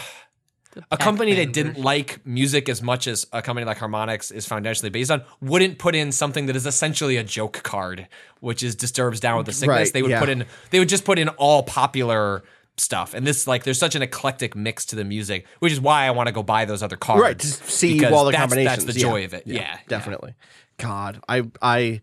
[0.91, 4.93] a company that didn't like music as much as a company like Harmonix is foundationally
[4.93, 8.09] based on wouldn't put in something that is essentially a joke card,
[8.41, 9.77] which is disturbs down with the sickness.
[9.77, 10.21] Right, they would yeah.
[10.21, 12.43] put in they would just put in all popular
[12.77, 13.15] stuff.
[13.15, 16.11] And this like there's such an eclectic mix to the music, which is why I
[16.11, 17.23] want to go buy those other cards.
[17.23, 18.85] right to see all the that's, combinations.
[18.85, 19.11] That's the Yeah.
[19.11, 19.43] joy of it.
[19.47, 19.79] Yeah, yeah.
[19.89, 20.35] definitely.
[20.79, 22.01] God, I I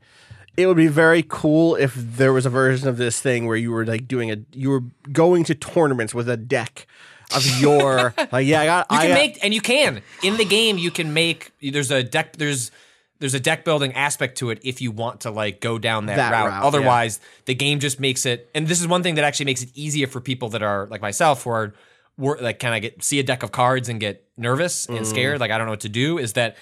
[0.55, 3.71] it would be very cool if there was a version of this thing where you
[3.71, 6.88] were like doing a you were going to tournaments with a deck
[7.36, 10.38] of your like yeah I got You I can got, make and you can in
[10.38, 10.77] the game.
[10.77, 12.71] You can make there's a deck there's
[13.19, 16.17] there's a deck building aspect to it if you want to like go down that,
[16.17, 16.49] That route.
[16.49, 18.49] route, Otherwise, the game just makes it.
[18.53, 21.01] And this is one thing that actually makes it easier for people that are like
[21.01, 21.73] myself, who are
[22.17, 24.97] wor- like kind of get see a deck of cards and get nervous Mm.
[24.97, 26.17] and scared, like I don't know what to do.
[26.17, 26.57] Is that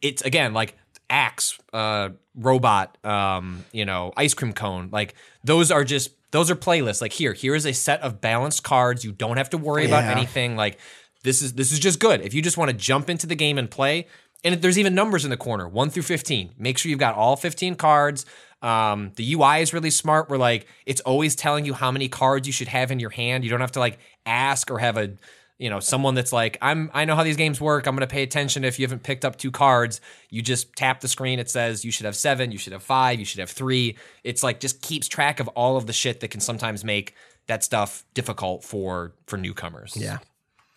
[0.00, 0.74] it's again like
[1.10, 4.88] axe, uh, robot, um, you know, ice cream cone.
[4.92, 7.00] Like those are just those are playlists.
[7.00, 9.04] Like here, here is a set of balanced cards.
[9.04, 10.56] You don't have to worry about anything.
[10.56, 10.78] Like
[11.22, 12.20] this is this is just good.
[12.20, 14.06] If you just want to jump into the game and play,
[14.44, 16.52] and there's even numbers in the corner, one through fifteen.
[16.58, 18.26] Make sure you've got all fifteen cards.
[18.62, 20.28] Um, the UI is really smart.
[20.28, 23.44] Where like it's always telling you how many cards you should have in your hand.
[23.44, 25.14] You don't have to like ask or have a
[25.58, 27.86] you know someone that's like i'm i know how these games work.
[27.86, 28.64] I'm going to pay attention.
[28.64, 30.00] If you haven't picked up two cards
[30.30, 31.38] you just tap the screen.
[31.38, 33.96] It says you should have seven you should have five you should have three.
[34.24, 37.14] It's like just keeps track of all of the shit that can sometimes make
[37.46, 39.96] that stuff difficult for for newcomers.
[39.96, 40.18] Yeah,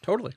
[0.01, 0.33] totally.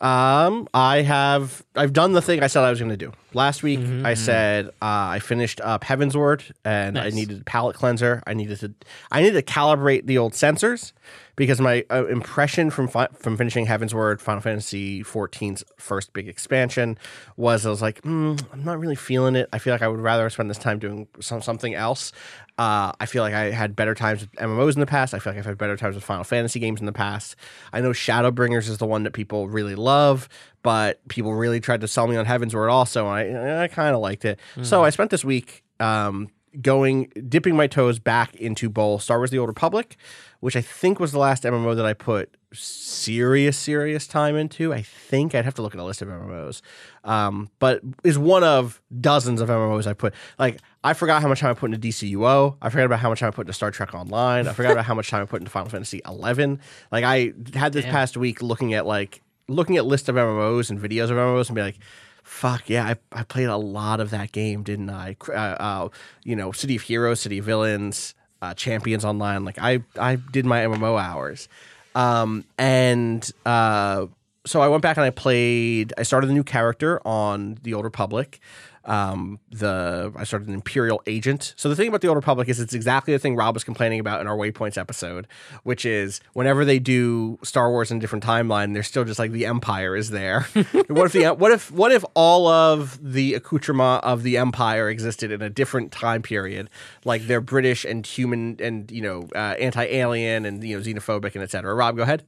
[0.00, 3.12] Um, I have I've done the thing I said I was going to do.
[3.32, 8.22] Last week I said uh, I finished up Heavensward and I needed a palette cleanser.
[8.26, 8.74] I needed to
[9.10, 10.92] I needed to calibrate the old sensors
[11.36, 16.98] because my uh, impression from fi- from finishing Heavensward, Final Fantasy 14's first big expansion,
[17.36, 19.48] was I was like, mm, I'm not really feeling it.
[19.52, 22.12] I feel like I would rather spend this time doing some, something else.
[22.56, 25.12] Uh, I feel like I had better times with MMOs in the past.
[25.12, 27.34] I feel like I've had better times with Final Fantasy games in the past.
[27.72, 30.28] I know Shadowbringers is the one that people really love,
[30.62, 34.00] but people really tried to sell me on Heavensward also, and I, I kind of
[34.00, 34.38] liked it.
[34.62, 36.28] So I spent this week um,
[36.62, 39.96] going, dipping my toes back into both Star Wars: The Old Republic,
[40.38, 44.72] which I think was the last MMO that I put serious, serious time into.
[44.72, 46.62] I think I'd have to look at a list of MMOs,
[47.04, 50.14] um, but is one of dozens of MMOs I put.
[50.38, 52.56] Like I forgot how much time I put into DCUO.
[52.60, 54.48] I forgot about how much time I put into Star Trek Online.
[54.48, 56.60] I forgot about how much time I put into Final Fantasy Eleven.
[56.90, 60.80] Like I had this past week looking at like looking at list of MMOs and
[60.80, 61.78] videos of MMOs and be like.
[62.26, 62.86] Fuck yeah!
[62.86, 65.14] I, I played a lot of that game, didn't I?
[65.28, 65.88] Uh, uh,
[66.24, 68.14] you know, City of Heroes, City of Villains,
[68.44, 69.44] uh, Champions Online.
[69.44, 71.48] Like I, I did my MMO hours,
[71.94, 74.06] um, and uh,
[74.46, 75.92] so I went back and I played.
[75.96, 78.40] I started a new character on the Old Republic.
[78.86, 81.54] Um, the I started an Imperial agent.
[81.56, 84.00] So the thing about the Old Republic is it's exactly the thing Rob was complaining
[84.00, 85.26] about in our Waypoints episode,
[85.62, 89.32] which is whenever they do Star Wars in a different timeline, they're still just like
[89.32, 90.42] the Empire is there.
[90.88, 95.30] what if the what if what if all of the accoutrement of the Empire existed
[95.30, 96.68] in a different time period,
[97.04, 101.42] like they're British and human and you know uh, anti-alien and you know xenophobic and
[101.42, 101.74] etc.
[101.74, 102.24] Rob, go ahead.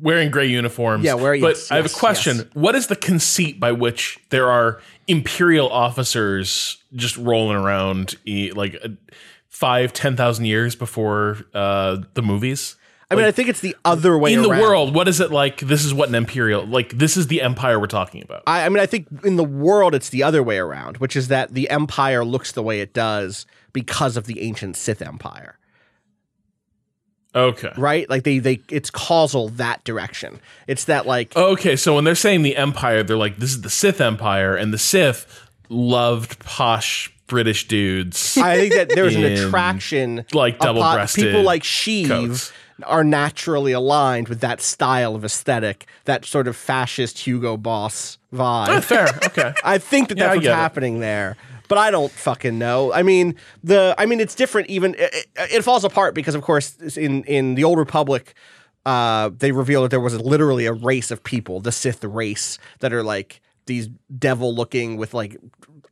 [0.00, 1.04] Wearing gray uniforms.
[1.04, 2.36] Yeah, wearing- But yes, I have a question.
[2.38, 2.46] yes.
[2.54, 8.16] What is the conceit by which there are imperial officers just rolling around
[8.54, 8.88] like uh,
[9.48, 12.76] five, ten thousand years before uh, the movies?
[13.08, 14.44] I mean, I think it's the other way around.
[14.46, 15.58] In the world, what is it like?
[15.60, 16.90] This is what an imperial like.
[16.98, 18.42] This is the empire we're talking about.
[18.48, 21.28] I, I mean, I think in the world it's the other way around, which is
[21.28, 25.56] that the Empire looks the way it does because of the ancient Sith Empire,
[27.36, 27.70] Okay.
[27.76, 28.08] right?
[28.08, 30.40] Like they they it's causal that direction.
[30.66, 33.70] It's that like Okay, so when they're saying the empire, they're like, this is the
[33.70, 38.38] Sith Empire, and the Sith loved posh British dudes.
[38.38, 42.52] I think that there's an attraction like, double-breasted people like Sheev coats.
[42.84, 48.68] are naturally aligned with that style of aesthetic, that sort of fascist Hugo Boss vibe.
[48.68, 49.08] Oh, fair.
[49.26, 49.52] Okay.
[49.64, 50.54] I think that Yeah, that's I what's get it.
[50.54, 51.36] happening there.
[51.68, 52.92] But I don't fucking know.
[52.92, 53.34] I mean,
[53.64, 54.68] the I mean, it's different.
[54.70, 58.34] Even it, it falls apart because, of course, in in the old Republic,
[58.84, 62.92] uh, they reveal that there was literally a race of people, the Sith race, that
[62.92, 63.88] are like these
[64.18, 65.36] devil looking with like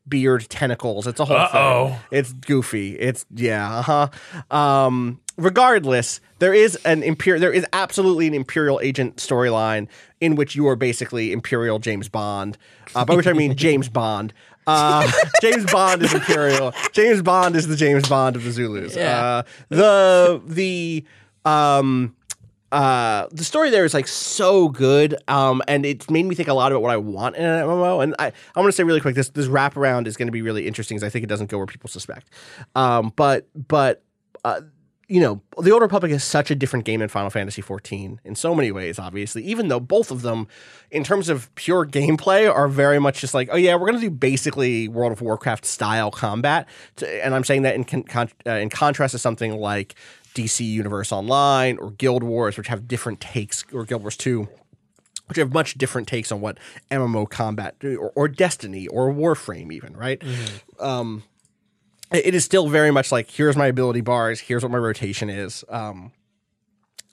[0.09, 1.06] beard tentacles.
[1.06, 1.88] It's a whole Uh-oh.
[1.88, 1.98] thing.
[2.10, 2.98] It's goofy.
[2.98, 3.78] It's yeah.
[3.78, 4.09] Uh
[4.51, 4.56] huh.
[4.56, 7.40] Um, regardless, there is an imperial.
[7.40, 9.88] There is absolutely an imperial agent storyline
[10.20, 12.56] in which you are basically Imperial James Bond.
[12.94, 14.32] Uh, by which I mean James Bond.
[14.66, 15.11] Uh,
[15.43, 16.73] James Bond is Imperial.
[16.93, 18.97] James Bond is the James Bond of the Zulus.
[18.97, 19.24] Yeah.
[19.24, 21.05] Uh, the the
[21.45, 22.16] um
[22.73, 26.55] uh the story there is like so good um and it's made me think a
[26.55, 29.01] lot about what I want in an MMO and I I want to say really
[29.01, 31.51] quick this this wraparound is going to be really interesting because I think it doesn't
[31.51, 32.31] go where people suspect
[32.74, 34.03] um but but
[34.45, 34.62] uh
[35.09, 38.35] you know, the Old Republic is such a different game than Final Fantasy XIV in
[38.35, 40.47] so many ways, obviously, even though both of them,
[40.90, 44.09] in terms of pure gameplay, are very much just like, oh, yeah, we're going to
[44.09, 46.68] do basically World of Warcraft style combat.
[46.97, 49.94] To, and I'm saying that in, con- uh, in contrast to something like
[50.35, 54.48] DC Universe Online or Guild Wars, which have different takes, or Guild Wars 2
[55.26, 56.59] which have much different takes on what
[56.90, 60.22] MMO combat or, or Destiny or Warframe even, right?
[60.78, 61.22] Um,
[62.15, 65.65] it is still very much like here's my ability bars, here's what my rotation is.
[65.69, 66.12] Um,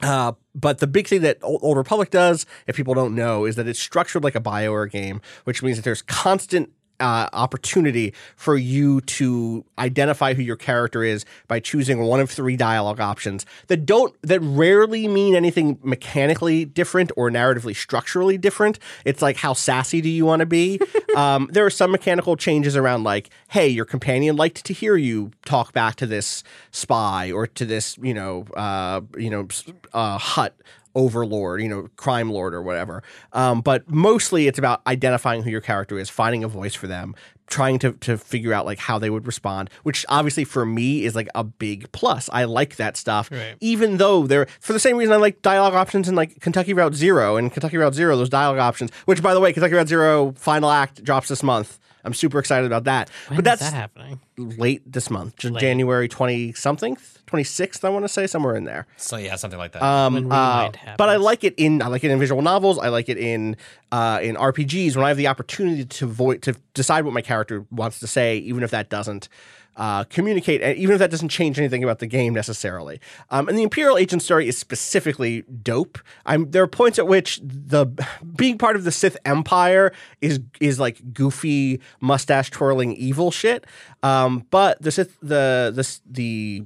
[0.02, 3.56] uh, but the big thing that Old, Old Republic does, if people don't know, is
[3.56, 6.72] that it's structured like a Bioware game, which means that there's constant
[7.02, 12.56] uh, opportunity for you to identify who your character is by choosing one of three
[12.56, 18.80] dialogue options that don't that rarely mean anything mechanically different or narratively structurally different.
[19.04, 20.80] It's like how sassy do you want to be?
[21.16, 25.32] um, there are some mechanical changes around like, hey, your companion liked to hear you
[25.46, 29.48] talk back to this spy or to this, you know, uh, you know,
[29.94, 30.56] uh, Hutt
[30.96, 33.04] overlord, you know, crime lord or whatever.
[33.34, 37.16] Um, but mostly it's about identifying who your character is, finding a voice for them,
[37.48, 41.16] trying to to figure out like how they would respond, which obviously for me is
[41.16, 42.30] like a big plus.
[42.34, 43.30] I like that stuff.
[43.32, 43.56] Right.
[43.60, 46.96] Even though they're for the same reason I like dialogue options in like Kentucky Route
[46.96, 50.34] Zero and Kentucky Route Zero, those dialogue options, which by the way, Kentucky Route Zero
[50.38, 51.78] final act drops this month.
[52.04, 53.10] I'm super excited about that.
[53.28, 54.20] When but is that's that happening?
[54.38, 56.96] late this month, J- January 20 something,
[57.28, 58.88] 26th, I want to say, somewhere in there.
[58.98, 59.84] So yeah, something like that.
[59.84, 62.80] Um, uh, but I like it in I like it in visual novels.
[62.80, 63.56] I like it in
[63.92, 67.66] uh, in RPGs when I have the opportunity to vo- to decide what my character
[67.72, 69.30] wants to say, even if that doesn't
[69.78, 73.00] uh, communicate, even if that doesn't change anything about the game necessarily.
[73.30, 75.98] Um, and the Imperial Agent story is specifically dope.
[76.26, 77.88] I'm there are points at which the
[78.36, 83.66] being part of the Sith Empire is is like goofy mustache twirling evil shit.
[84.04, 86.66] Um, but the Sith the the the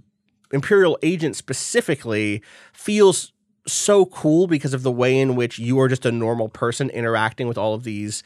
[0.52, 2.41] Imperial agent specifically
[2.73, 3.34] feels
[3.68, 7.48] so cool because of the way in which you are just a normal person interacting
[7.48, 8.23] with all of these,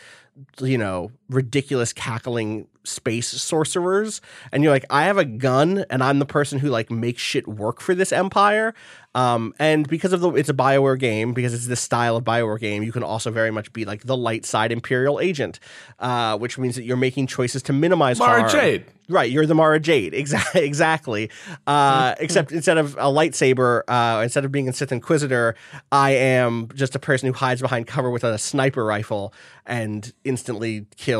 [0.60, 4.22] you know, ridiculous cackling space sorcerers.
[4.52, 7.48] And you're like, I have a gun and I'm the person who like makes shit
[7.48, 8.74] work for this empire.
[9.16, 12.60] Um, and because of the it's a Bioware game, because it's this style of Bioware
[12.60, 15.60] game, you can also very much be like the light side Imperial agent,
[16.00, 18.52] uh, which means that you're making choices to minimize Mara harm.
[18.52, 18.86] Jade.
[19.10, 20.64] Right, you're the Mara Jade, exactly.
[20.64, 21.32] Exactly.
[21.66, 25.56] Uh, except instead of a lightsaber, uh, instead of being a Sith Inquisitor,
[25.92, 29.34] I am just a person who hides behind cover with a sniper rifle
[29.66, 31.19] and instantly kills,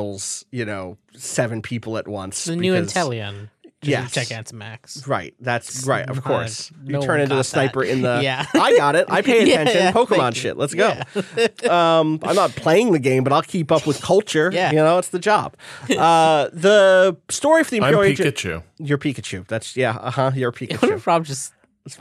[0.52, 2.46] you know, seven people at once.
[2.46, 3.50] The new because- Inteleon.
[3.82, 4.14] Yes.
[4.14, 5.08] Gigantamax.
[5.08, 5.34] Right.
[5.40, 6.06] That's right.
[6.10, 6.70] Of Uh, course.
[6.84, 7.90] no you turn into the sniper that.
[7.90, 8.20] in the.
[8.24, 8.46] Yeah.
[8.54, 9.06] I got it.
[9.10, 9.78] I pay attention.
[9.78, 10.58] yeah, Pokemon shit.
[10.58, 10.90] Let's go.
[11.70, 14.52] um, I'm not playing the game, but I'll keep up with culture.
[14.54, 14.72] Yeah.
[14.72, 15.56] You know, it's the job.
[15.90, 18.36] Uh, the story for the I'm Imperial Agent.
[18.36, 18.64] Pikachu.
[18.80, 19.48] You're Pikachu.
[19.48, 19.92] That's yeah.
[19.96, 20.32] Uh huh.
[20.36, 20.92] You're What Pikachu.
[20.96, 21.54] if Rob just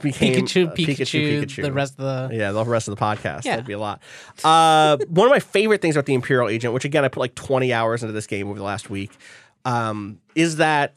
[0.02, 3.44] Became, Pikachu, uh, Pikachu, Pikachu, the rest of the Yeah, the rest of the podcast.
[3.44, 3.52] Yeah.
[3.52, 4.02] That'd be a lot.
[4.44, 7.34] Uh, one of my favorite things about the Imperial Agent, which again I put like
[7.34, 9.12] 20 hours into this game over the last week,
[9.64, 10.94] um, is that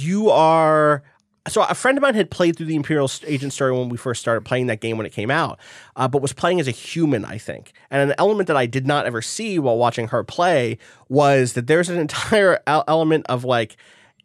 [0.00, 1.02] you are.
[1.48, 4.20] So a friend of mine had played through the Imperial Agent story when we first
[4.20, 5.60] started playing that game when it came out,
[5.94, 7.72] uh, but was playing as a human, I think.
[7.88, 10.78] And an element that I did not ever see while watching her play
[11.08, 13.76] was that there's an entire element of like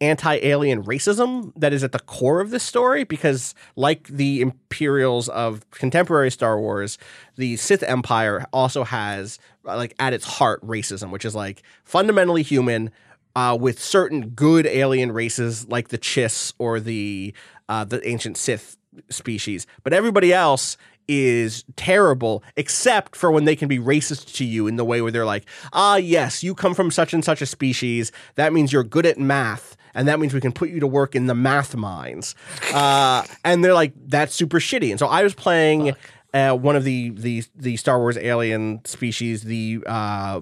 [0.02, 5.70] anti-alien racism that is at the core of this story because like the imperials of
[5.72, 6.98] contemporary star wars
[7.36, 12.42] the sith empire also has uh, like at its heart racism which is like fundamentally
[12.42, 12.90] human
[13.36, 17.34] uh, with certain good alien races like the chiss or the
[17.70, 18.78] uh, the ancient sith
[19.10, 19.68] species.
[19.84, 24.76] But everybody else is terrible except for when they can be racist to you in
[24.76, 28.12] the way where they're like ah yes you come from such and such a species.
[28.36, 31.16] That means you're good at math and that means we can put you to work
[31.16, 32.36] in the math mines.
[32.72, 34.92] Uh, and they're like that's super shitty.
[34.92, 35.94] And so i was playing
[36.34, 40.40] uh, one of the, the the Star Wars alien species, the uh,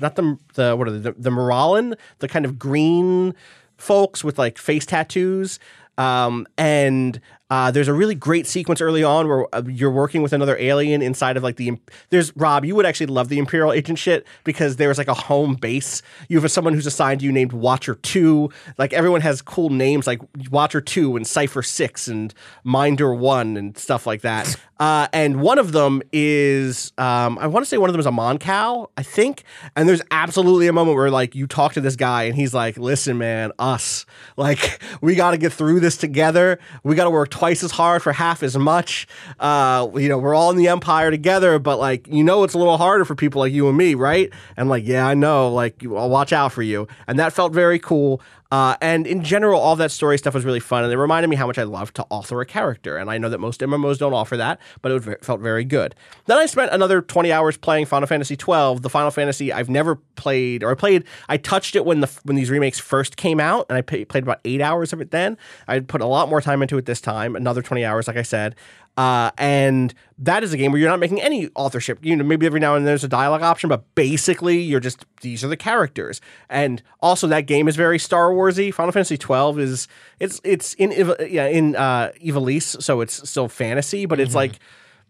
[0.00, 3.34] not the the what are they, the the Mirialan, the kind of green
[3.76, 5.60] folks with like face tattoos,
[5.96, 10.32] um, and uh, there's a really great sequence early on where uh, you're working with
[10.32, 11.78] another alien inside of like the.
[12.10, 15.54] There's Rob, you would actually love the Imperial Agent shit because there's like a home
[15.54, 16.02] base.
[16.28, 18.50] You have someone who's assigned to you named Watcher Two.
[18.76, 20.20] Like everyone has cool names like
[20.50, 22.34] Watcher Two and Cipher Six and
[22.64, 24.56] Minder One and stuff like that.
[24.80, 28.06] Uh, and one of them is, um, I want to say one of them is
[28.06, 29.42] a Mon Cal, I think.
[29.74, 32.78] And there's absolutely a moment where like you talk to this guy and he's like,
[32.78, 34.06] "Listen, man, us,
[34.36, 36.60] like we got to get through this together.
[36.84, 39.06] We got to work twice as hard for half as much.
[39.38, 42.58] Uh, you know, we're all in the Empire together, but like you know, it's a
[42.58, 44.32] little harder for people like you and me, right?
[44.56, 45.52] And like, yeah, I know.
[45.52, 46.88] Like, I'll watch out for you.
[47.06, 48.20] And that felt very cool.
[48.50, 51.36] Uh, and in general, all that story stuff was really fun, and it reminded me
[51.36, 52.96] how much I love to author a character.
[52.96, 55.94] And I know that most MMOs don't offer that, but it felt very good.
[56.26, 59.96] Then I spent another 20 hours playing Final Fantasy 12, the Final Fantasy I've never
[60.16, 63.66] played, or I played, I touched it when the when these remakes first came out,
[63.68, 65.36] and I played about eight hours of it then.
[65.66, 68.22] I put a lot more time into it this time, another 20 hours, like I
[68.22, 68.54] said.
[68.98, 72.00] Uh, and that is a game where you're not making any authorship.
[72.02, 75.06] You know, maybe every now and then there's a dialogue option, but basically you're just
[75.20, 76.20] these are the characters.
[76.50, 78.74] And also that game is very Star Warsy.
[78.74, 79.88] Final Fantasy 12 is
[80.18, 80.90] it's it's in
[81.30, 84.58] yeah in uh, Ivalice, so it's still fantasy, but it's like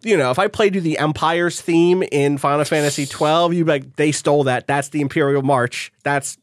[0.03, 3.73] you know, if I played you the Empire's theme in Final Fantasy 12, you'd be
[3.73, 4.67] like, they stole that.
[4.69, 5.93] That's the Imperial March.
[6.05, 6.37] That's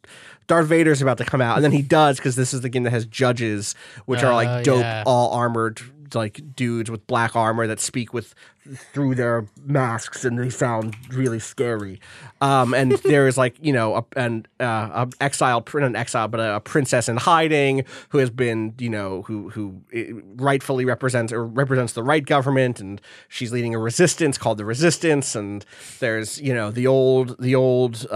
[0.47, 1.55] Darth Vader's about to come out.
[1.55, 3.73] And then he does because this is the game that has judges,
[4.07, 5.03] which are Oh, like dope, yeah.
[5.05, 5.79] all armored
[6.13, 8.35] like dudes with black armor that speak with
[8.73, 11.99] through their masks and they sound really scary.
[12.41, 16.27] Um, and there is like you know a, an uh, a exiled not an exile
[16.27, 20.85] but a, a princess in hiding who has been you know who who eh, rightfully
[20.85, 25.65] represents or represents the right government and she's leading a resistance called the resistance and
[25.99, 28.15] there's you know the old the old uh,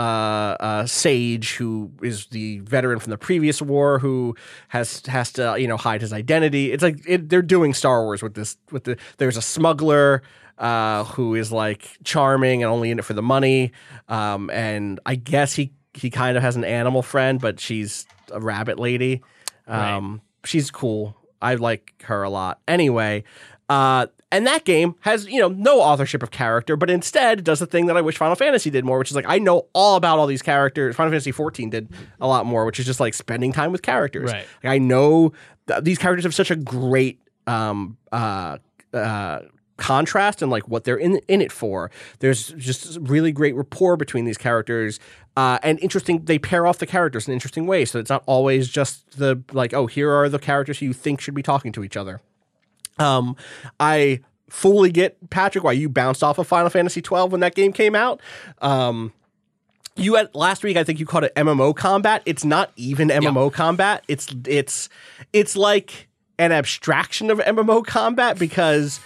[0.59, 4.35] uh, sage who is the veteran from the previous war who
[4.69, 6.71] has has to you know hide his identity.
[6.71, 10.21] It's like it, they're doing Star Wars with this with the there's a smuggler
[10.60, 13.72] uh, who is like charming and only in it for the money.
[14.07, 18.40] Um, and I guess he he kind of has an animal friend, but she's a
[18.40, 19.23] rabbit lady.
[19.68, 21.15] Um, She's cool.
[21.41, 22.60] I like her a lot.
[22.68, 23.23] Anyway,
[23.68, 27.65] uh, and that game has you know no authorship of character, but instead does the
[27.65, 30.19] thing that I wish Final Fantasy did more, which is like I know all about
[30.19, 30.95] all these characters.
[30.95, 31.90] Final Fantasy 14 did
[32.22, 34.31] a lot more, which is just like spending time with characters.
[34.31, 34.45] Right.
[34.64, 35.34] Like, I know
[35.68, 38.57] th- these characters have such a great um, uh,
[38.94, 39.40] uh,
[39.80, 41.89] contrast and like what they're in in it for.
[42.19, 44.99] There's just really great rapport between these characters.
[45.35, 47.91] Uh, and interesting, they pair off the characters in interesting ways.
[47.91, 51.22] So it's not always just the like, oh, here are the characters who you think
[51.22, 52.22] should be talking to each other.
[52.99, 53.35] Um,
[53.80, 54.19] I
[54.49, 57.95] fully get Patrick why you bounced off of Final Fantasy 12 when that game came
[57.95, 58.19] out.
[58.61, 59.14] Um,
[59.95, 62.23] you had last week, I think you called it MMO combat.
[62.26, 64.03] It's not even MMO combat.
[64.07, 64.89] It's it's
[65.34, 66.07] it's like
[66.38, 68.99] an abstraction of MMO combat because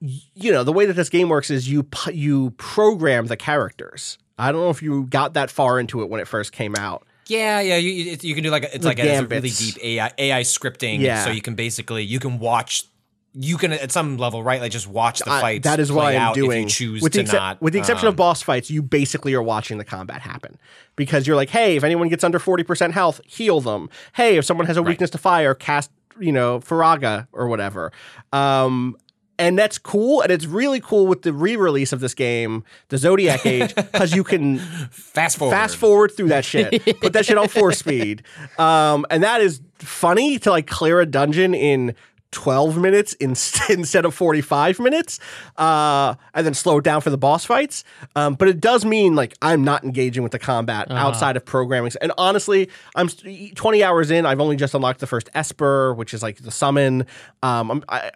[0.00, 4.18] you know the way that this game works is you you program the characters.
[4.38, 7.06] I don't know if you got that far into it when it first came out.
[7.26, 9.50] Yeah, yeah, you you- can do like a, it's The like a, it's a really
[9.50, 11.00] deep AI AI scripting.
[11.00, 11.24] Yeah.
[11.24, 12.84] so you can basically you can watch
[13.32, 14.60] you can at some level, right?
[14.60, 15.64] Like just watch the I- fights.
[15.64, 16.66] that is what I am doing.
[16.66, 19.42] Choose with the to not, with the exception um, of boss fights, you basically are
[19.42, 20.58] watching the combat happen
[20.96, 23.88] because you're like, hey, if anyone gets under forty percent health, heal them.
[24.14, 27.92] Hey, if someone has a weakness to fire, cast you know Firaga or whatever.
[28.32, 28.96] Um,
[29.40, 33.44] and that's cool, and it's really cool with the re-release of this game, the Zodiac
[33.46, 35.54] Age, because you can fast forward.
[35.54, 38.22] fast forward through that shit, put that shit on four speed,
[38.58, 41.94] um, and that is funny to like clear a dungeon in.
[42.32, 43.30] 12 minutes in,
[43.70, 45.18] instead of 45 minutes
[45.56, 47.82] uh, and then slow it down for the boss fights.
[48.14, 51.90] Um, but it does mean like i'm not engaging with the combat outside of programming.
[52.00, 56.22] And honestly i'm 20 hours in i've only just unlocked the first esper which is
[56.22, 57.04] like the summon.
[57.42, 58.12] Um, I'm, I,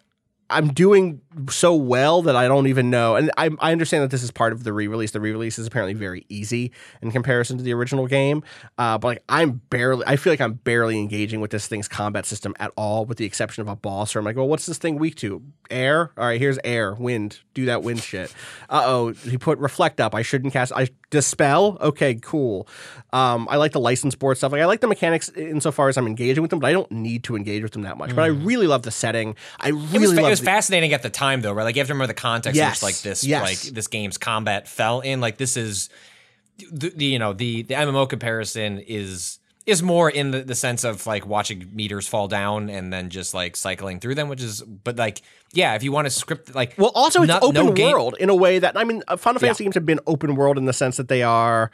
[0.54, 1.20] I'm doing
[1.50, 3.16] so well that I don't even know.
[3.16, 5.10] And I, I understand that this is part of the re-release.
[5.10, 6.70] The re-release is apparently very easy
[7.02, 8.44] in comparison to the original game.
[8.78, 12.24] Uh, but like I'm barely, I feel like I'm barely engaging with this thing's combat
[12.24, 14.14] system at all, with the exception of a boss.
[14.14, 15.42] Where I'm like, well, what's this thing weak to?
[15.70, 16.12] Air.
[16.16, 17.40] All right, here's air, wind.
[17.52, 18.32] Do that wind shit.
[18.70, 20.14] Uh oh, he put reflect up.
[20.14, 20.72] I shouldn't cast.
[20.72, 21.78] I dispel.
[21.80, 22.68] Okay, cool.
[23.12, 24.52] Um, I like the license board stuff.
[24.52, 27.24] Like I like the mechanics insofar as I'm engaging with them, but I don't need
[27.24, 28.14] to engage with them that much.
[28.14, 29.36] But I really love the setting.
[29.60, 31.64] I really It was, it was the- fascinating at the time, though, right?
[31.64, 33.42] Like you have to remember the context Yes, in which like this, yes.
[33.42, 35.20] like this game's combat fell in.
[35.20, 35.88] Like this is,
[36.70, 40.84] the, the you know the the MMO comparison is is more in the, the sense
[40.84, 44.60] of like watching meters fall down and then just like cycling through them, which is,
[44.62, 45.22] but like
[45.52, 48.28] yeah, if you want to script like Well, also it's open no game- world in
[48.28, 50.72] a way that I mean, uh, Final Fantasy games have been open world in the
[50.72, 51.70] sense that they are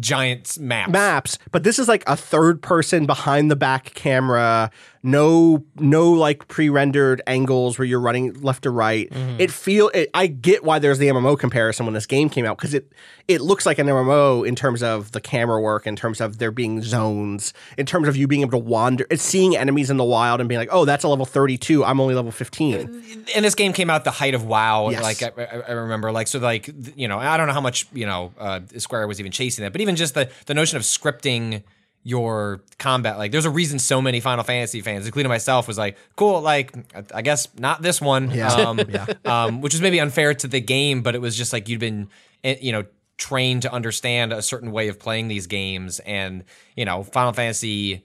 [0.00, 0.90] giant maps.
[0.92, 4.70] maps, but this is like a third person behind the back camera.
[5.06, 9.10] No, no like pre-rendered angles where you're running left to right.
[9.10, 9.36] Mm-hmm.
[9.38, 9.90] It feel.
[9.92, 12.90] It, I get why there's the MMO comparison when this game came out because it
[13.28, 16.50] it looks like an MMO in terms of the camera work, in terms of there
[16.50, 20.04] being zones, in terms of you being able to wander, it's seeing enemies in the
[20.04, 21.84] wild and being like, oh, that's a level 32.
[21.84, 23.26] I'm only level 15.
[23.34, 24.88] and this game came out the height of WoW.
[24.88, 25.02] Yes.
[25.02, 28.06] Like I, I- remember, like so, like you know, I don't know how much you
[28.06, 31.62] know uh, Square was even chasing that, but even just the the notion of scripting
[32.04, 35.96] your combat, like there's a reason so many Final Fantasy fans, including myself, was like,
[36.16, 38.80] cool, like I, I guess not this one, um,
[39.24, 42.08] um, which was maybe unfair to the game, but it was just like you'd been,
[42.44, 42.84] eh, you know.
[43.16, 46.42] Trained to understand a certain way of playing these games, and
[46.74, 48.04] you know, Final Fantasy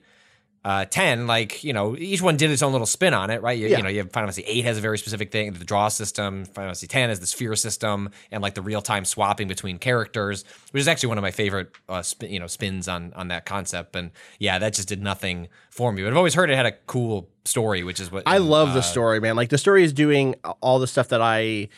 [0.62, 3.58] uh, 10, like, you know, each one did its own little spin on it, right?
[3.58, 3.78] You, Yeah.
[3.78, 6.44] you know, you have Final Fantasy 8 has a very specific thing, the draw system,
[6.44, 10.44] Final Fantasy 10 has the sphere system, and like the real time swapping between characters,
[10.72, 13.46] which is actually one of my favorite, uh, spin, you know, spins on on that
[13.46, 13.96] concept.
[13.96, 16.02] And yeah, that just did nothing for me.
[16.02, 18.74] But I've always heard it had a cool story, which is what I love uh,
[18.74, 19.36] the story, man.
[19.36, 21.68] Like the story is doing all the stuff that I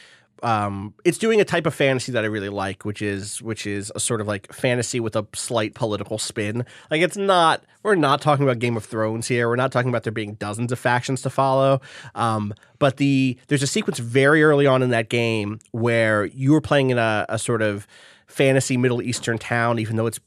[0.42, 3.92] um it's doing a type of fantasy that I really like, which is which is
[3.94, 6.64] a sort of like fantasy with a slight political spin.
[6.90, 9.48] Like it's not we're not talking about Game of Thrones here.
[9.48, 11.80] We're not talking about there being dozens of factions to follow.
[12.14, 16.60] Um but the there's a sequence very early on in that game where you were
[16.60, 17.86] playing in a, a sort of
[18.26, 20.20] fantasy Middle Eastern town, even though it's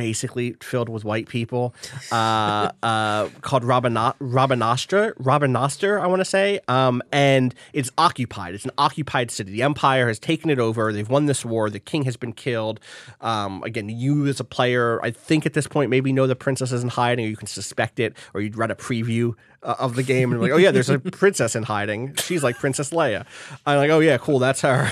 [0.00, 1.74] basically filled with white people,
[2.10, 6.58] uh, uh, called Rabanastra, Rabanastre, I want to say.
[6.68, 8.54] Um, and it's occupied.
[8.54, 9.52] It's an occupied city.
[9.52, 10.90] The Empire has taken it over.
[10.90, 11.68] They've won this war.
[11.68, 12.80] The king has been killed.
[13.20, 16.72] Um, again, you as a player, I think at this point, maybe know the princess
[16.72, 19.94] is in hiding, or you can suspect it, or you'd read a preview uh, of
[19.94, 22.14] the game and like, oh yeah, there's a princess in hiding.
[22.16, 23.26] She's like Princess Leia.
[23.66, 24.90] I'm like, oh yeah, cool, that's her.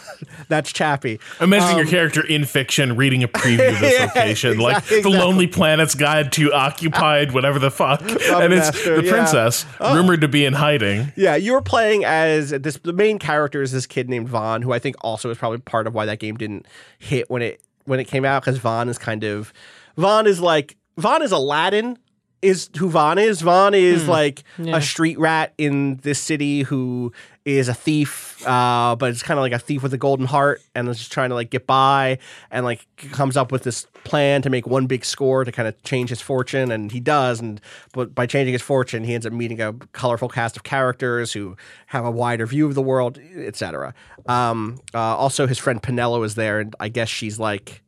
[0.48, 1.20] that's Chappie.
[1.40, 4.98] Imagine your character in fiction reading a preview of this Um, Yeah, location, like the
[4.98, 5.18] exactly.
[5.18, 9.10] Lonely Planet's Guide to Occupied, whatever the fuck, and it's Master, the yeah.
[9.10, 11.12] princess rumored to be in hiding.
[11.16, 12.76] Yeah, you were playing as this.
[12.78, 15.86] The main character is this kid named Vaan, who I think also is probably part
[15.86, 16.66] of why that game didn't
[16.98, 19.52] hit when it when it came out because Vaan is kind of
[19.96, 21.98] Vaan is like Vaan is Aladdin.
[22.40, 23.42] Is who Vaan is.
[23.42, 27.12] Vaan is like a street rat in this city who
[27.44, 30.60] is a thief, uh, but it's kind of like a thief with a golden heart
[30.74, 32.18] and is just trying to like get by
[32.50, 35.82] and like comes up with this plan to make one big score to kind of
[35.82, 37.60] change his fortune and he does and
[37.92, 41.56] but by changing his fortune he ends up meeting a colorful cast of characters who
[41.86, 43.92] have a wider view of the world etc
[44.26, 47.82] um, uh, also his friend Penelo is there and I guess she's like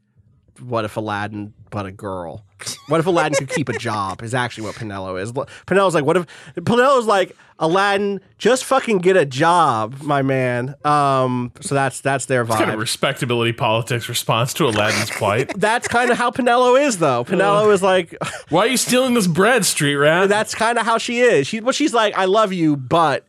[0.60, 2.44] what if Aladdin but a girl?
[2.88, 4.22] What if Aladdin could keep a job?
[4.22, 5.32] Is actually what Penelo is.
[5.32, 6.26] Penelo's like, what if
[6.56, 8.20] Penelo's like Aladdin?
[8.38, 10.74] Just fucking get a job, my man.
[10.84, 12.58] Um, so that's that's their vibe.
[12.58, 15.52] Kind of respectability politics response to Aladdin's plight.
[15.56, 17.24] that's kind of how Penelo is, though.
[17.24, 18.16] Penelo is like,
[18.48, 20.28] Why are you stealing this bread, street rat?
[20.28, 21.46] that's kind of how she is.
[21.46, 23.26] She, well, she's like, I love you, but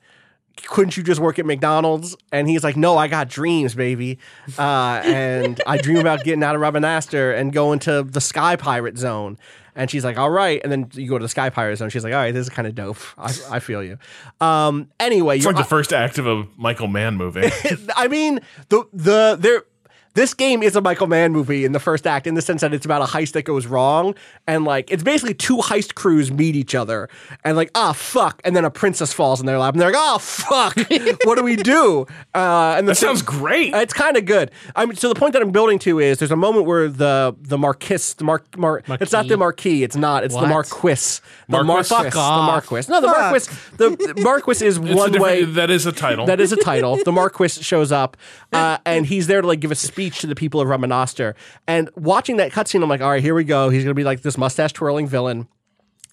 [0.67, 2.15] couldn't you just work at McDonald's?
[2.31, 4.19] And he's like, No, I got dreams, baby.
[4.57, 8.97] Uh, and I dream about getting out of Robinaster and going to the Sky Pirate
[8.97, 9.37] Zone.
[9.75, 10.59] And she's like, all right.
[10.63, 11.89] And then you go to the Sky Pirate Zone.
[11.89, 12.97] She's like, all right, this is kind of dope.
[13.17, 13.97] I, I feel you.
[14.41, 17.49] Um, anyway, It's you're, like the first act of a Michael Mann movie.
[17.95, 19.63] I mean, the the there.
[20.13, 22.73] This game is a Michael Mann movie in the first act, in the sense that
[22.73, 24.13] it's about a heist that goes wrong,
[24.45, 27.07] and like it's basically two heist crews meet each other,
[27.45, 29.97] and like ah fuck, and then a princess falls in their lap, and they're like
[29.97, 30.75] oh fuck,
[31.23, 32.05] what do we do?
[32.35, 33.73] Uh, and the that sounds great.
[33.73, 34.51] it's kind of good.
[34.75, 37.33] I mean, so the point that I'm building to is there's a moment where the
[37.39, 41.63] the Marquis, the Mar, Mar it's not the Marquis, it's not, it's the Marquis, the
[41.63, 41.67] Marquis?
[41.67, 42.19] Marquis, Fuck the.
[42.19, 42.91] Marquis.
[42.91, 45.45] No, the Marquis, the Marquis is one way.
[45.45, 46.25] that is a title.
[46.25, 46.97] That is a title.
[47.01, 48.17] The Marquis shows up,
[48.51, 51.35] uh, and he's there to like give a speech to the people of Ramanaster.
[51.67, 53.69] And watching that cutscene, I'm like, all right, here we go.
[53.69, 55.47] He's gonna be like this mustache twirling villain.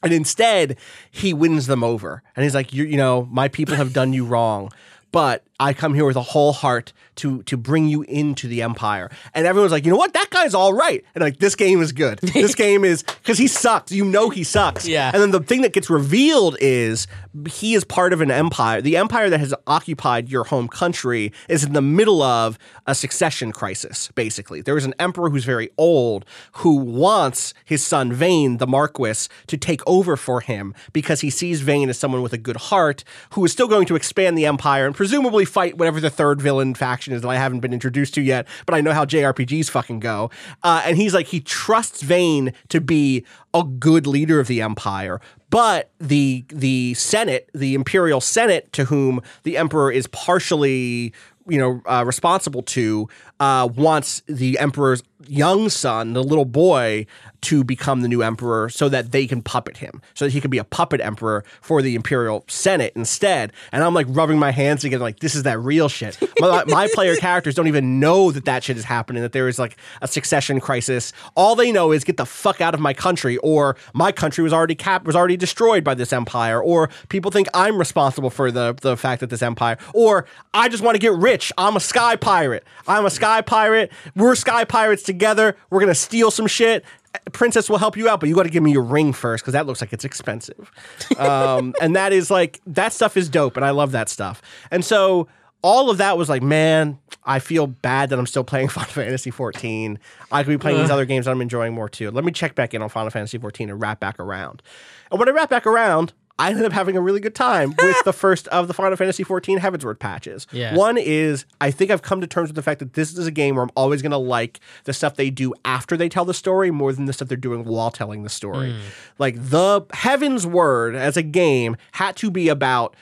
[0.03, 0.77] And instead,
[1.11, 4.25] he wins them over, and he's like, you, you know, my people have done you
[4.25, 4.71] wrong,
[5.11, 9.11] but I come here with a whole heart to to bring you into the empire.
[9.35, 11.05] And everyone's like, you know what, that guy's all right.
[11.15, 12.21] And like, this game is good.
[12.39, 13.91] This game is because he sucks.
[13.91, 14.87] You know he sucks.
[14.87, 15.11] Yeah.
[15.13, 17.09] And then the thing that gets revealed is
[17.49, 18.81] he is part of an empire.
[18.81, 23.51] The empire that has occupied your home country is in the middle of a succession
[23.51, 24.63] crisis, basically.
[24.63, 29.57] There is an emperor who's very old who wants his son Vayne, the Marquis, to
[29.57, 33.45] take over for him because he sees Vayne as someone with a good heart who
[33.45, 37.13] is still going to expand the empire and presumably fight whatever the third villain faction
[37.13, 40.31] is that I haven't been introduced to yet, but I know how JRPGs fucking go.
[40.63, 45.21] Uh, and he's like, he trusts Vayne to be a good leader of the empire.
[45.51, 51.15] But the the Senate, the Imperial Senate, to whom the Emperor is partially,
[51.47, 53.09] you know, uh, responsible to,
[53.41, 57.07] uh, wants the Emperor's young son, the little boy,
[57.43, 60.51] to become the new emperor so that they can puppet him, so that he can
[60.51, 63.53] be a puppet emperor for the Imperial Senate instead.
[63.73, 66.19] And I'm like rubbing my hands together, like this is that real shit.
[66.41, 69.59] My, my player characters don't even know that that shit is happening, that there is
[69.59, 71.13] like a succession crisis.
[71.35, 74.53] All they know is get the fuck out of my country, or my country was
[74.53, 78.77] already capped, was already destroyed by this empire, or people think I'm responsible for the
[78.81, 81.53] the fact that this empire, or I just want to get rich.
[81.57, 82.65] I'm a sky pirate.
[82.87, 83.93] I'm a sky pirate.
[84.17, 85.57] We're sky pirates together.
[85.71, 86.85] We're gonna steal some shit.
[87.33, 89.53] Princess will help you out, but you got to give me your ring first because
[89.53, 90.71] that looks like it's expensive.
[91.19, 94.43] Um, and that is like that stuff is dope, and I love that stuff.
[94.71, 95.29] And so
[95.63, 99.31] all of that was like, man, I feel bad that I'm still playing Final Fantasy
[99.31, 99.99] 14.
[100.31, 102.11] I could be playing these other games that I'm enjoying more too.
[102.11, 104.63] Let me check back in on Final Fantasy 14 and wrap back around.
[105.11, 108.05] And when I wrap back around, I ended up having a really good time with
[108.05, 110.47] the first of the Final Fantasy 14 Heavensward patches.
[110.53, 110.77] Yeah.
[110.77, 113.31] One is I think I've come to terms with the fact that this is a
[113.31, 116.35] game where I'm always going to like the stuff they do after they tell the
[116.35, 118.75] story more than the stuff they're doing while telling the story.
[119.19, 122.95] Like the Heavensward as a game had to be about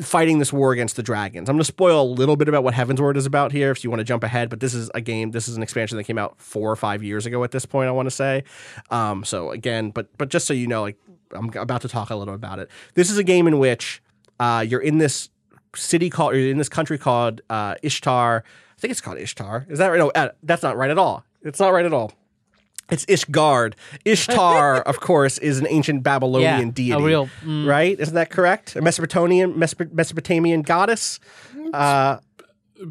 [0.00, 1.48] fighting this war against the dragons.
[1.48, 3.90] I'm going to spoil a little bit about what Heavensward is about here if you
[3.90, 6.16] want to jump ahead, but this is a game, this is an expansion that came
[6.18, 8.44] out 4 or 5 years ago at this point I want to say.
[8.90, 10.96] Um so again, but but just so you know like
[11.32, 12.68] I'm about to talk a little about it.
[12.94, 14.02] This is a game in which
[14.38, 15.28] uh, you're in this
[15.76, 18.44] city called, or in this country called uh, Ishtar.
[18.46, 19.66] I think it's called Ishtar.
[19.68, 19.98] Is that right?
[19.98, 21.24] No, uh, that's not right at all.
[21.42, 22.12] It's not right at all.
[22.90, 23.74] It's Ishgard.
[24.04, 26.90] Ishtar, of course, is an ancient Babylonian Yeah, deity.
[26.92, 27.66] a real- mm.
[27.66, 27.98] right?
[27.98, 28.74] Isn't that correct?
[28.74, 31.20] A Mesopotamian Mesop- Mesopotamian goddess.
[31.72, 32.18] Uh,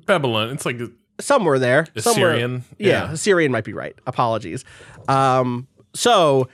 [0.05, 0.51] Babylon.
[0.51, 0.79] It's like
[1.19, 1.87] somewhere there.
[1.97, 2.29] Somewhere.
[2.31, 3.11] Assyrian, Yeah, yeah.
[3.11, 3.95] Assyrian might be right.
[4.07, 4.63] Apologies.
[5.09, 6.47] Um, so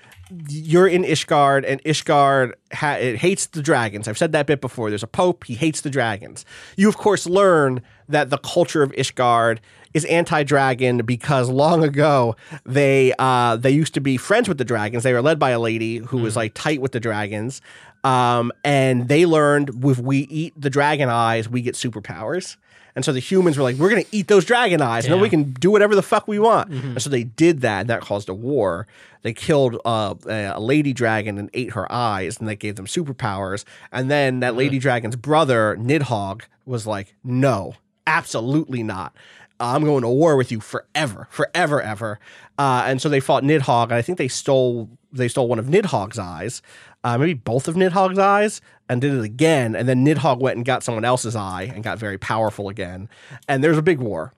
[0.49, 4.07] you're in Ishgard, and Ishgard ha- it hates the dragons.
[4.07, 4.89] I've said that bit before.
[4.89, 5.43] There's a pope.
[5.43, 6.45] He hates the dragons.
[6.75, 9.59] You, of course, learn that the culture of Ishgard
[9.93, 12.35] is anti-dragon because long ago
[12.65, 15.03] they uh, they used to be friends with the dragons.
[15.03, 17.61] They were led by a lady who was like tight with the dragons,
[18.03, 22.57] um, and they learned if we eat the dragon eyes, we get superpowers.
[22.95, 25.19] And so the humans were like, we're going to eat those dragon eyes, and then
[25.21, 26.71] we can do whatever the fuck we want.
[26.71, 28.87] And so they did that, and that caused a war.
[29.21, 33.65] They killed uh, a lady dragon and ate her eyes, and that gave them superpowers.
[33.91, 37.75] And then that lady dragon's brother, Nidhogg, was like, no,
[38.07, 39.13] absolutely not.
[39.59, 42.19] I'm going to war with you forever, forever, ever.
[42.57, 45.67] Uh, and so they fought Nidhogg, and I think they stole they stole one of
[45.67, 46.61] Nidhogg's eyes,
[47.05, 48.59] uh, maybe both of Nidhogg's eyes,
[48.89, 49.75] and did it again.
[49.75, 53.07] And then Nidhogg went and got someone else's eye and got very powerful again.
[53.47, 54.33] And there's a big war.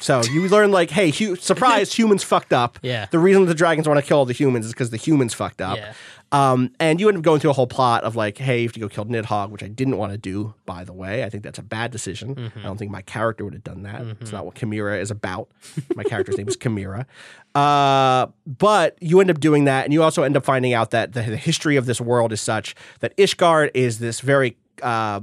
[0.00, 2.78] So you learn like, hey, hu- surprise, humans fucked up.
[2.82, 3.06] Yeah.
[3.10, 5.60] The reason the dragons want to kill all the humans is because the humans fucked
[5.60, 5.76] up.
[5.76, 5.92] Yeah.
[6.30, 8.72] Um, and you end up going through a whole plot of like, hey, you have
[8.74, 11.24] to go kill Nidhogg, which I didn't want to do, by the way.
[11.24, 12.34] I think that's a bad decision.
[12.34, 12.58] Mm-hmm.
[12.58, 14.02] I don't think my character would have done that.
[14.20, 15.48] It's not what Chimera is about.
[15.94, 17.06] My character's name is Chimera.
[17.54, 21.14] Uh, but you end up doing that, and you also end up finding out that
[21.14, 25.20] the, the history of this world is such that Ishgard is this very uh,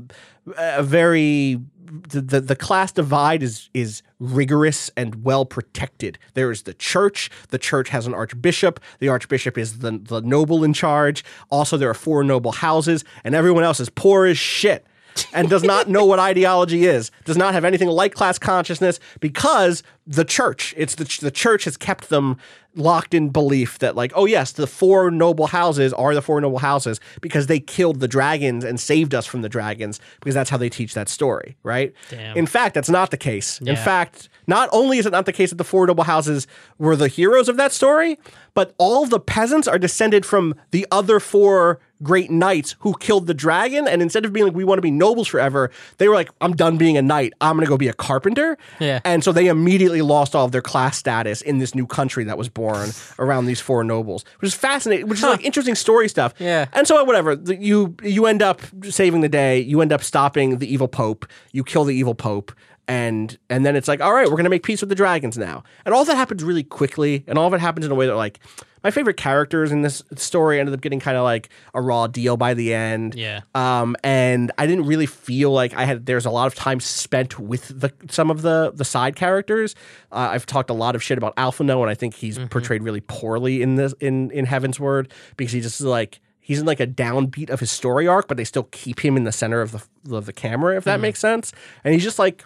[0.57, 6.17] a very the, the, class divide is is rigorous and well protected.
[6.33, 7.29] There is the church.
[7.49, 8.79] The church has an archbishop.
[8.99, 11.23] The archbishop is the, the noble in charge.
[11.49, 14.85] Also, there are four noble houses, and everyone else is poor as shit
[15.33, 19.83] and does not know what ideology is, does not have anything like class consciousness because
[20.05, 22.37] the church, it's the, the church has kept them
[22.75, 26.59] locked in belief that like, oh yes, the four noble houses are the four noble
[26.59, 30.57] houses because they killed the dragons and saved us from the dragons because that's how
[30.57, 31.93] they teach that story, right?
[32.09, 32.37] Damn.
[32.37, 33.59] In fact, that's not the case.
[33.61, 36.47] In fact, not only is it not the case that the four noble houses
[36.77, 38.19] were the heroes of that story,
[38.53, 43.33] but all the peasants are descended from the other four great knights who killed the
[43.33, 43.87] dragon.
[43.87, 46.55] And instead of being like, we want to be nobles forever, they were like, I'm
[46.55, 47.33] done being a knight.
[47.41, 48.57] I'm going to go be a carpenter.
[48.79, 48.99] Yeah.
[49.03, 52.37] And so they immediately lost all of their class status in this new country that
[52.37, 56.33] was born around these four nobles, which is fascinating, which is like interesting story stuff.
[56.39, 56.67] Yeah.
[56.73, 59.59] And so uh, whatever, the- you you end up saving the day.
[59.59, 61.25] You end up stopping the evil pope.
[61.51, 62.51] You kill the evil pope.
[62.87, 65.63] And and then it's like, all right, we're gonna make peace with the dragons now.
[65.85, 68.15] And all that happens really quickly, and all of it happens in a way that
[68.15, 68.39] like
[68.85, 72.37] my favorite characters in this story ended up getting kind of like a raw deal
[72.37, 73.15] by the end.
[73.15, 73.41] Yeah.
[73.55, 76.05] Um, and I didn't really feel like I had.
[76.05, 79.73] There's a lot of time spent with the some of the the side characters.
[80.11, 83.01] Uh, I've talked a lot of shit about Alphinaud, and I think he's portrayed really
[83.01, 87.49] poorly in this in in Heavensward because he just like he's in like a downbeat
[87.49, 90.27] of his story arc, but they still keep him in the center of the of
[90.27, 91.53] the camera, if that makes sense.
[91.83, 92.45] And he's just like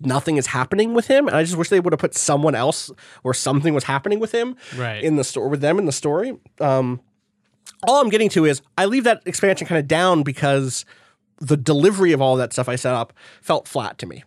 [0.00, 2.90] nothing is happening with him and i just wish they would have put someone else
[3.22, 5.02] or something was happening with him Right.
[5.02, 7.00] in the store with them in the story um
[7.86, 10.84] all i'm getting to is i leave that expansion kind of down because
[11.38, 13.12] the delivery of all that stuff i set up
[13.42, 14.24] felt flat to me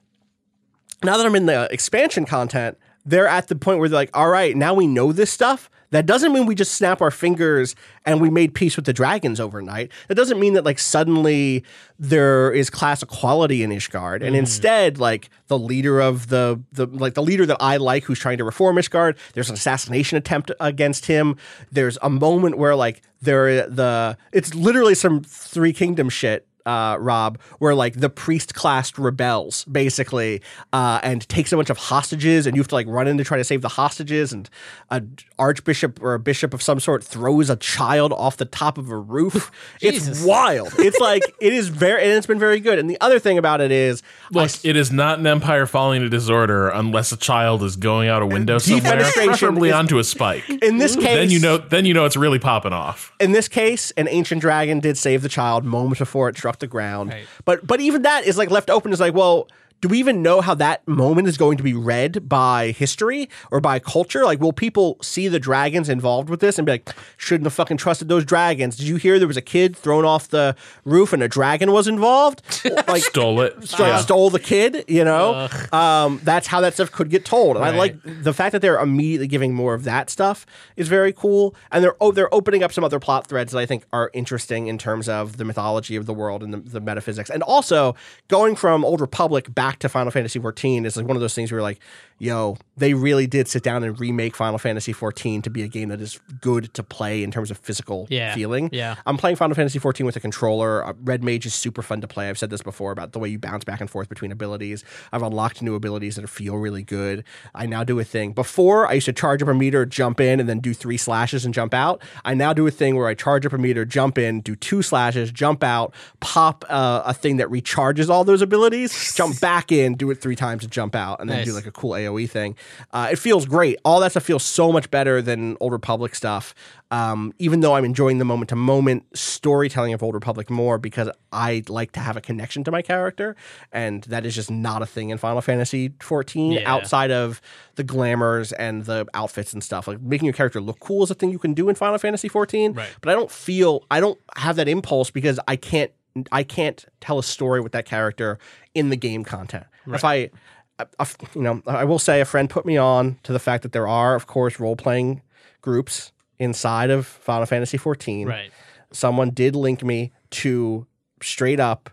[1.03, 2.77] now that i'm in the expansion content
[3.07, 6.05] they're at the point where they're like all right now we know this stuff that
[6.05, 7.75] doesn't mean we just snap our fingers
[8.05, 9.91] and we made peace with the dragons overnight.
[10.09, 11.63] That doesn't mean that like suddenly
[11.97, 14.21] there is class equality in Ishgard.
[14.21, 14.39] And mm.
[14.39, 18.38] instead, like the leader of the the like the leader that I like who's trying
[18.39, 21.38] to reform Ishgard, there's an assassination attempt against him.
[21.71, 27.39] There's a moment where like there the it's literally some three kingdom shit uh, Rob,
[27.60, 30.41] where like the priest class rebels basically
[30.73, 33.23] uh, and takes a bunch of hostages, and you have to like run in to
[33.23, 34.49] try to save the hostages, and
[34.91, 38.89] an archbishop or a bishop of some sort throws a child off the top of
[38.89, 39.52] a roof.
[39.81, 40.73] it's wild.
[40.77, 42.80] It's like it is very, and it's been very good.
[42.80, 44.03] And the other thing about it is,
[44.35, 48.10] I Look, it is not an empire falling into disorder unless a child is going
[48.10, 50.49] out a window somewhere, Defenestration preferably is- onto a spike.
[50.49, 53.14] in this case, then you know, then you know it's really popping off.
[53.19, 56.67] in this case, an ancient dragon did save the child moments before it struck the
[56.67, 57.13] ground.
[57.45, 58.91] But but even that is like left open.
[58.91, 59.47] Is like, well,
[59.81, 63.61] do we even know how that moment is going to be read by history or
[63.61, 64.25] by culture?
[64.25, 67.77] Like, will people see the dragons involved with this and be like, shouldn't have fucking
[67.77, 68.75] trusted those dragons?
[68.75, 71.87] Did you hear there was a kid thrown off the roof and a dragon was
[71.87, 72.41] involved?
[72.87, 73.67] like, Stole it.
[73.67, 73.97] stole, Yeah.
[73.99, 75.47] stole the kid, you know?
[75.71, 77.55] Um, that's how that stuff could get told.
[77.57, 80.45] And I like the fact that they're immediately giving more of that stuff
[80.75, 81.53] is very cool.
[81.71, 84.67] And they're oh, they're opening up some other plot threads that I think are interesting
[84.67, 87.29] in terms of the mythology of the world and the, the metaphysics.
[87.29, 87.95] And also
[88.27, 91.52] going from Old Republic back to Final Fantasy XIV is like one of those things
[91.52, 91.80] where like,
[92.19, 95.89] yo, they really did sit down and remake Final Fantasy XIV to be a game
[95.89, 98.34] that is good to play in terms of physical Yeah.
[98.35, 98.69] feeling.
[98.72, 98.95] Yeah.
[99.06, 100.85] I'm playing Final Fantasy XIV with a controller.
[100.85, 102.30] Uh, Red Mage is super fun to play.
[102.30, 104.84] I've said this before about the way you bounce back and forth between abilities.
[105.11, 107.23] I've unlocked new abilities that feel really good.
[107.56, 108.34] I now do a thing.
[108.34, 111.45] Before, I used to charge up a meter, jump in, and then do three slashes
[111.45, 112.02] and jump out.
[112.26, 114.81] I now do a thing where I charge up a meter, jump in, do two
[114.81, 119.95] slashes, jump out, pop uh, a thing that recharges all those abilities, jump back in,
[119.95, 122.55] do it three times and jump out, and then do like a cool AoE thing.
[122.91, 123.77] Uh, it feels great.
[123.85, 126.53] All that stuff feels so much better than Old Republic stuff.
[126.89, 131.09] Um, even though I'm enjoying the moment to moment storytelling of Old Republic more because
[131.34, 133.35] I like to have a connection to my character,
[133.73, 136.61] and that is just not a thing in Final Fantasy 14 Yeah.
[136.73, 137.41] outside of
[137.75, 139.88] the glamours and the outfits and stuff.
[139.88, 142.29] Like making your character look cool is a thing you can do in Final Fantasy
[142.29, 142.88] 14, Right.
[143.01, 145.91] but I don't feel I don't have that impulse because I can't
[146.31, 148.39] I can't tell a story with that character
[148.73, 149.65] in the game content.
[149.88, 150.31] If I
[150.79, 153.63] a- a- you know, I will say a friend put me on to the fact
[153.63, 155.21] that there are, of course, role playing
[155.61, 158.27] groups inside of Final Fantasy 14.
[158.27, 158.51] Right.
[158.91, 160.85] Someone did link me to
[161.21, 161.89] straight up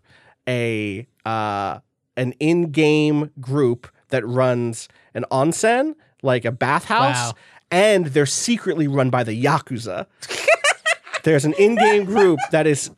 [0.48, 1.78] a uh,
[2.16, 7.35] an in game group that runs an onsen, like a bathhouse, Wow.
[7.70, 10.06] and they're secretly run by the yakuza.
[11.24, 12.90] There's an in game group that is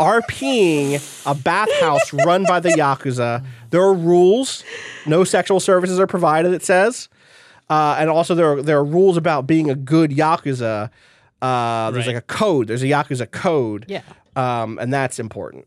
[0.00, 0.94] RPing
[1.26, 3.44] a bathhouse run by the Yakuza.
[3.70, 4.64] There are rules.
[5.06, 7.08] No sexual services are provided, it says.
[7.70, 10.90] Uh, and also, there are, there are rules about being a good Yakuza.
[11.40, 12.14] Uh, there's Right.
[12.14, 12.66] like a code.
[12.68, 13.86] There's a Yakuza code.
[13.88, 14.02] Yeah.
[14.36, 15.66] Um, and that's important.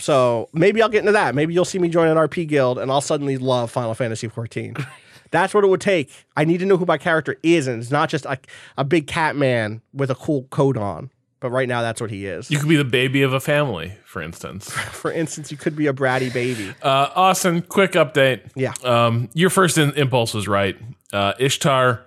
[0.00, 1.34] So maybe I'll get into that.
[1.34, 4.76] Maybe you'll see me join an RP guild and I'll suddenly love Final Fantasy 14.
[5.30, 6.10] That's what it would take.
[6.36, 8.38] I need to know who my character is, and it's not just a,
[8.78, 11.10] a big cat man with a cool coat on.
[11.44, 12.50] But right now, that's what he is.
[12.50, 14.70] You could be the baby of a family, for instance.
[14.94, 16.72] For instance, you could be a bratty baby.
[16.82, 18.50] Uh, Austin, quick update.
[18.56, 18.72] Yeah.
[18.82, 20.74] Um, your first in- impulse was right.
[21.12, 22.06] Uh, Ishtar,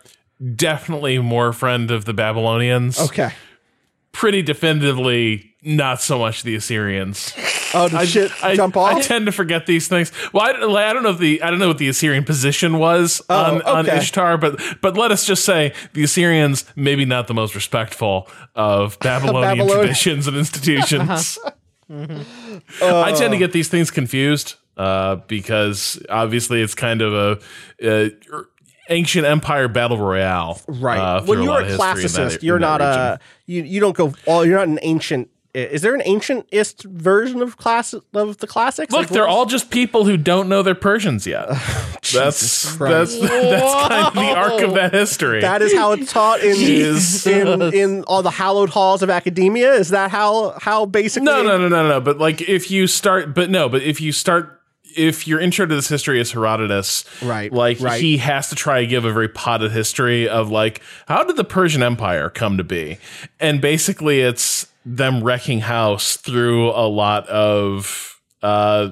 [0.56, 3.00] definitely more friend of the Babylonians.
[3.00, 3.30] Okay.
[4.12, 7.34] Pretty definitively, not so much the Assyrians.
[7.73, 9.03] Oh, did shit I, jump I off?
[9.03, 10.11] tend to forget these things.
[10.34, 10.52] Well, I,
[10.89, 13.85] I don't know if the I don't know what the Assyrian position was on, on
[13.85, 13.98] Oh, okay.
[13.98, 18.98] Ishtar, but but let us just say the Assyrians maybe not the most respectful of
[19.02, 21.38] Babylonian Babylon- traditions and institutions.
[21.89, 27.41] I tend to get these things confused uh, because obviously it's kind of
[27.81, 28.41] a, uh
[28.89, 30.61] ancient empire battle royale.
[30.68, 30.98] Right.
[30.98, 33.64] uh, when you're a history in that- classicist, you're not a you.
[33.64, 34.14] You don't go.
[34.26, 35.30] Oh, you're not an ancient.
[35.53, 38.91] Is there an ancientist version of class of the classics?
[38.91, 41.48] Look, Like, they're all just people who don't know their Persians yet.
[42.14, 43.22] that's that's Christ.
[43.22, 45.41] that's kind of the arc of that history.
[45.41, 47.26] That is how it's taught in Jesus.
[47.26, 49.74] in in all the hallowed halls of academia.
[49.74, 51.26] Is that how how basically?
[51.26, 52.02] no, no, no, no, no.
[52.02, 54.61] But like, if you start, but no, but if you start,
[54.95, 58.02] if your intro to this history is Herodotus, Right, Like right.
[58.02, 61.44] he has to try to give a very potted history of like how did the
[61.44, 62.98] Persian Empire come to be,
[63.40, 68.90] and basically it's them wrecking house through a lot of uh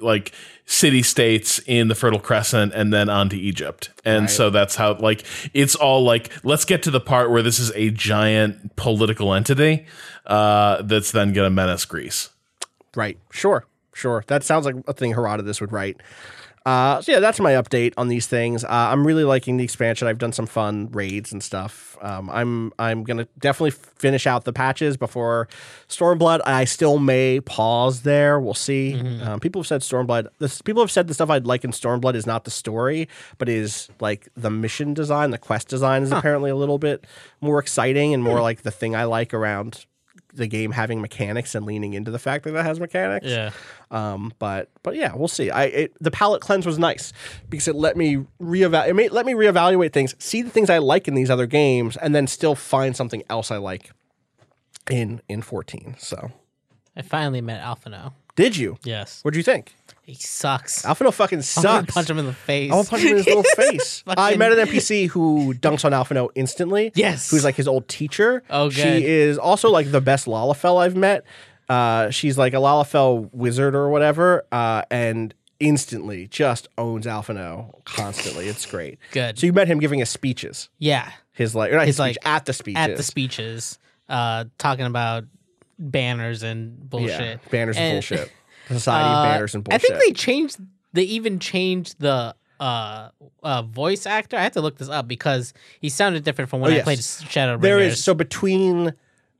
[0.00, 0.32] like
[0.66, 3.90] city states in the Fertile Crescent and then on to Egypt.
[4.04, 5.24] And so that's how like
[5.54, 9.86] it's all like let's get to the part where this is a giant political entity
[10.26, 12.30] uh that's then going to menace Greece.
[12.96, 13.18] Right.
[13.30, 13.66] Sure.
[13.94, 14.24] Sure.
[14.26, 16.00] That sounds like a thing Herodotus would write.
[16.64, 18.64] Uh, so yeah, that's my update on these things.
[18.64, 20.06] Uh, I'm really liking the expansion.
[20.06, 21.96] I've done some fun raids and stuff.
[22.00, 25.48] Um, I'm I'm gonna definitely finish out the patches before
[25.88, 26.40] Stormblood.
[26.44, 28.38] I still may pause there.
[28.40, 28.94] We'll see.
[29.22, 30.28] Um, people have said Stormblood.
[30.38, 33.08] This, people have said the stuff I'd like in Stormblood is not the story,
[33.38, 37.06] but is like the mission design, the quest design is apparently a little bit
[37.40, 39.86] more exciting and more like the thing I like around
[40.34, 43.26] the game having mechanics and leaning into the fact that it has mechanics.
[43.26, 43.50] Yeah.
[43.90, 45.50] Um, but but yeah, we'll see.
[45.50, 47.12] I it, the palette cleanse was nice
[47.50, 48.88] because it let me reevaluate.
[48.88, 51.96] It made, let me reevaluate things, see the things I like in these other games,
[51.96, 53.90] and then still find something else I like
[54.90, 55.96] in in fourteen.
[55.98, 56.32] So
[56.96, 58.12] I finally met Alphinaud.
[58.34, 58.78] did you?
[58.84, 59.20] Yes.
[59.22, 59.74] What'd you think?
[60.04, 60.82] He sucks.
[60.84, 61.94] Alphinaud fucking I'm gonna sucks.
[61.94, 62.72] punch him in the face.
[62.72, 64.02] I to punch him in his little face.
[64.06, 66.90] I met an NPC who dunks on Alphinaud instantly.
[66.94, 67.30] Yes.
[67.30, 68.42] Who's like his old teacher.
[68.50, 68.74] Oh, good.
[68.74, 71.24] She is also like the best Lalafell I've met.
[71.68, 74.44] Uh, she's like a Lalafell wizard or whatever.
[74.50, 78.48] Uh, and instantly just owns Alphinaud constantly.
[78.48, 78.98] It's great.
[79.12, 79.38] Good.
[79.38, 80.68] So you met him giving his speeches.
[80.78, 81.12] yeah.
[81.34, 82.76] His like, or not his, His, like, speech, at the speeches.
[82.82, 85.24] At the speeches, uh, talking about
[85.78, 87.20] banners and bullshit.
[87.20, 87.36] Yeah.
[87.50, 88.30] Banners and, And, bullshit.
[88.68, 90.56] Society of uh, Banners and I think they changed.
[90.92, 93.08] They even changed the uh,
[93.42, 94.36] uh, voice actor.
[94.36, 96.84] I had to look this up because he sounded different from when Oh, I yes.
[96.84, 97.60] played Shadowbringers.
[97.62, 98.92] there is so between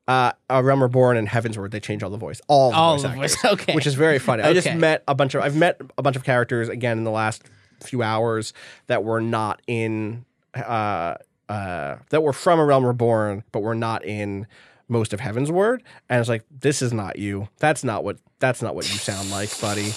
[0.08, 2.94] uh, uh Realm Reborn and Heaven's Heavensward, they change all the voice, all the All
[2.96, 3.74] voice the actors, voice- okay.
[3.74, 4.42] which is very funny.
[4.42, 7.10] I just met a bunch of I've met a bunch of characters again in the
[7.12, 7.44] last
[7.84, 8.52] few hours
[8.88, 10.24] that were not in
[10.54, 11.14] uh
[11.48, 14.46] uh that were from a Realm Reborn, but were not in
[14.88, 17.48] most of Heavensward, and it's like this is not you.
[17.58, 19.92] That's not what that's not what you sound like, buddy.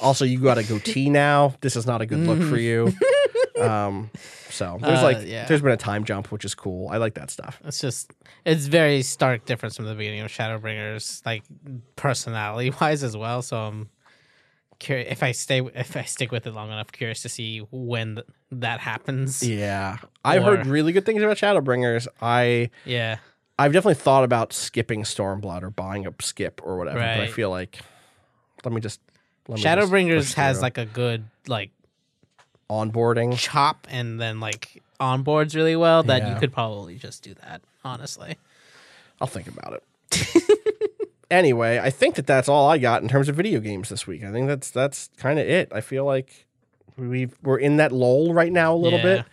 [0.00, 1.54] Also, you got a goatee now.
[1.62, 2.92] This is not a good look for you.
[3.60, 4.10] um,
[4.50, 5.46] so there's Uh, like yeah.
[5.46, 6.88] there's been a time jump, which is cool.
[6.90, 7.60] I like that stuff.
[7.64, 8.12] It's just
[8.44, 11.44] it's very stark difference from the beginning of Shadowbringers, like
[11.96, 13.40] personality wise as well.
[13.42, 13.88] So I'm
[14.80, 16.90] curious if I stay if I stick with it long enough.
[16.92, 19.42] Curious to see when th- that happens.
[19.48, 22.06] Yeah, I've heard Or- really good things about Shadowbringers.
[22.20, 23.18] I Yeah.
[23.58, 27.50] I've definitely thought about skipping Stormblood or buying a skip or whatever, but I feel
[27.50, 27.78] like
[28.64, 29.00] let me just
[29.48, 31.70] let me just Shadowbringers push has like a good like
[32.70, 33.36] onboarding.
[33.38, 36.30] chop and then like onboards really well that Yeah.
[36.34, 37.62] you could probably just do that.
[37.84, 38.36] Honestly,
[39.20, 40.44] I'll think about it.
[41.30, 44.24] anyway, I think that that's all I got in terms of video games this week.
[44.24, 45.70] I think that's that's kind of it.
[45.72, 46.46] I feel like
[46.96, 49.16] we we're in that lull right now a little Yeah.
[49.18, 49.24] bit.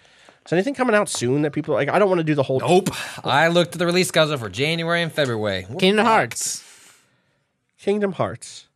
[0.45, 1.89] Is anything coming out soon that people like?
[1.89, 2.59] I don't want to do the whole.
[2.59, 2.89] Nope.
[3.23, 5.67] I looked at the release schedule for January and February.
[5.79, 6.63] Kingdom Hearts.
[7.79, 8.67] Kingdom Hearts.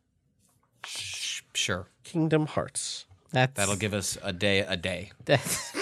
[1.54, 1.86] Sure.
[2.04, 3.06] Kingdom Hearts.
[3.32, 5.10] That's That'll give us a day a day.
[5.24, 5.72] that's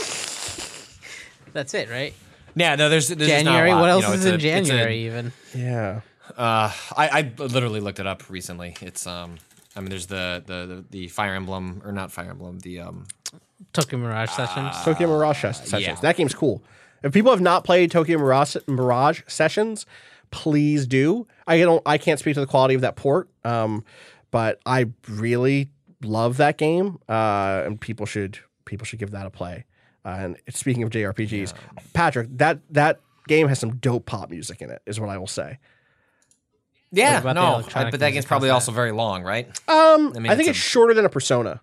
[1.53, 2.15] that's it, right?
[2.57, 3.71] Yeah, no, there's, there's just not a January.
[3.73, 3.81] lot.
[3.81, 5.07] What You else know, is in a- it's a- January?
[5.07, 6.01] even Yeah.
[6.37, 8.77] Uh, I, I literally looked it up recently.
[8.81, 9.37] It's um,
[9.77, 13.07] I mean, there's the the the, the Fire Emblem or not Fire Emblem, the um,
[13.73, 14.77] Tokyo Mirage sessions.
[14.85, 15.83] Tokyo Mirage ses- sessions.
[15.83, 15.95] yeah.
[15.97, 16.63] That game's cool.
[17.03, 19.85] If people have not played Tokyo Mirage, Mirage sessions,
[20.31, 21.27] please do.
[21.47, 21.83] I don't.
[21.85, 23.85] I can't speak to the quality of that port, um,
[24.31, 25.69] but I really
[26.03, 29.65] love that game, uh, and people should people should give that a play.
[30.05, 31.55] Uh, and speaking of JRPGs,
[31.95, 34.83] Patrick, that that game has some dope pop music in it.
[34.87, 35.59] Is what I will say.
[36.97, 39.47] Yeah, about the no, electronic but that game's probably How's also very long, right?
[39.69, 41.61] Um, I, I mean, think it's it's a- shorter than a Persona.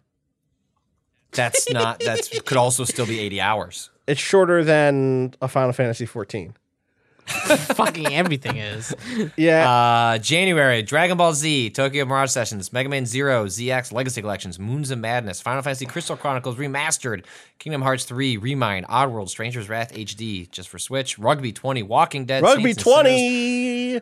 [1.32, 2.00] That's not.
[2.00, 3.90] That's could also still be eighty hours.
[4.08, 6.56] It's shorter than a Final Fantasy 14.
[7.28, 8.94] Fucking everything is.
[9.38, 14.60] Yeah, Uh, January, Dragon Ball Z, Tokyo Mirage Sessions, Mega Man Zero, ZX Legacy Collections,
[14.60, 17.24] Moons of Madness, Final Fantasy Crystal Chronicles Remastered,
[17.60, 22.44] Kingdom Hearts 3, Remind, Oddworld, Stranger's Wrath HD, just for Switch, Rugby 20, Walking Dead,
[22.44, 24.02] Rugby Saints and Sinners,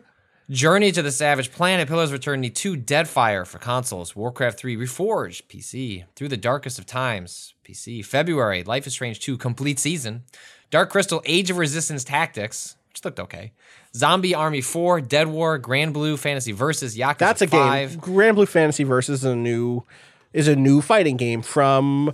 [0.50, 5.42] Journey to the Savage Planet, Pillars of Eternity 2, Deadfire for consoles, Warcraft 3, Reforged,
[5.44, 10.24] PC, Through the Darkest of Times, PC, February, Life is Strange 2, Complete Season,
[10.70, 13.52] Dark Crystal, Age of Resistance Tactics, which looked okay,
[13.94, 18.00] Zombie Army 4, Dead War, Granblue Fantasy Versus, Yakuza That's a 5, game.
[18.00, 19.84] Granblue Fantasy Versus is a new
[20.32, 22.12] is a new fighting game from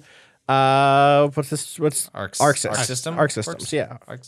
[0.48, 2.78] uh what's this what's Arc, Arc Systems.
[2.78, 3.18] Arc System?
[3.18, 3.98] Arc Systems, yeah.
[4.06, 4.20] Arc-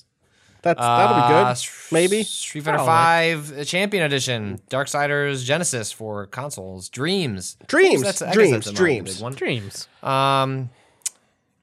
[0.62, 1.50] That's that'll be Uh, good.
[1.52, 2.22] S- Maybe.
[2.24, 7.56] Street Fighter 5 Champion Edition, Darksiders Genesis for consoles, Dreams.
[7.68, 9.14] Dreams, that's- I guess Dreams, that's Dreams.
[9.14, 9.32] big one.
[9.34, 9.88] Dreams.
[10.02, 10.70] Um,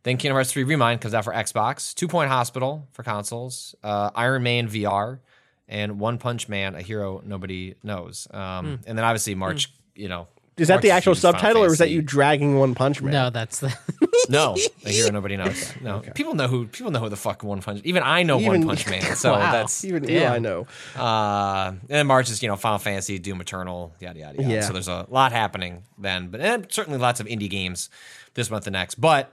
[0.04, 1.94] then Kingdom Hearts 3 Remind comes out for Xbox.
[1.94, 3.76] Two Point Hospital for consoles.
[3.84, 5.20] Uh, Iron Man VR
[5.68, 8.28] and One Punch Man, a hero nobody knows.
[8.32, 10.28] Um, And then obviously March, you know.
[10.58, 13.12] Is that the actual subtitle or is that you dragging One Punch Man?
[13.12, 13.76] No, that's the.
[14.30, 14.56] No,
[14.86, 15.74] a hero nobody knows.
[15.82, 17.82] No, people know who people know who the fuck One Punch.
[17.84, 19.02] Even I know Even- One Punch Man.
[19.16, 19.52] So Wow.
[19.52, 20.16] that's Even Damn.
[20.16, 20.66] Eli know.
[20.96, 24.54] uh, and then March is you know Final Fantasy, Doom Eternal, yada yada yada.
[24.54, 24.62] Yeah.
[24.62, 27.90] So there's a lot happening then, but and certainly lots of indie games
[28.34, 28.96] this month and next.
[28.96, 29.32] But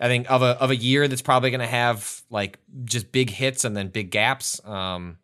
[0.00, 3.30] I think of a of a year that's probably going to have like just big
[3.30, 4.60] hits and then big gaps.
[4.66, 5.16] Um,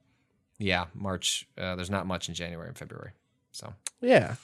[0.58, 1.46] yeah, March.
[1.58, 3.10] Uh, there's not much in January and February.
[3.52, 4.36] So Yeah.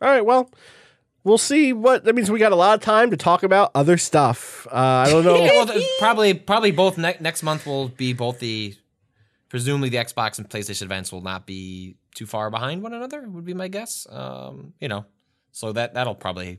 [0.00, 0.50] All right, well,
[1.24, 3.98] we'll see what that means we got a lot of time to talk about other
[3.98, 4.66] stuff.
[4.70, 5.36] Uh, I don't know.
[5.44, 8.74] yeah, well, th- probably probably both ne- next month will be both the
[9.48, 13.28] presumably the Xbox and PlayStation events will not be too far behind one another.
[13.28, 14.06] Would be my guess.
[14.10, 15.04] Um, you know,
[15.52, 16.58] so that that'll probably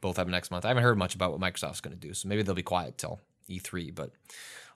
[0.00, 0.64] both happen next month.
[0.64, 2.98] I haven't heard much about what Microsoft's going to do, so maybe they'll be quiet
[2.98, 3.94] till E3.
[3.94, 4.10] But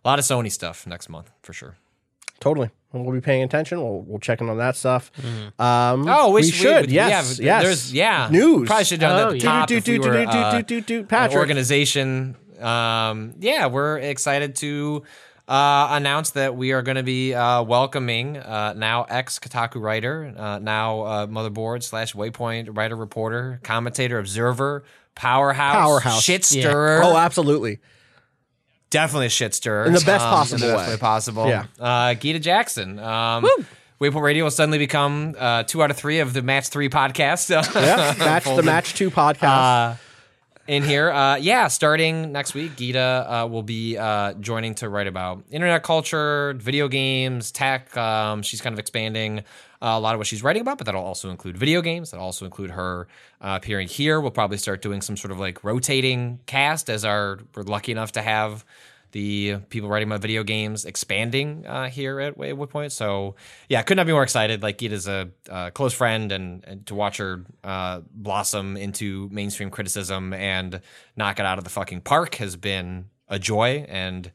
[0.05, 1.77] a lot of Sony stuff next month for sure.
[2.43, 2.71] Totally.
[2.93, 3.81] We'll be paying attention.
[3.81, 5.13] We'll we'll check in on that stuff.
[5.59, 6.91] Um, Oh, we, we, should.
[6.91, 7.39] yeah, yes.
[7.39, 7.63] yeah, yes.
[7.63, 8.67] There's yeah News.
[8.67, 9.43] Probably should have done that Oh, the yeah.
[9.45, 9.69] top.
[9.69, 12.37] Do, do, we do, were, do, uh, organization.
[12.61, 15.05] Um, yeah, we're excited to
[15.49, 20.35] uh, announce that we are going to be uh, welcoming uh, now ex Kotaku writer,
[20.37, 26.23] uh, now uh, motherboard slash Waypoint writer, reporter, commentator, observer, powerhouse, Powerhouse.
[26.23, 27.03] shit stirrer.
[27.05, 27.79] Oh, absolutely.
[28.93, 30.95] Definitely a shit stirrer In the best um, possible in the best way.
[30.95, 31.49] way possible.
[31.49, 31.65] Yeah.
[31.81, 32.99] uh, Gita Jackson.
[33.01, 33.45] Um,
[34.01, 37.51] Waypoint Radio will suddenly become uh, two out of three of the Match Three podcast.
[37.75, 38.15] Yeah.
[38.19, 39.95] Match the match two podcast.
[39.95, 39.97] Uh,
[40.69, 41.11] in here.
[41.11, 45.83] Uh, yeah, starting next week, Gita uh, will be uh, joining to write about internet
[45.83, 47.97] culture, video games, tech.
[47.97, 49.43] Um, she's kind of expanding
[49.83, 52.13] a lot of what she's writing about, but that'll also include video games.
[52.13, 53.09] That'll also include her
[53.41, 54.21] uh, appearing here.
[54.21, 58.13] We'll probably start doing some sort of like rotating cast as our we're lucky enough
[58.13, 58.65] to have
[59.11, 62.93] the people writing about video games expanding uh, here at Waywood Point.
[62.93, 63.35] So
[63.69, 64.63] yeah, could not be more excited.
[64.63, 69.71] Like Gita's a uh, close friend, and, and to watch her uh, blossom into mainstream
[69.71, 70.81] criticism and
[71.17, 73.85] knock it out of the fucking park has been a joy.
[73.89, 74.31] And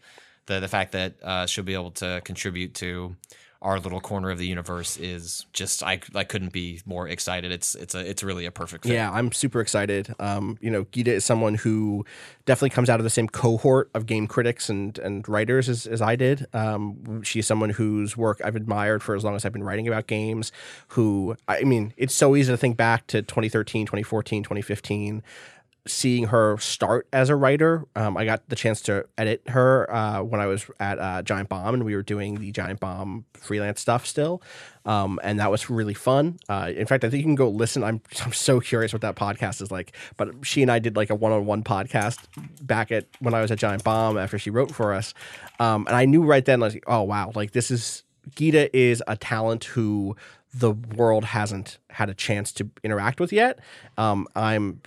[0.45, 3.15] the the fact that uh, she'll be able to contribute to
[3.61, 7.51] our little corner of the universe is just I I couldn't be more excited.
[7.51, 8.93] It's it's a it's really a perfect fit.
[8.93, 10.13] Yeah, I'm super excited.
[10.19, 12.05] Um, you know, Gita is someone who
[12.45, 16.01] definitely comes out of the same cohort of game critics and and writers as, as
[16.01, 16.45] I did.
[16.53, 20.07] Um, she's someone whose work I've admired for as long as I've been writing about
[20.07, 20.51] games.
[20.89, 25.23] Who I mean, it's so easy to think back to 2013, 2014, 2015
[25.87, 27.85] seeing her start as a writer.
[27.95, 31.49] Um, I got the chance to edit her uh, when I was at uh, Giant
[31.49, 34.41] Bomb, and we were doing the Giant Bomb freelance stuff still,
[34.85, 36.37] um, and that was really fun.
[36.49, 37.83] Uh, in fact, I think you can go listen.
[37.83, 39.95] I'm I'm so curious what that podcast is like.
[40.17, 42.19] But she and I did like a one on one podcast
[42.61, 45.13] back at when I was at Giant Bomb after she wrote for us,
[45.59, 48.03] um, and I knew right then like, oh wow, like this is
[48.35, 50.15] Gita is a talent who
[50.59, 53.59] the world hasn't had a chance to interact with yet.
[53.97, 54.81] Um, I'm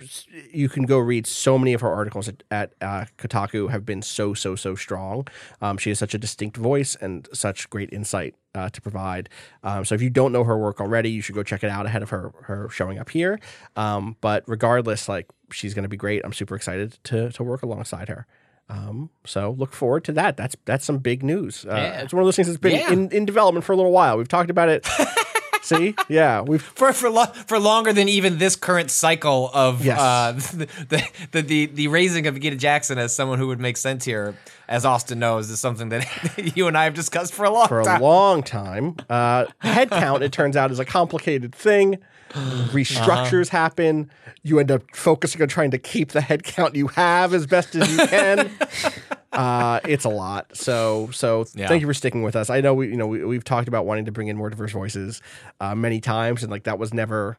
[0.51, 4.01] you can go read so many of her articles at, at uh, Kotaku have been
[4.01, 5.27] so so so strong.
[5.61, 9.29] Um, she has such a distinct voice and such great insight uh, to provide.
[9.63, 11.85] Um, so if you don't know her work already, you should go check it out
[11.85, 13.39] ahead of her her showing up here.
[13.75, 16.21] Um, but regardless, like she's going to be great.
[16.23, 18.25] I'm super excited to to work alongside her.
[18.69, 20.37] Um, so look forward to that.
[20.37, 21.65] That's that's some big news.
[21.65, 22.01] Uh, Yeah.
[22.03, 22.93] It's one of those things that's been Yeah.
[22.93, 24.17] in, in development for a little while.
[24.17, 24.87] We've talked about it
[25.63, 29.99] See, yeah, we've for for lo- for longer than even this current cycle of Yes.
[29.99, 30.31] uh,
[30.89, 34.35] the, the the the raising of Gita Jackson as someone who would make sense here,
[34.67, 36.07] as Austin knows, is something that
[36.55, 38.95] you and I have discussed for a long for a long time.
[39.09, 41.97] Uh, head count, it turns out, is a complicated thing.
[42.31, 43.57] Restructures Uh-huh.
[43.57, 44.09] happen.
[44.43, 47.91] You end up focusing on trying to keep the headcount you have as best as
[47.91, 48.49] you can.
[49.33, 50.55] uh, it's a lot.
[50.55, 51.67] So, so Yeah.
[51.67, 52.49] thank you for sticking with us.
[52.49, 54.71] I know we, you know, we, we've talked about wanting to bring in more diverse
[54.71, 55.21] voices
[55.59, 57.37] uh, many times, and like that was never.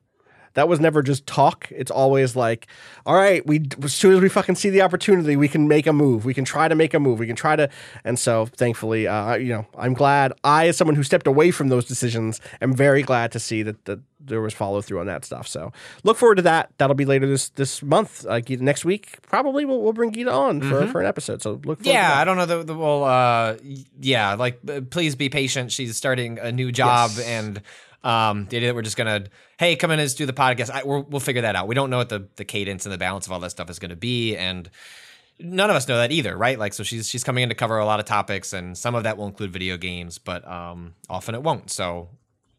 [0.55, 1.69] That was never just talk.
[1.71, 2.67] It's always like,
[3.07, 5.93] all right, we as soon as we fucking see the opportunity, we can make a
[5.93, 6.25] move.
[6.25, 7.19] We can try to make a move.
[7.19, 7.69] We can try to,
[8.05, 10.33] and so thankfully, uh, you know, I'm glad.
[10.45, 13.85] I, as someone who stepped away from those decisions, am very glad to see that
[13.87, 15.49] that there was follow through on that stuff.
[15.49, 15.73] So
[16.05, 16.71] look forward to that.
[16.79, 18.25] That'll be later this this month.
[18.25, 21.43] Uh, Gita, next week, probably we'll, we'll bring Gita on for, for an episode.
[21.43, 21.81] So look.
[21.83, 23.05] Forward Yeah, I don't know the, the well.
[23.05, 23.57] Uh,
[24.01, 25.73] yeah, like uh, please be patient.
[25.73, 27.27] She's starting a new job, Yes.
[27.27, 27.63] and
[28.05, 29.25] um, the idea that we're just gonna
[29.59, 30.71] hey come in and do the podcast.
[30.71, 31.69] I, we're, we'll figure that out.
[31.69, 33.79] We don't know what the the cadence and the balance of all that stuff is
[33.79, 34.69] going to be, and
[35.39, 36.59] none of us know that either, right?
[36.59, 39.05] Like, so she's she's coming in to cover a lot of topics, and some of
[39.05, 41.71] that will include video games, but um, often it won't.
[41.71, 42.09] So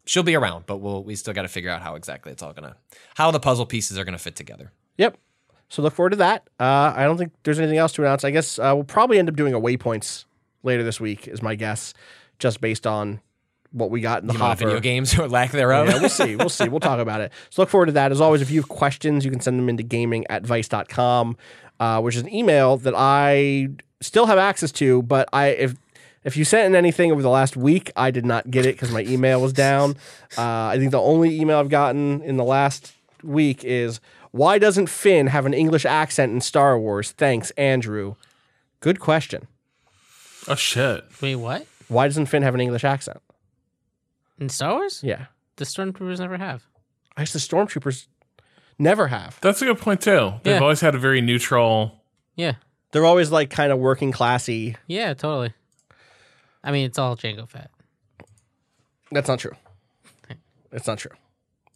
[0.05, 2.53] she'll be around, but we'll we still got to figure out how exactly it's all
[2.53, 2.75] gonna
[3.15, 4.71] how the puzzle pieces are gonna fit together.
[4.97, 5.17] Yep.
[5.69, 6.47] So look forward to that.
[6.59, 8.23] Uh, I don't think there's anything else to announce.
[8.23, 10.25] I guess uh, we'll probably end up doing a waypoints
[10.61, 11.95] later this week, is my guess,
[12.37, 13.21] just based on
[13.73, 14.59] what we got in the The hopper.
[14.65, 15.87] video games or lack thereof.
[15.89, 16.35] Yeah, we'll see.
[16.37, 16.69] We'll see.
[16.69, 17.31] We'll talk about it.
[17.49, 18.11] So look forward to that.
[18.11, 21.35] As always, if you have questions, you can send them into gaming at vice.com,
[21.79, 23.69] uh, which is an email that I
[23.99, 25.75] still have access to, but I if
[26.23, 28.91] if you sent in anything over the last week, I did not get it because
[28.91, 29.95] my email was down.
[30.37, 30.41] Uh,
[30.73, 33.99] I think the only email I've gotten in the last week is
[34.31, 37.11] why doesn't Finn have an English accent in Star Wars?
[37.11, 38.15] Thanks, Andrew.
[38.79, 39.47] Good question.
[40.47, 41.03] Oh shit.
[41.21, 41.67] Wait, what?
[41.87, 43.21] Why doesn't Finn have an English accent?
[44.43, 44.99] In Star Wars?
[45.01, 45.27] Yeah.
[45.55, 46.67] The stormtroopers never have.
[47.15, 48.07] I guess the stormtroopers
[48.77, 49.39] never have.
[49.39, 50.33] That's a good point too.
[50.43, 50.59] They've Yeah.
[50.59, 52.03] always had a very neutral.
[52.35, 52.55] Yeah.
[52.91, 54.75] They're always like kind of working classy.
[54.85, 55.53] Yeah, totally.
[56.61, 57.71] I mean, it's all Jango Fett.
[59.11, 59.55] That's not true.
[60.73, 61.11] It's not true.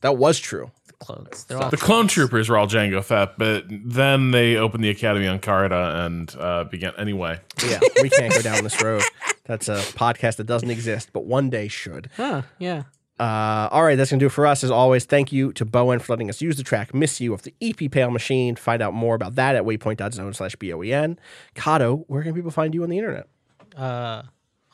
[0.02, 0.72] That was true.
[0.99, 1.44] The clones.
[1.45, 5.28] They're all The clone troopers were all Jango Fett, but then they opened the academy
[5.28, 7.40] on Carida and uh, began anyway.
[7.68, 9.03] Yeah, we can't go down this road.
[9.45, 12.10] That's a podcast that doesn't exist, but one day should.
[12.18, 12.84] Huh, yeah.
[13.19, 14.64] Uh, all right, that's going to do it for us.
[14.64, 17.41] As always, thank you to Boen for letting us use the track Miss You of
[17.44, 18.56] the EP Pale Machine.
[18.56, 21.18] Find out more about that at waypoint.zone slash B-O-E-N.
[21.56, 23.28] Kato, where can people find you on the internet?
[23.76, 24.24] Uh,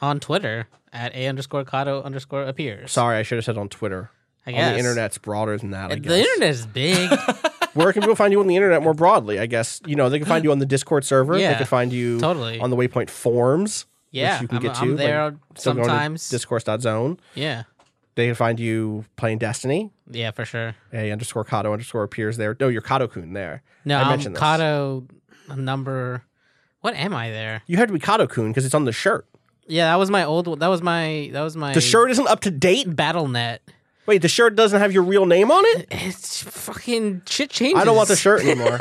[0.02, 2.92] on Twitter at a underscore Kato underscore appears.
[2.92, 4.12] Sorry, I should have said on Twitter.
[4.46, 4.72] I On guess.
[4.74, 6.12] the internet's broader than that, I guess.
[6.12, 7.10] The internet is big.
[7.74, 9.40] Where can people find you on the internet more broadly?
[9.40, 11.38] I guess, you know, they can find you on the Discord server.
[11.38, 12.60] They can find you totally.
[12.60, 13.86] on the Waypoint forums.
[14.12, 14.82] Yeah, which you can I'm- get to.
[14.82, 16.30] I'm there like, still going to sometimes.
[16.30, 17.20] Discourse.zone.
[17.36, 17.64] yeah.
[18.16, 19.90] They can find you playing Destiny.
[20.08, 20.76] Yeah, for sure.
[20.94, 22.56] A underscore Kato underscore appears there.
[22.60, 23.64] No, you're Kato Kun there.
[23.86, 24.38] No, I I'm mentioned.
[24.38, 25.08] Kato
[25.58, 26.24] number.
[26.82, 27.64] What am I there?
[27.66, 29.26] You had to be Kato Kun because it's on the shirt.
[29.66, 30.46] Yeah, that was my old.
[30.48, 30.60] One.
[30.60, 31.30] That was my.
[31.34, 31.74] That was my.
[31.74, 32.88] The shirt isn't up to date.
[32.88, 33.60] BattleNet.
[34.06, 35.88] Wait, the shirt doesn't have your real name on it?
[35.92, 37.82] It's fucking shit changes.
[37.82, 38.78] I don't want the shirt anymore.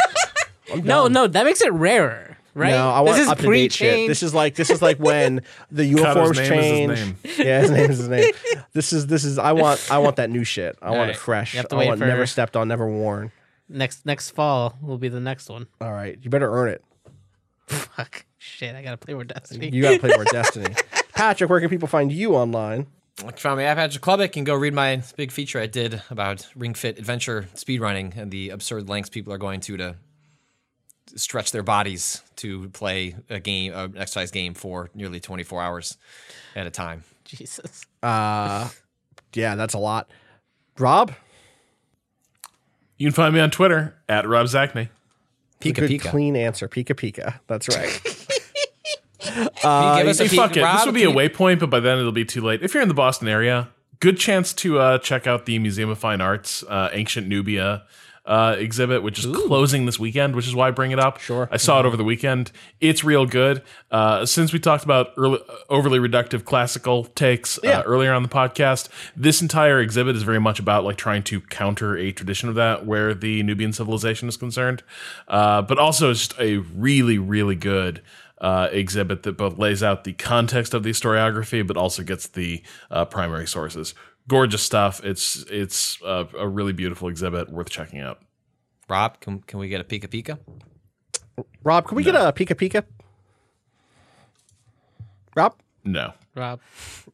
[0.82, 2.70] No, no, that makes it rarer, right?
[2.70, 3.88] No, I want this is up to date shit.
[3.90, 4.08] pre-change.
[4.08, 7.24] This is like this is like when the uniforms name is his change.
[7.36, 7.46] name.
[7.46, 8.32] Yeah, his name is his name.
[8.72, 10.78] This is this is I want I want that new shit.
[10.80, 11.10] I want Alright.
[11.10, 11.52] it fresh.
[11.52, 13.30] You have to I wait want for- never stepped on, never worn.
[13.68, 15.66] next next fall will be the next one.
[15.80, 16.82] All right, you better earn it.
[17.66, 19.68] Fuck, shit, I gotta play more Destiny.
[19.70, 20.74] You got to play more Destiny.
[21.14, 22.86] Patrick, where can people find you online?
[23.22, 26.46] Like found me at Patrick Klepek and go read my big feature I did about
[26.56, 29.96] Ring Fit Adventure speedrunning and the absurd lengths people are going to to
[31.14, 35.98] stretch their bodies to play a game, an exercise game for nearly 24 hours
[36.56, 37.04] at a time.
[37.24, 37.84] Jesus.
[38.02, 38.68] Uh,
[39.34, 40.10] yeah, that's a lot.
[40.78, 41.12] Rob,
[42.96, 44.88] You can find me on Twitter at Rob Zacny.
[45.60, 46.10] Pika good Pika.
[46.10, 46.66] clean answer.
[46.66, 47.38] Pika Pika.
[47.46, 48.00] That's right.
[49.24, 50.62] You give us Hey, a fuck it.
[50.62, 52.62] Rob, this will be a waypoint, but by then it'll be too late.
[52.62, 53.68] If you're in the Boston area,
[54.00, 57.84] good chance to uh, check out the Museum of Fine Arts uh, Ancient Nubia
[58.24, 61.18] uh, exhibit, which is closing this weekend, which is why I bring it up.
[61.18, 61.48] Sure.
[61.50, 62.52] I saw it over the weekend.
[62.80, 63.62] It's real good.
[63.90, 67.80] Uh, since we talked about early, overly reductive classical takes Yeah.
[67.80, 71.40] uh, earlier on the podcast, this entire exhibit is very much about like trying to
[71.40, 74.84] counter a tradition of that where the Nubian civilization is concerned.
[75.26, 78.02] Uh, but also, it's just a really, really good
[78.42, 82.62] uh, exhibit that both lays out the context of the historiography, but also gets the
[82.90, 83.94] uh, primary sources.
[84.28, 85.02] Gorgeous stuff.
[85.04, 88.20] It's it's uh, a really beautiful exhibit worth checking out.
[88.88, 90.38] Rob, can, can we get a Pika Pika?
[91.64, 92.84] Rob, can we get a Pika Pika?
[95.34, 95.56] Rob?
[95.84, 96.12] No.
[96.34, 96.60] Rob.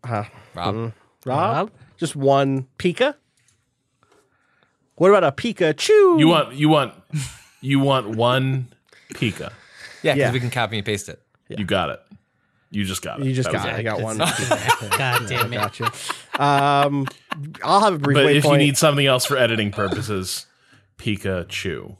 [0.04, 0.92] Rob, Rob?
[1.24, 1.70] Rob?
[1.96, 3.14] Just one Pika.
[4.96, 6.18] What about a Pikachu?
[6.18, 6.94] You want you want
[7.60, 8.68] you want one
[9.14, 9.52] Pika.
[10.08, 10.32] Yeah, because Yeah.
[10.32, 11.20] we can copy and paste it.
[11.48, 12.00] You got it.
[12.70, 13.26] You just got it.
[13.26, 13.74] You just That got it.
[13.76, 14.18] I got one.
[14.98, 15.56] God damn it.
[15.56, 15.86] Got you.
[16.38, 17.06] Um,
[17.64, 20.46] I'll have a brief But if you need something else for editing purposes,
[20.98, 21.96] Pikachu.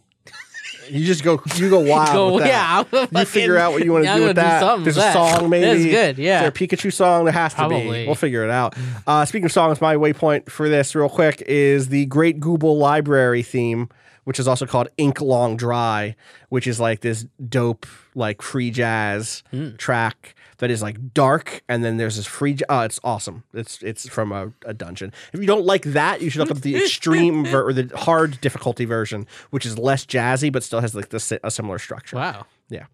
[0.90, 1.42] You just go.
[1.56, 2.12] You go wild.
[2.14, 2.48] Go, with that.
[2.48, 4.60] yeah, I'm You fucking- figure out what you want to I'm do with do that.
[4.60, 5.12] something There's with a that.
[5.38, 5.66] song, maybe.
[5.66, 5.84] That's
[6.16, 6.36] good, yeah.
[6.36, 7.24] Is there a Pikachu song?
[7.24, 8.06] There has to be.
[8.06, 8.74] We'll figure it out.
[9.06, 13.42] Uh, speaking of songs, my waypoint for this, real quick, is the Great Gubal Library
[13.42, 13.90] theme,
[14.28, 16.14] which is also called Ink Long Dry,
[16.50, 19.74] which is like this dope, like free jazz Hmm.
[19.76, 22.52] track that is like dark, and then there's this free.
[22.52, 23.44] j- Oh, it's awesome.
[23.54, 25.14] It's it's from a, a dungeon.
[25.32, 28.38] If you don't like that, you should look up the extreme ver- or the hard
[28.42, 32.16] difficulty version, which is less jazzy but still has like the a similar structure.
[32.16, 32.44] Wow.
[32.68, 32.84] Yeah.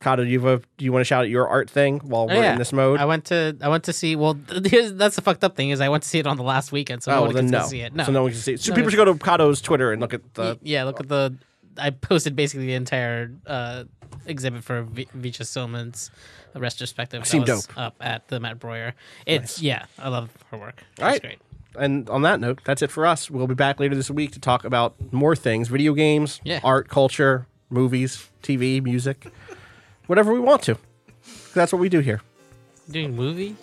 [0.00, 2.22] Kato, do you have a, do you want to shout out your art thing while
[2.22, 2.52] Oh, we're yeah.
[2.52, 3.00] in this mode?
[3.00, 4.16] I went to I went to see.
[4.16, 6.42] Well, th- that's the fucked up thing is I went to see it on the
[6.42, 7.66] last weekend, so oh, no one can no.
[7.66, 7.94] see it.
[7.94, 8.04] No.
[8.04, 8.60] So no one can see it.
[8.60, 10.58] So No people should go to Kato's Twitter and look at the.
[10.62, 11.36] yeah, look at the.
[11.76, 13.84] I posted basically the entire uh,
[14.26, 16.10] exhibit for v- Vija Celmins's
[16.54, 17.26] retrospective.
[17.26, 17.64] Seemed dope.
[17.76, 18.94] Up at the Met Breuer.
[19.26, 20.82] It's yeah, I love her work.
[20.98, 21.20] All right.
[21.20, 21.38] great.
[21.78, 23.30] And on that note, that's it for us.
[23.30, 26.58] We'll be back later this week to talk about more things video games, Yeah.
[26.64, 29.26] art, culture, movies, TV, music,
[30.10, 30.76] whatever we want to.
[31.54, 32.20] That's what we do here.
[32.90, 33.54] Doing movie.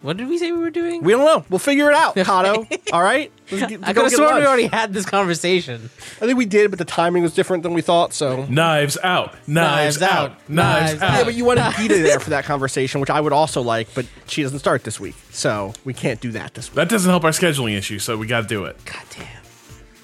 [0.00, 1.02] What did we say we were doing?
[1.02, 1.44] We don't know.
[1.50, 2.66] We'll figure it out, Kato.
[2.92, 3.30] All right?
[3.50, 5.90] Let's get- I go could have sworn we already had this conversation.
[6.22, 8.14] I think we did, but the timing was different than we thought.
[8.14, 9.34] So Knives out.
[9.48, 10.30] Knives, Knives out.
[10.30, 10.48] out.
[10.48, 11.18] Knives, Knives out.
[11.18, 14.06] Yeah, but you wanted Gita there for that conversation, which I would also like, but
[14.28, 16.76] she doesn't start this week, so we can't do that this week.
[16.76, 18.82] that doesn't help our scheduling issue, so we got to do it.
[18.84, 19.26] God damn.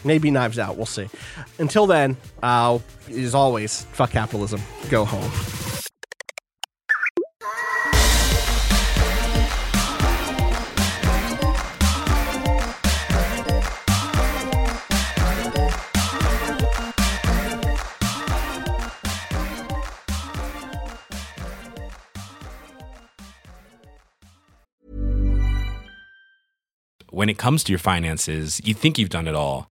[0.04, 0.76] Maybe Knives Out.
[0.76, 1.08] We'll see.
[1.58, 2.78] Until then, uh,
[3.10, 4.60] as always, fuck capitalism.
[4.90, 5.30] Go home.
[27.10, 29.70] When it comes to your finances, you think you've done it all.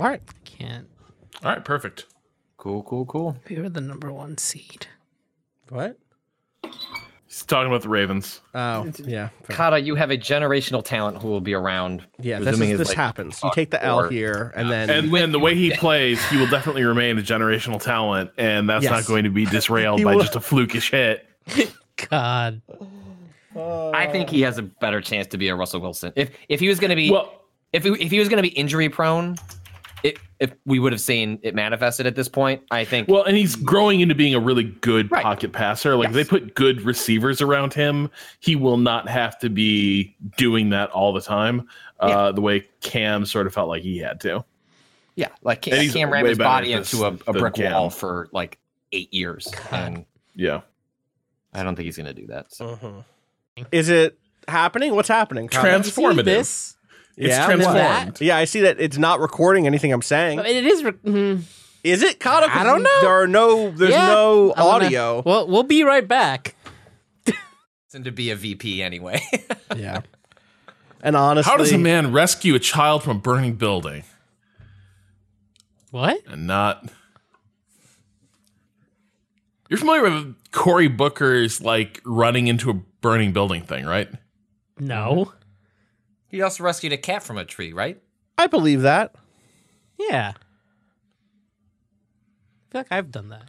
[0.00, 0.22] All right.
[0.44, 0.88] Can't.
[1.44, 2.06] All right, perfect.
[2.56, 3.36] Cool, cool, cool.
[3.48, 4.86] We were the number one seed.
[5.68, 5.98] What?
[7.26, 8.40] He's talking about the Ravens.
[8.54, 9.30] Oh, yeah.
[9.44, 9.56] fair.
[9.56, 12.06] Kata, you have a generational talent who will be around.
[12.20, 13.42] Yeah, this, presuming is, is, this like, happens.
[13.42, 16.22] You uh, take the L or- here, and then And then the way he plays,
[16.28, 18.92] he will definitely remain a generational talent, and that's Yes.
[18.92, 21.26] not going to be disrailed He by will- just a flukish hit.
[22.10, 22.60] God.
[23.56, 26.12] I think he has a better chance to be a Russell Wilson.
[26.16, 27.42] If if he was going to be Well,
[27.72, 29.36] if he, if he was going to be injury prone,
[30.02, 33.08] it, if we would have seen it manifested at this point, I think.
[33.08, 35.22] well, and he's growing into being a really good Right.
[35.22, 35.94] pocket passer.
[35.96, 36.26] Like if Yes.
[36.26, 38.10] they put good receivers around him,
[38.40, 41.68] he will not have to be doing that all the time.
[42.00, 44.44] Uh, the way Cam sort of felt like he had to.
[45.14, 47.72] yeah, like Cam, And he's Cam ran his body this into a, a brick Cam.
[47.72, 48.58] wall for like
[48.92, 50.04] eight years, and
[50.34, 50.62] Yeah.
[51.54, 52.52] I don't think he's going to do that.
[52.52, 53.04] So.
[53.70, 54.18] is it
[54.48, 54.94] happening?
[54.96, 55.48] What's happening?
[55.48, 55.62] Kyle?
[55.80, 56.74] Transformative.
[57.16, 57.26] This.
[57.26, 57.78] It's Yeah, transformed.
[57.78, 58.20] that.
[58.20, 60.38] Yeah, I see that it's not recording anything I'm saying.
[60.40, 60.82] It is.
[60.84, 61.42] Re- mm,
[61.84, 62.46] Is it, Kato?
[62.48, 63.00] 'Cause I don't know.
[63.02, 63.70] There are no.
[63.70, 64.06] There's yeah.
[64.06, 65.22] no I wanna- audio.
[65.26, 66.54] Well, we'll be right back.
[67.94, 69.20] And to be a VP anyway.
[69.76, 70.00] yeah.
[71.02, 74.04] And honestly, How does a man rescue a child from a burning building
[75.90, 76.22] What?
[76.26, 76.88] and not?
[79.68, 84.08] You're familiar with Cory Booker's like running into a burning building thing, right?
[84.78, 85.32] No.
[86.32, 88.00] He also rescued a cat from a tree, right?
[88.36, 89.14] I believe that.
[89.98, 90.32] Yeah.
[90.34, 90.38] I
[92.72, 93.48] feel like I've done that.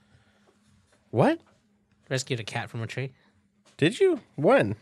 [1.10, 1.40] What
[2.10, 3.12] Rescued a cat from a tree
[3.78, 4.20] did you?
[4.36, 4.76] When?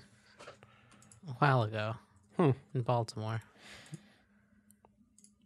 [1.28, 1.94] a while ago
[2.36, 2.52] hmm.
[2.74, 3.42] in Baltimore.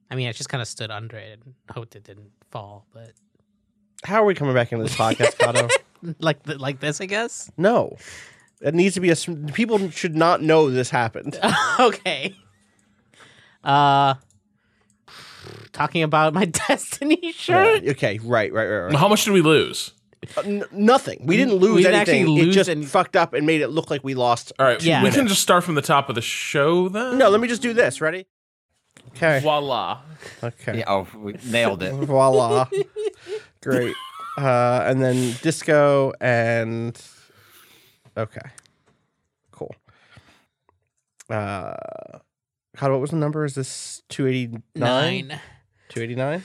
[0.10, 3.12] I mean, I just kind of stood under it and hoped it didn't fall, but
[4.06, 5.68] How are we coming back into this podcast, Kato?
[6.20, 7.52] like th- like this, I guess.
[7.58, 7.98] no,
[8.62, 9.14] it needs to be a.
[9.14, 11.38] s- People should not know this happened.
[11.80, 12.36] okay.
[13.66, 14.14] Uh,
[15.74, 17.84] talking about my Destiny shirt.
[17.88, 18.96] okay, right, right, right, right.
[18.96, 19.92] How much did we lose?
[20.44, 21.24] N- nothing.
[21.26, 22.50] We didn't lose We didn't actually anything.
[22.50, 24.54] it just any- fucked up and made it look like we lost.
[24.58, 25.04] All right, Yeah.
[25.04, 27.18] we can just start from the top of the show then.
[27.18, 28.02] No, let me just do this.
[28.02, 28.26] Ready?
[29.16, 29.40] Okay.
[29.42, 30.00] voila.
[30.44, 30.80] Okay.
[30.80, 31.94] Yeah, oh, we nailed it.
[32.06, 32.68] Voila.
[33.62, 33.96] Great.
[34.38, 37.00] Uh, and then disco and
[38.18, 38.42] okay.
[39.52, 39.74] Cool.
[41.30, 41.74] Uh,
[42.76, 43.46] how what was the number?
[43.46, 45.28] Is this two eighty nine?
[45.30, 45.40] Nine.
[45.90, 46.44] Two eighty nine.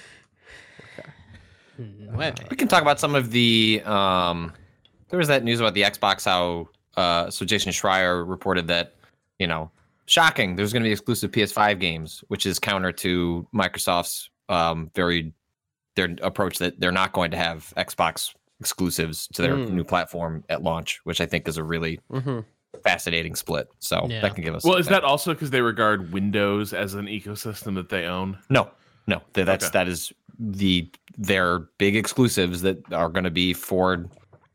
[1.79, 2.35] Nueve.
[2.51, 3.83] We can talk about some of the.
[3.85, 4.53] Um,
[5.09, 6.25] there was that news about the Xbox.
[6.25, 6.69] How
[7.01, 7.45] uh, so?
[7.45, 8.95] Jason Schreier reported that
[9.39, 9.71] you know,
[10.07, 10.57] shocking.
[10.57, 15.33] There's going to be exclusive PS5 games, which is counter to Microsoft's um, very
[15.97, 19.71] their approach that they're not going to have Xbox exclusives to their Mm.
[19.71, 22.41] new platform at launch, which I think is a really Mm-hmm.
[22.83, 23.69] Fascinating split.
[23.79, 24.21] So Yeah.
[24.23, 24.65] that can give us.
[24.65, 25.01] Well, is something.
[25.03, 28.39] that also because they regard Windows as an ecosystem that they own?
[28.49, 28.71] No,
[29.07, 29.73] no, that's Okay.
[29.73, 34.07] that is the their big exclusives that are going to be for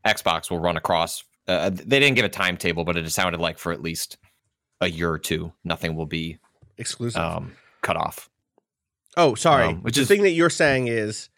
[0.05, 1.23] Xbox will run across.
[1.47, 4.17] Uh, they didn't give a timetable, but it sounded like for at least
[4.81, 6.39] a year or two, nothing will be
[6.77, 7.21] Exclusive.
[7.21, 8.29] um, cut off.
[9.17, 9.67] oh, sorry.
[9.67, 11.29] um, which the is- thing that you're saying is,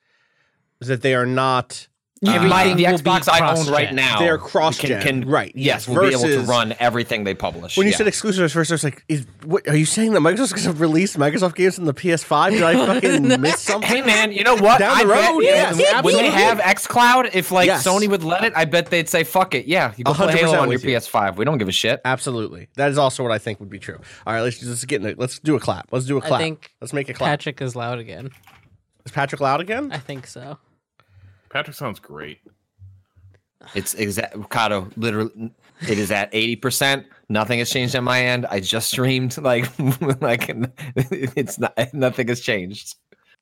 [0.80, 1.88] is that they are not.
[2.26, 3.96] Everything My, the will be Xbox I own right cross-gen.
[3.96, 7.36] now, They're cross-gen, can, can right, Yes, yes, will be able to run everything they
[7.36, 7.78] publish.
[7.78, 7.98] When you yeah.
[7.98, 10.82] said exclusives first, I was like, is, what, "Are you saying that Microsoft's going to
[10.82, 13.88] release Microsoft games on the PS5?" Did I fucking miss something?
[13.88, 14.80] Hey man, you know what?
[14.80, 15.46] Down the I bet road, if-
[15.80, 17.86] yes, when they have XCloud, if like Yes.
[17.86, 19.68] Sony would let it, I bet they'd say fuck it.
[19.68, 20.88] Yeah, you go play 100% Halo on your you.
[20.98, 21.36] PS5.
[21.38, 22.02] We don't give a shit.
[22.04, 22.68] Absolutely.
[22.76, 24.00] That is also what I think would be true.
[24.26, 25.20] All right, let's just get in it.
[25.20, 25.90] Let's do a clap.
[25.92, 26.40] Let's do a clap.
[26.42, 27.30] think let's make a clap.
[27.30, 28.32] Patrick is loud again.
[29.06, 29.92] is Patrick loud again?
[29.92, 30.58] I think so.
[31.58, 32.40] Patrick sounds great.
[33.74, 35.52] It's exact Kato, literally
[35.88, 37.06] it is at 80%.
[37.30, 38.46] Nothing has changed on my end.
[38.46, 39.68] I just streamed like
[40.22, 40.50] like
[40.96, 42.96] it's not nothing has changed.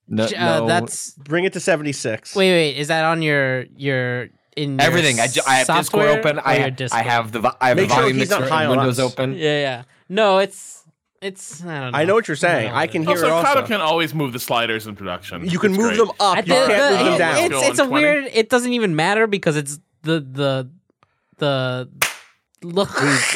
[0.08, 0.30] No, Uh,
[0.60, 2.36] no- That's Bring it to 76.
[2.36, 2.78] wait, wait.
[2.78, 5.20] Is that on your your in your everything.
[5.20, 6.40] I, ju- I have Discord software open.
[6.40, 8.72] I I have the I have Make the sure volume he's not mixer high and
[8.72, 9.12] Windows us.
[9.12, 9.34] open.
[9.34, 9.84] Yeah, yeah.
[10.08, 10.75] No, it's
[11.26, 11.64] it's.
[11.64, 11.98] I don't know.
[11.98, 12.70] I know what you're saying.
[12.70, 13.22] know I can hear is.
[13.24, 13.66] it Also, also.
[13.68, 15.48] Can always move the sliders in production.
[15.50, 15.98] you can It's move great.
[16.00, 16.38] them up.
[16.38, 17.38] You can't the- move them down.
[17.44, 17.94] It's, Go it's a 20.
[18.04, 18.26] weird.
[18.34, 20.70] It doesn't even matter because it's the the
[21.38, 21.90] the
[22.64, 22.90] look.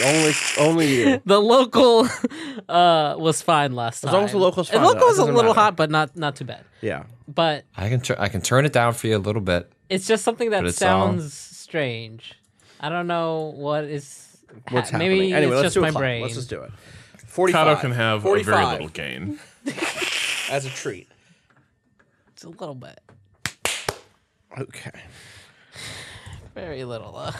[0.05, 1.21] only, only you.
[1.25, 2.07] The local
[2.69, 4.09] uh was fine last time.
[4.09, 5.59] As long as the local's The fine, local though, it was a little matter.
[5.59, 6.63] hot, but not not too bad.
[6.81, 7.03] Yeah.
[7.27, 9.71] But I can tur- I can turn it down for you a little bit.
[9.89, 12.33] it's just something that But it's all- sounds strange.
[12.79, 14.25] I don't know what is.
[14.47, 15.09] ha- What's happening?
[15.19, 16.01] Maybe anyway, it's let's just do a my clap.
[16.01, 16.21] brain.
[16.23, 16.71] Let's just do it.
[17.39, 17.67] 45.
[17.67, 19.39] Kato can have a 45 very little gain.
[20.51, 21.07] as a treat.
[22.33, 22.99] It's a little bit,
[24.59, 24.91] Okay.
[26.53, 27.15] very little.
[27.15, 27.31] Uh,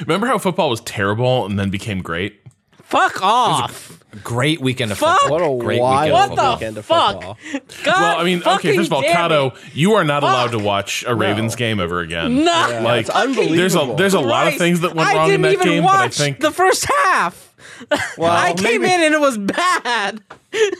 [0.00, 2.40] Remember how football was terrible and then became great?
[2.82, 4.03] fuck off!
[4.22, 5.18] Great weekend of Fuck!
[5.20, 5.56] football.
[5.58, 6.46] What a Great wild weekend of What football.
[6.46, 7.12] the weekend of fuck?
[7.14, 7.84] football.
[7.84, 10.58] God well, I mean, okay, first of all, damn Kato, you are not allowed to
[10.58, 12.44] watch a Ravens game ever again.
[12.44, 13.56] No, Like, It's unbelievable.
[13.56, 15.82] there's a there's a lot of things that went I wrong in that even game,
[15.82, 17.54] but I think the first half.
[18.18, 20.20] Well, I came maybe- in and it was bad.
[20.52, 20.78] it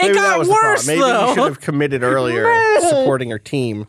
[0.00, 1.28] Maybe that got was the worse Maybe though.
[1.28, 2.44] you should have committed earlier
[2.80, 3.86] supporting her team.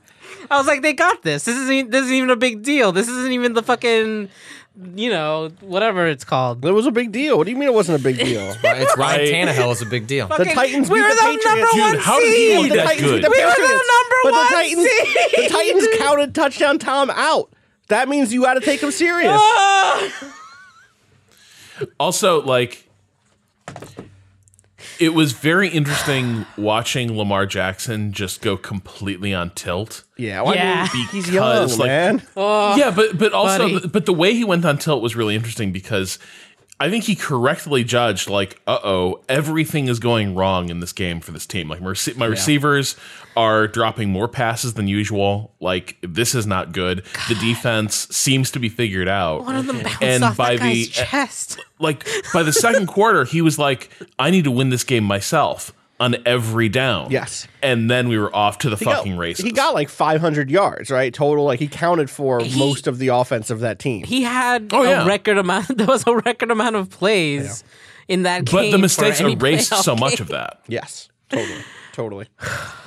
[0.52, 1.46] I was like, they got this.
[1.46, 1.92] This isn't.
[1.92, 2.92] This isn't even a big deal.
[2.92, 4.30] This isn't even the fucking,
[4.96, 6.64] you know, whatever it's called.
[6.64, 7.38] It was a big deal.
[7.38, 8.56] What do you mean it wasn't a big deal?
[8.64, 10.28] It's Ryan I- Tannehill is a big deal.
[10.28, 11.74] The Fucking- Titans we beat were the the Patriots.
[11.76, 12.62] number Dude, how did he seed.
[12.64, 13.16] beat the that Titans good?
[13.16, 13.90] beat the We were the Patriots.
[13.96, 15.44] number but one the Titans, seed.
[15.44, 17.52] the Titans counted touchdown Tom out.
[17.90, 19.32] That means you got to take him serious.
[19.36, 20.34] Ah!
[22.00, 22.88] also like
[25.00, 30.04] it was very interesting watching Lamar Jackson just go completely on tilt.
[30.18, 30.88] yeah, why Yeah.
[30.92, 32.22] didn't- he's Because, young, like, man.
[32.78, 33.88] yeah, but but also buddy.
[33.88, 36.20] but the way he went on tilt was really interesting because
[36.82, 41.20] I think he correctly judged like, uh oh, everything is going wrong in this game
[41.20, 41.70] for this team.
[41.70, 42.96] Like my, my receivers
[43.36, 45.54] are dropping more passes than usual.
[45.60, 47.04] Like this is not good.
[47.28, 49.44] The defense seems to be figured out.
[49.44, 51.60] One of them bounced and off by that guy's the chest.
[51.80, 55.74] like by the second quarter, he was like, I need to win this game myself
[56.00, 57.12] on every down.
[57.12, 57.48] Yes.
[57.62, 59.44] And then we were off to the He got- fucking races.
[59.46, 61.14] He got like 500 yards, right?
[61.14, 61.44] Total.
[61.44, 64.06] Like he counted for most of the offense of that team.
[64.06, 65.06] He had Oh, a yeah.
[65.08, 65.68] record amount.
[65.78, 67.64] There was a record amount of plays
[68.08, 68.56] in that game.
[68.56, 70.62] but the mistakes erased playoff so much of that.
[70.68, 71.62] yes, totally,
[71.94, 72.28] totally.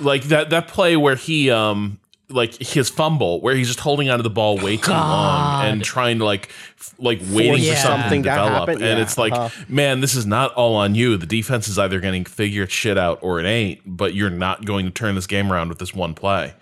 [0.01, 1.99] like that that play where he um
[2.33, 6.19] like his fumble where he's just holding onto the ball way too long and trying
[6.19, 6.49] to like
[6.79, 7.75] f- like waiting Yeah.
[7.75, 8.75] for something, something to to develop happen.
[8.83, 9.65] and Yeah, it's like uh-huh.
[9.69, 13.19] man this is not all on you the defense is either getting figure shit out
[13.23, 16.15] or it ain't but you're not going to turn this game around with this one
[16.15, 16.55] play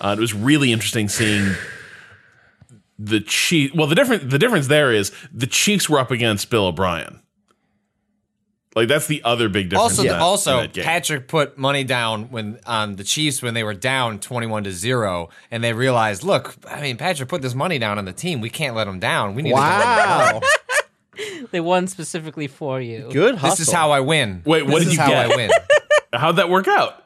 [0.00, 1.54] uh, it was really interesting seeing
[2.98, 6.66] the Chiefs well the different the difference there is the Chiefs were up against Bill
[6.66, 7.20] O'Brien
[8.76, 9.92] Like that's the other big difference.
[9.98, 10.84] Also, in that- in also that game.
[10.84, 15.30] Patrick put money down when on the Chiefs when they were down twenty-one to zero,
[15.50, 18.40] and they realized, look, I mean, Patrick put this money down on the team.
[18.42, 19.34] We can't let them down.
[19.34, 20.40] We need to Wow.
[21.50, 23.08] They won specifically for you.
[23.10, 23.56] Good hustle.
[23.56, 24.42] This is how I win.
[24.44, 25.32] Wait, what this did is you how get?
[25.32, 25.50] I win.
[26.12, 27.02] How'd that work out?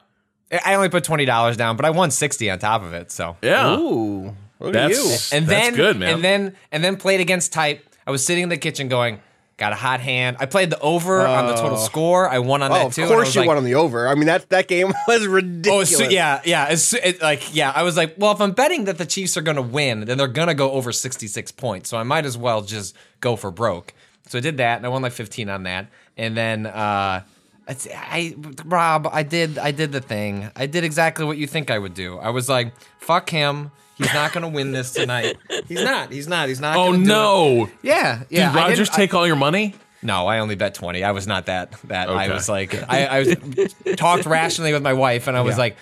[0.65, 3.09] I only put twenty dollars down, but I won sixty on top of it.
[3.11, 4.35] So Yeah, Ooh.
[4.59, 5.37] Look that's at you.
[5.37, 6.15] and that's then good, man.
[6.15, 7.87] and then and then played against type.
[8.05, 9.21] I was sitting in the kitchen going,
[9.61, 10.37] got a hot hand.
[10.39, 12.27] I played the over on the total score.
[12.27, 13.03] I won on Oh, that of too.
[13.03, 14.07] I course you like, won on the over.
[14.07, 15.95] I mean that that game was Oh, ridiculous.
[15.95, 16.67] so, yeah, yeah.
[16.69, 19.41] It's, it, like, yeah, I was like, well, if I'm betting that the Chiefs are
[19.41, 21.89] going to win, then they're going to go over 66 points.
[21.89, 23.93] So I might as well just go for broke.
[24.27, 25.87] So I did that, and I won like 15 on that.
[26.17, 27.21] And then, uh,
[27.67, 28.35] I,
[28.65, 30.49] Rob, I did, I did the thing.
[30.55, 32.17] I did exactly what you think I would do.
[32.17, 33.71] I was like, fuck him.
[34.01, 35.37] He's not going to win this tonight.
[35.67, 36.11] He's not.
[36.11, 36.47] He's not.
[36.49, 36.75] He's not.
[36.77, 37.07] oh gonna do it.
[37.07, 37.69] no!
[37.81, 38.51] Yeah, yeah.
[38.51, 39.75] Did Rodgers didn't- I- take all your money?
[40.03, 41.03] no, I only bet twenty.
[41.03, 42.09] I was not that that.
[42.09, 45.75] I was like, I, I was talked rationally with my wife, and I was like,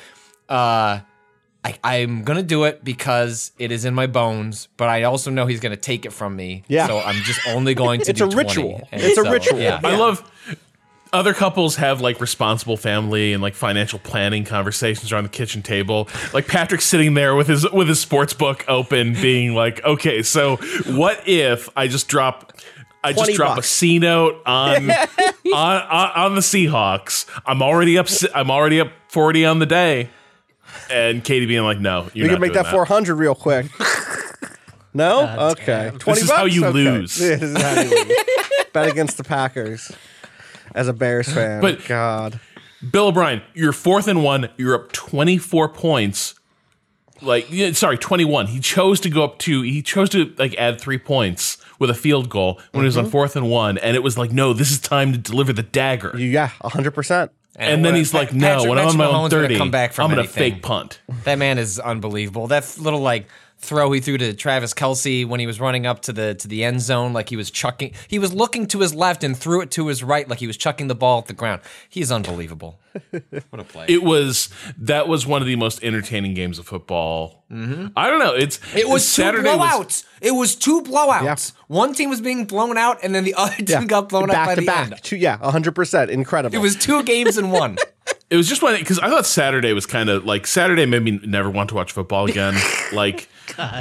[0.50, 1.00] uh,
[1.64, 5.46] I, I'm gonna do it because it is in my bones, but I also know
[5.46, 6.64] he's gonna take it from me.
[6.68, 6.88] Yeah.
[6.88, 8.12] So I'm just only going to.
[8.14, 8.28] Do it.
[8.28, 8.48] It's do a 20.
[8.48, 8.88] ritual.
[8.92, 9.60] And It's a so, ritual.
[9.60, 9.80] Yeah.
[9.84, 10.30] I love
[11.12, 16.08] other couples have like responsible family and like financial planning conversations around the kitchen table.
[16.34, 20.58] Like Patrick sitting there with his with his sports book open, being like, "Okay, so
[20.88, 22.54] what if I just drop."
[23.02, 23.70] I just drop a bucks.
[23.70, 24.98] C note on, on
[25.54, 27.26] on on the Seahawks.
[27.46, 28.08] I'm already up.
[28.36, 30.10] I'm already up forty on the day,
[30.92, 33.68] and Katie being like, "No, you're we not can make doing that 400 real quick.
[34.92, 35.52] No?
[35.52, 35.92] okay.
[36.00, 36.56] 20 is how bucks?
[36.56, 36.74] you Okay.
[36.74, 37.16] lose.
[37.20, 38.18] This is how you lose.
[38.74, 39.92] Bet against the Packers
[40.80, 41.62] as a Bears fan.
[41.62, 42.40] But- God.
[42.92, 44.48] Bill O'Brien, you're fourth and one.
[44.56, 46.34] You're up 24 points.
[47.22, 48.48] Like, sorry, 21.
[48.48, 49.62] He chose to go up to.
[49.64, 53.04] He chose to like add three points with a field goal when he was Mm-hmm.
[53.08, 55.64] on fourth and one, and it was like, no, this is time to deliver the
[55.64, 56.14] dagger.
[56.18, 57.30] Yeah, 100%.
[57.58, 59.72] and then he's like, no, Patrick- when I'm on my own Mahomes would've 30, come
[59.72, 61.02] back from I'm gonna fake punt.
[61.26, 62.48] That man is unbelievable.
[62.48, 63.28] That little like
[63.62, 66.64] throw he threw to Travis Kelce when he was running up to the to the
[66.64, 67.94] end zone, like he was chucking.
[68.08, 70.58] He was looking to his left and threw it to his right, like he was
[70.58, 71.62] chucking the ball at the ground.
[71.90, 72.80] He's unbelievable.
[73.12, 73.86] what a play!
[73.88, 77.44] It was that was one of the most entertaining games of football.
[77.52, 78.34] I don't know.
[78.36, 78.78] It's Mm-hmm.
[78.78, 80.04] It was Saturday two was- blowouts.
[80.22, 81.24] it was two blowouts.
[81.24, 81.36] Yeah.
[81.68, 83.86] One team was being blown out, and then the other team Yeah.
[83.86, 84.92] got blown out back by to the back.
[84.92, 85.04] end.
[85.04, 86.10] Two, yeah, 100%.
[86.10, 86.56] Incredible.
[86.56, 87.78] It was two games in one.
[88.30, 91.20] It was just one because I thought Saturday was kind of like Saturday made me
[91.26, 92.56] never want to watch football again.
[92.94, 93.28] like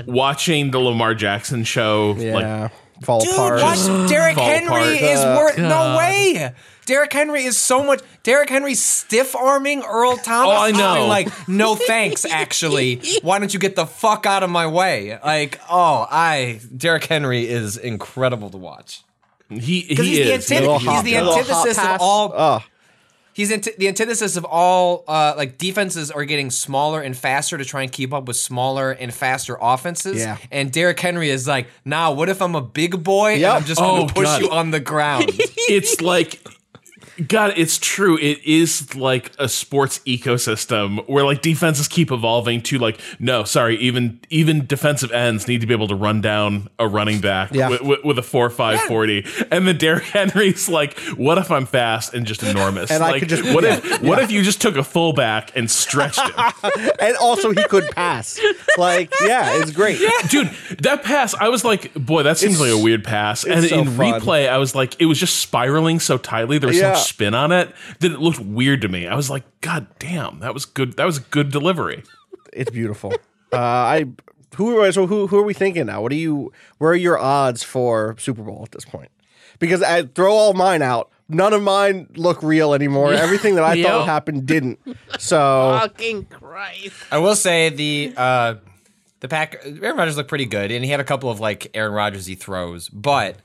[0.06, 2.14] watching the Lamar Jackson show.
[2.16, 2.34] yeah.
[2.34, 2.72] Like
[3.04, 3.60] fall Dude, apart.
[3.62, 5.02] watch Derrick Fall Henry apart.
[5.02, 6.52] is Uh, worth no way.
[6.86, 8.00] Derrick Henry is so much.
[8.22, 10.56] Derrick Henry stiff arming Earl Thomas.
[10.56, 11.02] Oh, I know.
[11.02, 12.24] I'm like, no thanks.
[12.24, 15.18] Actually, why don't you get the fuck out of my way?
[15.22, 19.02] Like, oh, I Derrick Henry is incredible to watch
[19.50, 20.48] he he he's, the is.
[20.48, 22.32] antith- he's the antithesis of all.
[22.34, 22.64] Oh,
[23.38, 27.64] He's anti- the antithesis of all uh, like defenses are getting smaller and faster to
[27.64, 30.18] try and keep up with smaller and faster offenses.
[30.18, 30.38] Yeah.
[30.50, 33.38] And Derrick Henry is like, nah, what if I'm a big boy Yep.
[33.38, 34.40] and I'm just gonna Oh, push God.
[34.42, 35.26] you on the ground?
[35.30, 36.40] it's like
[37.26, 38.16] God, it's true.
[38.18, 43.76] It is like a sports ecosystem where like defenses keep evolving to like no, sorry,
[43.78, 47.70] even even defensive ends need to be able to run down a running back Yeah.
[47.70, 51.66] with, with, with a four five forty, and then Derrick Henry's like, what if I'm
[51.66, 52.90] fast and just enormous?
[52.90, 55.56] And I like, could just- what yeah, if what if you just took a fullback
[55.56, 56.32] and stretched him?
[57.00, 58.38] and also he could pass.
[58.76, 59.98] Like, yeah, it's great.
[60.28, 60.50] Dude,
[60.80, 63.44] that pass, I was like, boy, that seems It's- like a weird pass.
[63.44, 63.96] And so in fun.
[64.20, 66.58] replay, I was like, it was just spiraling so tightly.
[66.58, 66.94] There was Yeah.
[66.94, 69.06] so much spin on it that it looked weird to me.
[69.06, 70.96] I was like, God damn, that was good.
[70.96, 72.02] That was good delivery.
[72.52, 73.12] It's beautiful.
[73.52, 74.06] Uh, I
[74.56, 76.02] who are so who who are we thinking now?
[76.02, 76.52] What are you?
[76.78, 79.10] Where are your odds for Super Bowl at this point?
[79.58, 81.10] Because I throw all mine out.
[81.30, 83.12] None of mine look real anymore.
[83.12, 83.86] Everything that I Yep.
[83.90, 84.78] thought happened didn't.
[85.18, 86.94] So Fucking Christ.
[87.10, 88.54] I will say the uh,
[89.20, 91.92] the pack Aaron Rodgers looked pretty good, and he had a couple of like Aaron
[91.92, 93.36] Rodgersy throws, but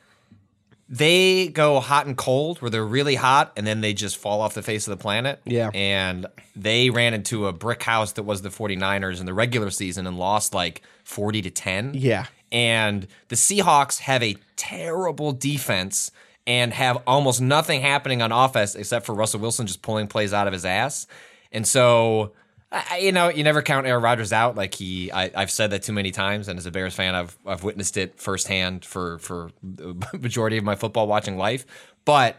[0.93, 4.53] they go hot and cold where they're really hot and then they just fall off
[4.53, 5.41] the face of the planet.
[5.43, 5.71] Yeah.
[5.73, 10.05] And they ran into a brick house that was the 49ers in the regular season
[10.05, 11.93] and lost like 40 to 10.
[11.95, 12.27] Yeah.
[12.51, 16.11] And the Seahawks have a terrible defense
[16.45, 20.45] and have almost nothing happening on offense except for Russell Wilson just pulling plays out
[20.45, 21.07] of his ass.
[21.51, 22.33] And so,
[22.73, 24.55] I, you know, you never count Aaron Rodgers out.
[24.55, 27.37] Like he, I, I've said that too many times, and as a Bears fan, I've
[27.45, 31.65] I've witnessed it firsthand for for the majority of my football watching life.
[32.03, 32.37] But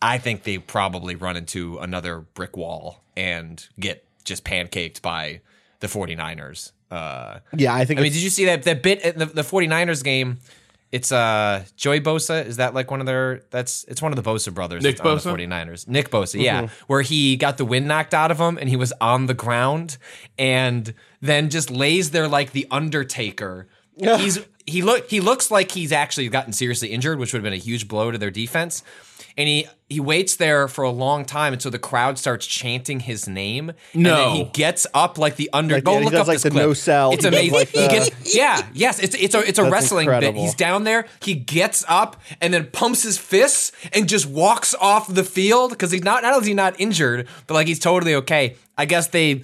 [0.00, 5.40] I think they probably run into another brick wall and get just pancaked by
[5.80, 6.72] the 49ers.
[6.90, 9.42] Uh, yeah, I think I mean, did you see that that bit in the, the
[9.42, 10.38] 49ers game
[10.94, 12.46] It's uh Joey Bosa.
[12.46, 13.42] Is that like one of their?
[13.50, 14.84] That's it's one of the Bosa brothers.
[14.84, 15.88] Nick that's on the 49ers.
[15.88, 16.40] Nick Bosa.
[16.40, 19.34] Yeah, where he got the wind knocked out of him and he was on the
[19.34, 19.98] ground
[20.38, 23.66] and then just lays there like the Undertaker.
[23.96, 27.52] He's he look he looks like he's actually gotten seriously injured, which would have been
[27.52, 28.84] a huge blow to their defense.
[29.36, 33.28] And he he waits there for a long time until the crowd starts chanting his
[33.28, 33.70] name.
[33.92, 34.16] And No.
[34.16, 35.74] then he gets up like the under.
[35.76, 36.62] Like, go look up like, this the clip.
[36.66, 37.12] no sell.
[37.12, 37.52] It's amazing.
[37.52, 38.98] like, he the- gets yeah yes.
[39.00, 40.34] It's it's a it's a That's wrestling bit.
[40.36, 41.06] He's down there.
[41.20, 45.90] He gets up and then pumps his fists and just walks off the field because
[45.90, 48.56] he's not not only is he not injured, but like he's totally okay.
[48.78, 49.42] I guess they.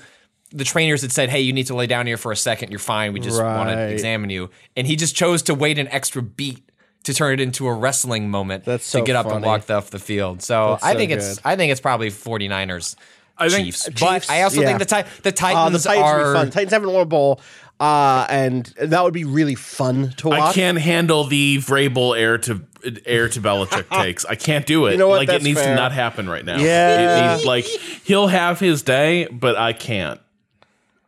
[0.52, 2.70] The trainers had said, "Hey, you need to lay down here for a second.
[2.70, 3.12] You're fine.
[3.12, 6.68] We just want to examine you." And he just chose to wait an extra beat
[7.04, 9.98] to turn it into a wrestling moment That's to get up and walk off the
[9.98, 10.42] field.
[10.42, 11.42] So That's I so think it's good.
[11.46, 12.96] I think it's probably 49ers
[13.38, 13.84] I think- Chiefs.
[13.86, 14.66] Chiefs, But I also yeah.
[14.66, 16.50] think the ti- the Uh, Titans, the Titans are be fun.
[16.50, 17.40] Titans haven't won a bowl,
[17.80, 20.40] uh, and that would be really fun to watch.
[20.40, 22.60] I can't handle the Vrabel heir to
[23.06, 24.26] heir to Belichick takes.
[24.26, 24.92] I can't do it.
[24.92, 25.18] You know what?
[25.20, 25.74] Like That's it needs fair.
[25.74, 26.58] to not happen right now.
[26.58, 26.98] Yeah.
[26.98, 27.64] It needs- like
[28.04, 30.20] he'll have his day, but I can't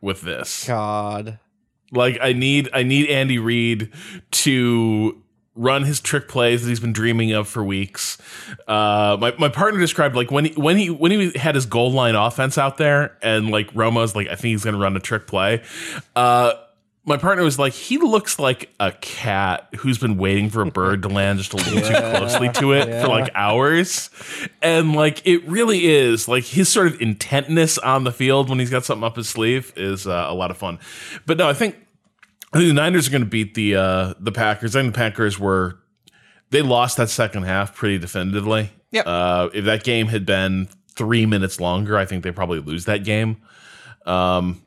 [0.01, 0.65] with this.
[0.67, 1.37] God.
[1.91, 3.89] Like I need I need Andy Reid
[4.31, 5.21] to
[5.55, 8.17] run his trick plays that he's been dreaming of for weeks.
[8.67, 11.91] Uh, my my partner described like when he when he when he had his goal
[11.91, 15.27] line offense out there and like Romo's like I think he's gonna run a trick
[15.27, 15.63] play.
[16.15, 16.53] Uh,
[17.05, 21.01] my partner was like, he looks like a cat who's been waiting for a bird
[21.01, 24.09] to land just a little too closely to it for like hours.
[24.61, 28.69] And like, it really is like his sort of intentness on the field when he's
[28.69, 30.79] got something up his sleeve is uh, a lot of fun.
[31.25, 31.75] But no, I think,
[32.53, 34.75] I think the Niners are going to beat the, uh, the Packers.
[34.75, 35.79] I think the Packers were,
[36.51, 38.71] they lost that second half pretty definitively.
[38.91, 39.07] Yep.
[39.07, 43.03] Uh, if that game had been three minutes longer, I think they probably lose that
[43.03, 43.41] game.
[44.05, 44.61] Um,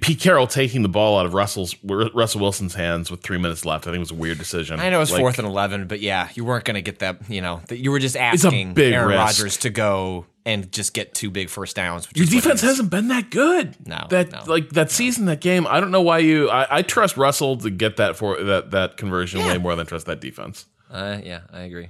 [0.00, 3.86] Pete Carroll taking the ball out of Russell's Russell Wilson's hands with three minutes left,
[3.86, 4.80] I think was a weird decision.
[4.80, 7.28] I know it's Like, fourth and eleven, but yeah, you weren't going to get that.
[7.28, 9.16] You know, that you were just asking Aaron.
[9.16, 12.08] Rodgers to go and just get two big first downs.
[12.08, 13.76] Which Your is defense hasn't been that good.
[13.86, 15.66] No, that no, like that season, that game.
[15.66, 16.50] I don't know why you.
[16.50, 20.06] I, I trust Russell to get that for that that conversion way more than trust
[20.06, 20.66] that defense.
[20.90, 21.88] Uh, yeah, I agree.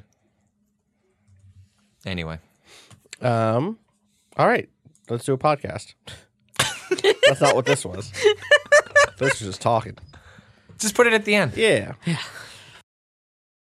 [2.07, 2.39] Anyway,
[3.23, 3.79] Um,
[4.37, 4.69] all right,
[5.09, 5.95] let's do a podcast.
[7.27, 8.13] That's not what this was.
[9.19, 9.97] this was just talking.
[10.79, 11.57] just put it at the end.
[11.57, 11.95] Yeah.
[12.05, 12.19] Yeah.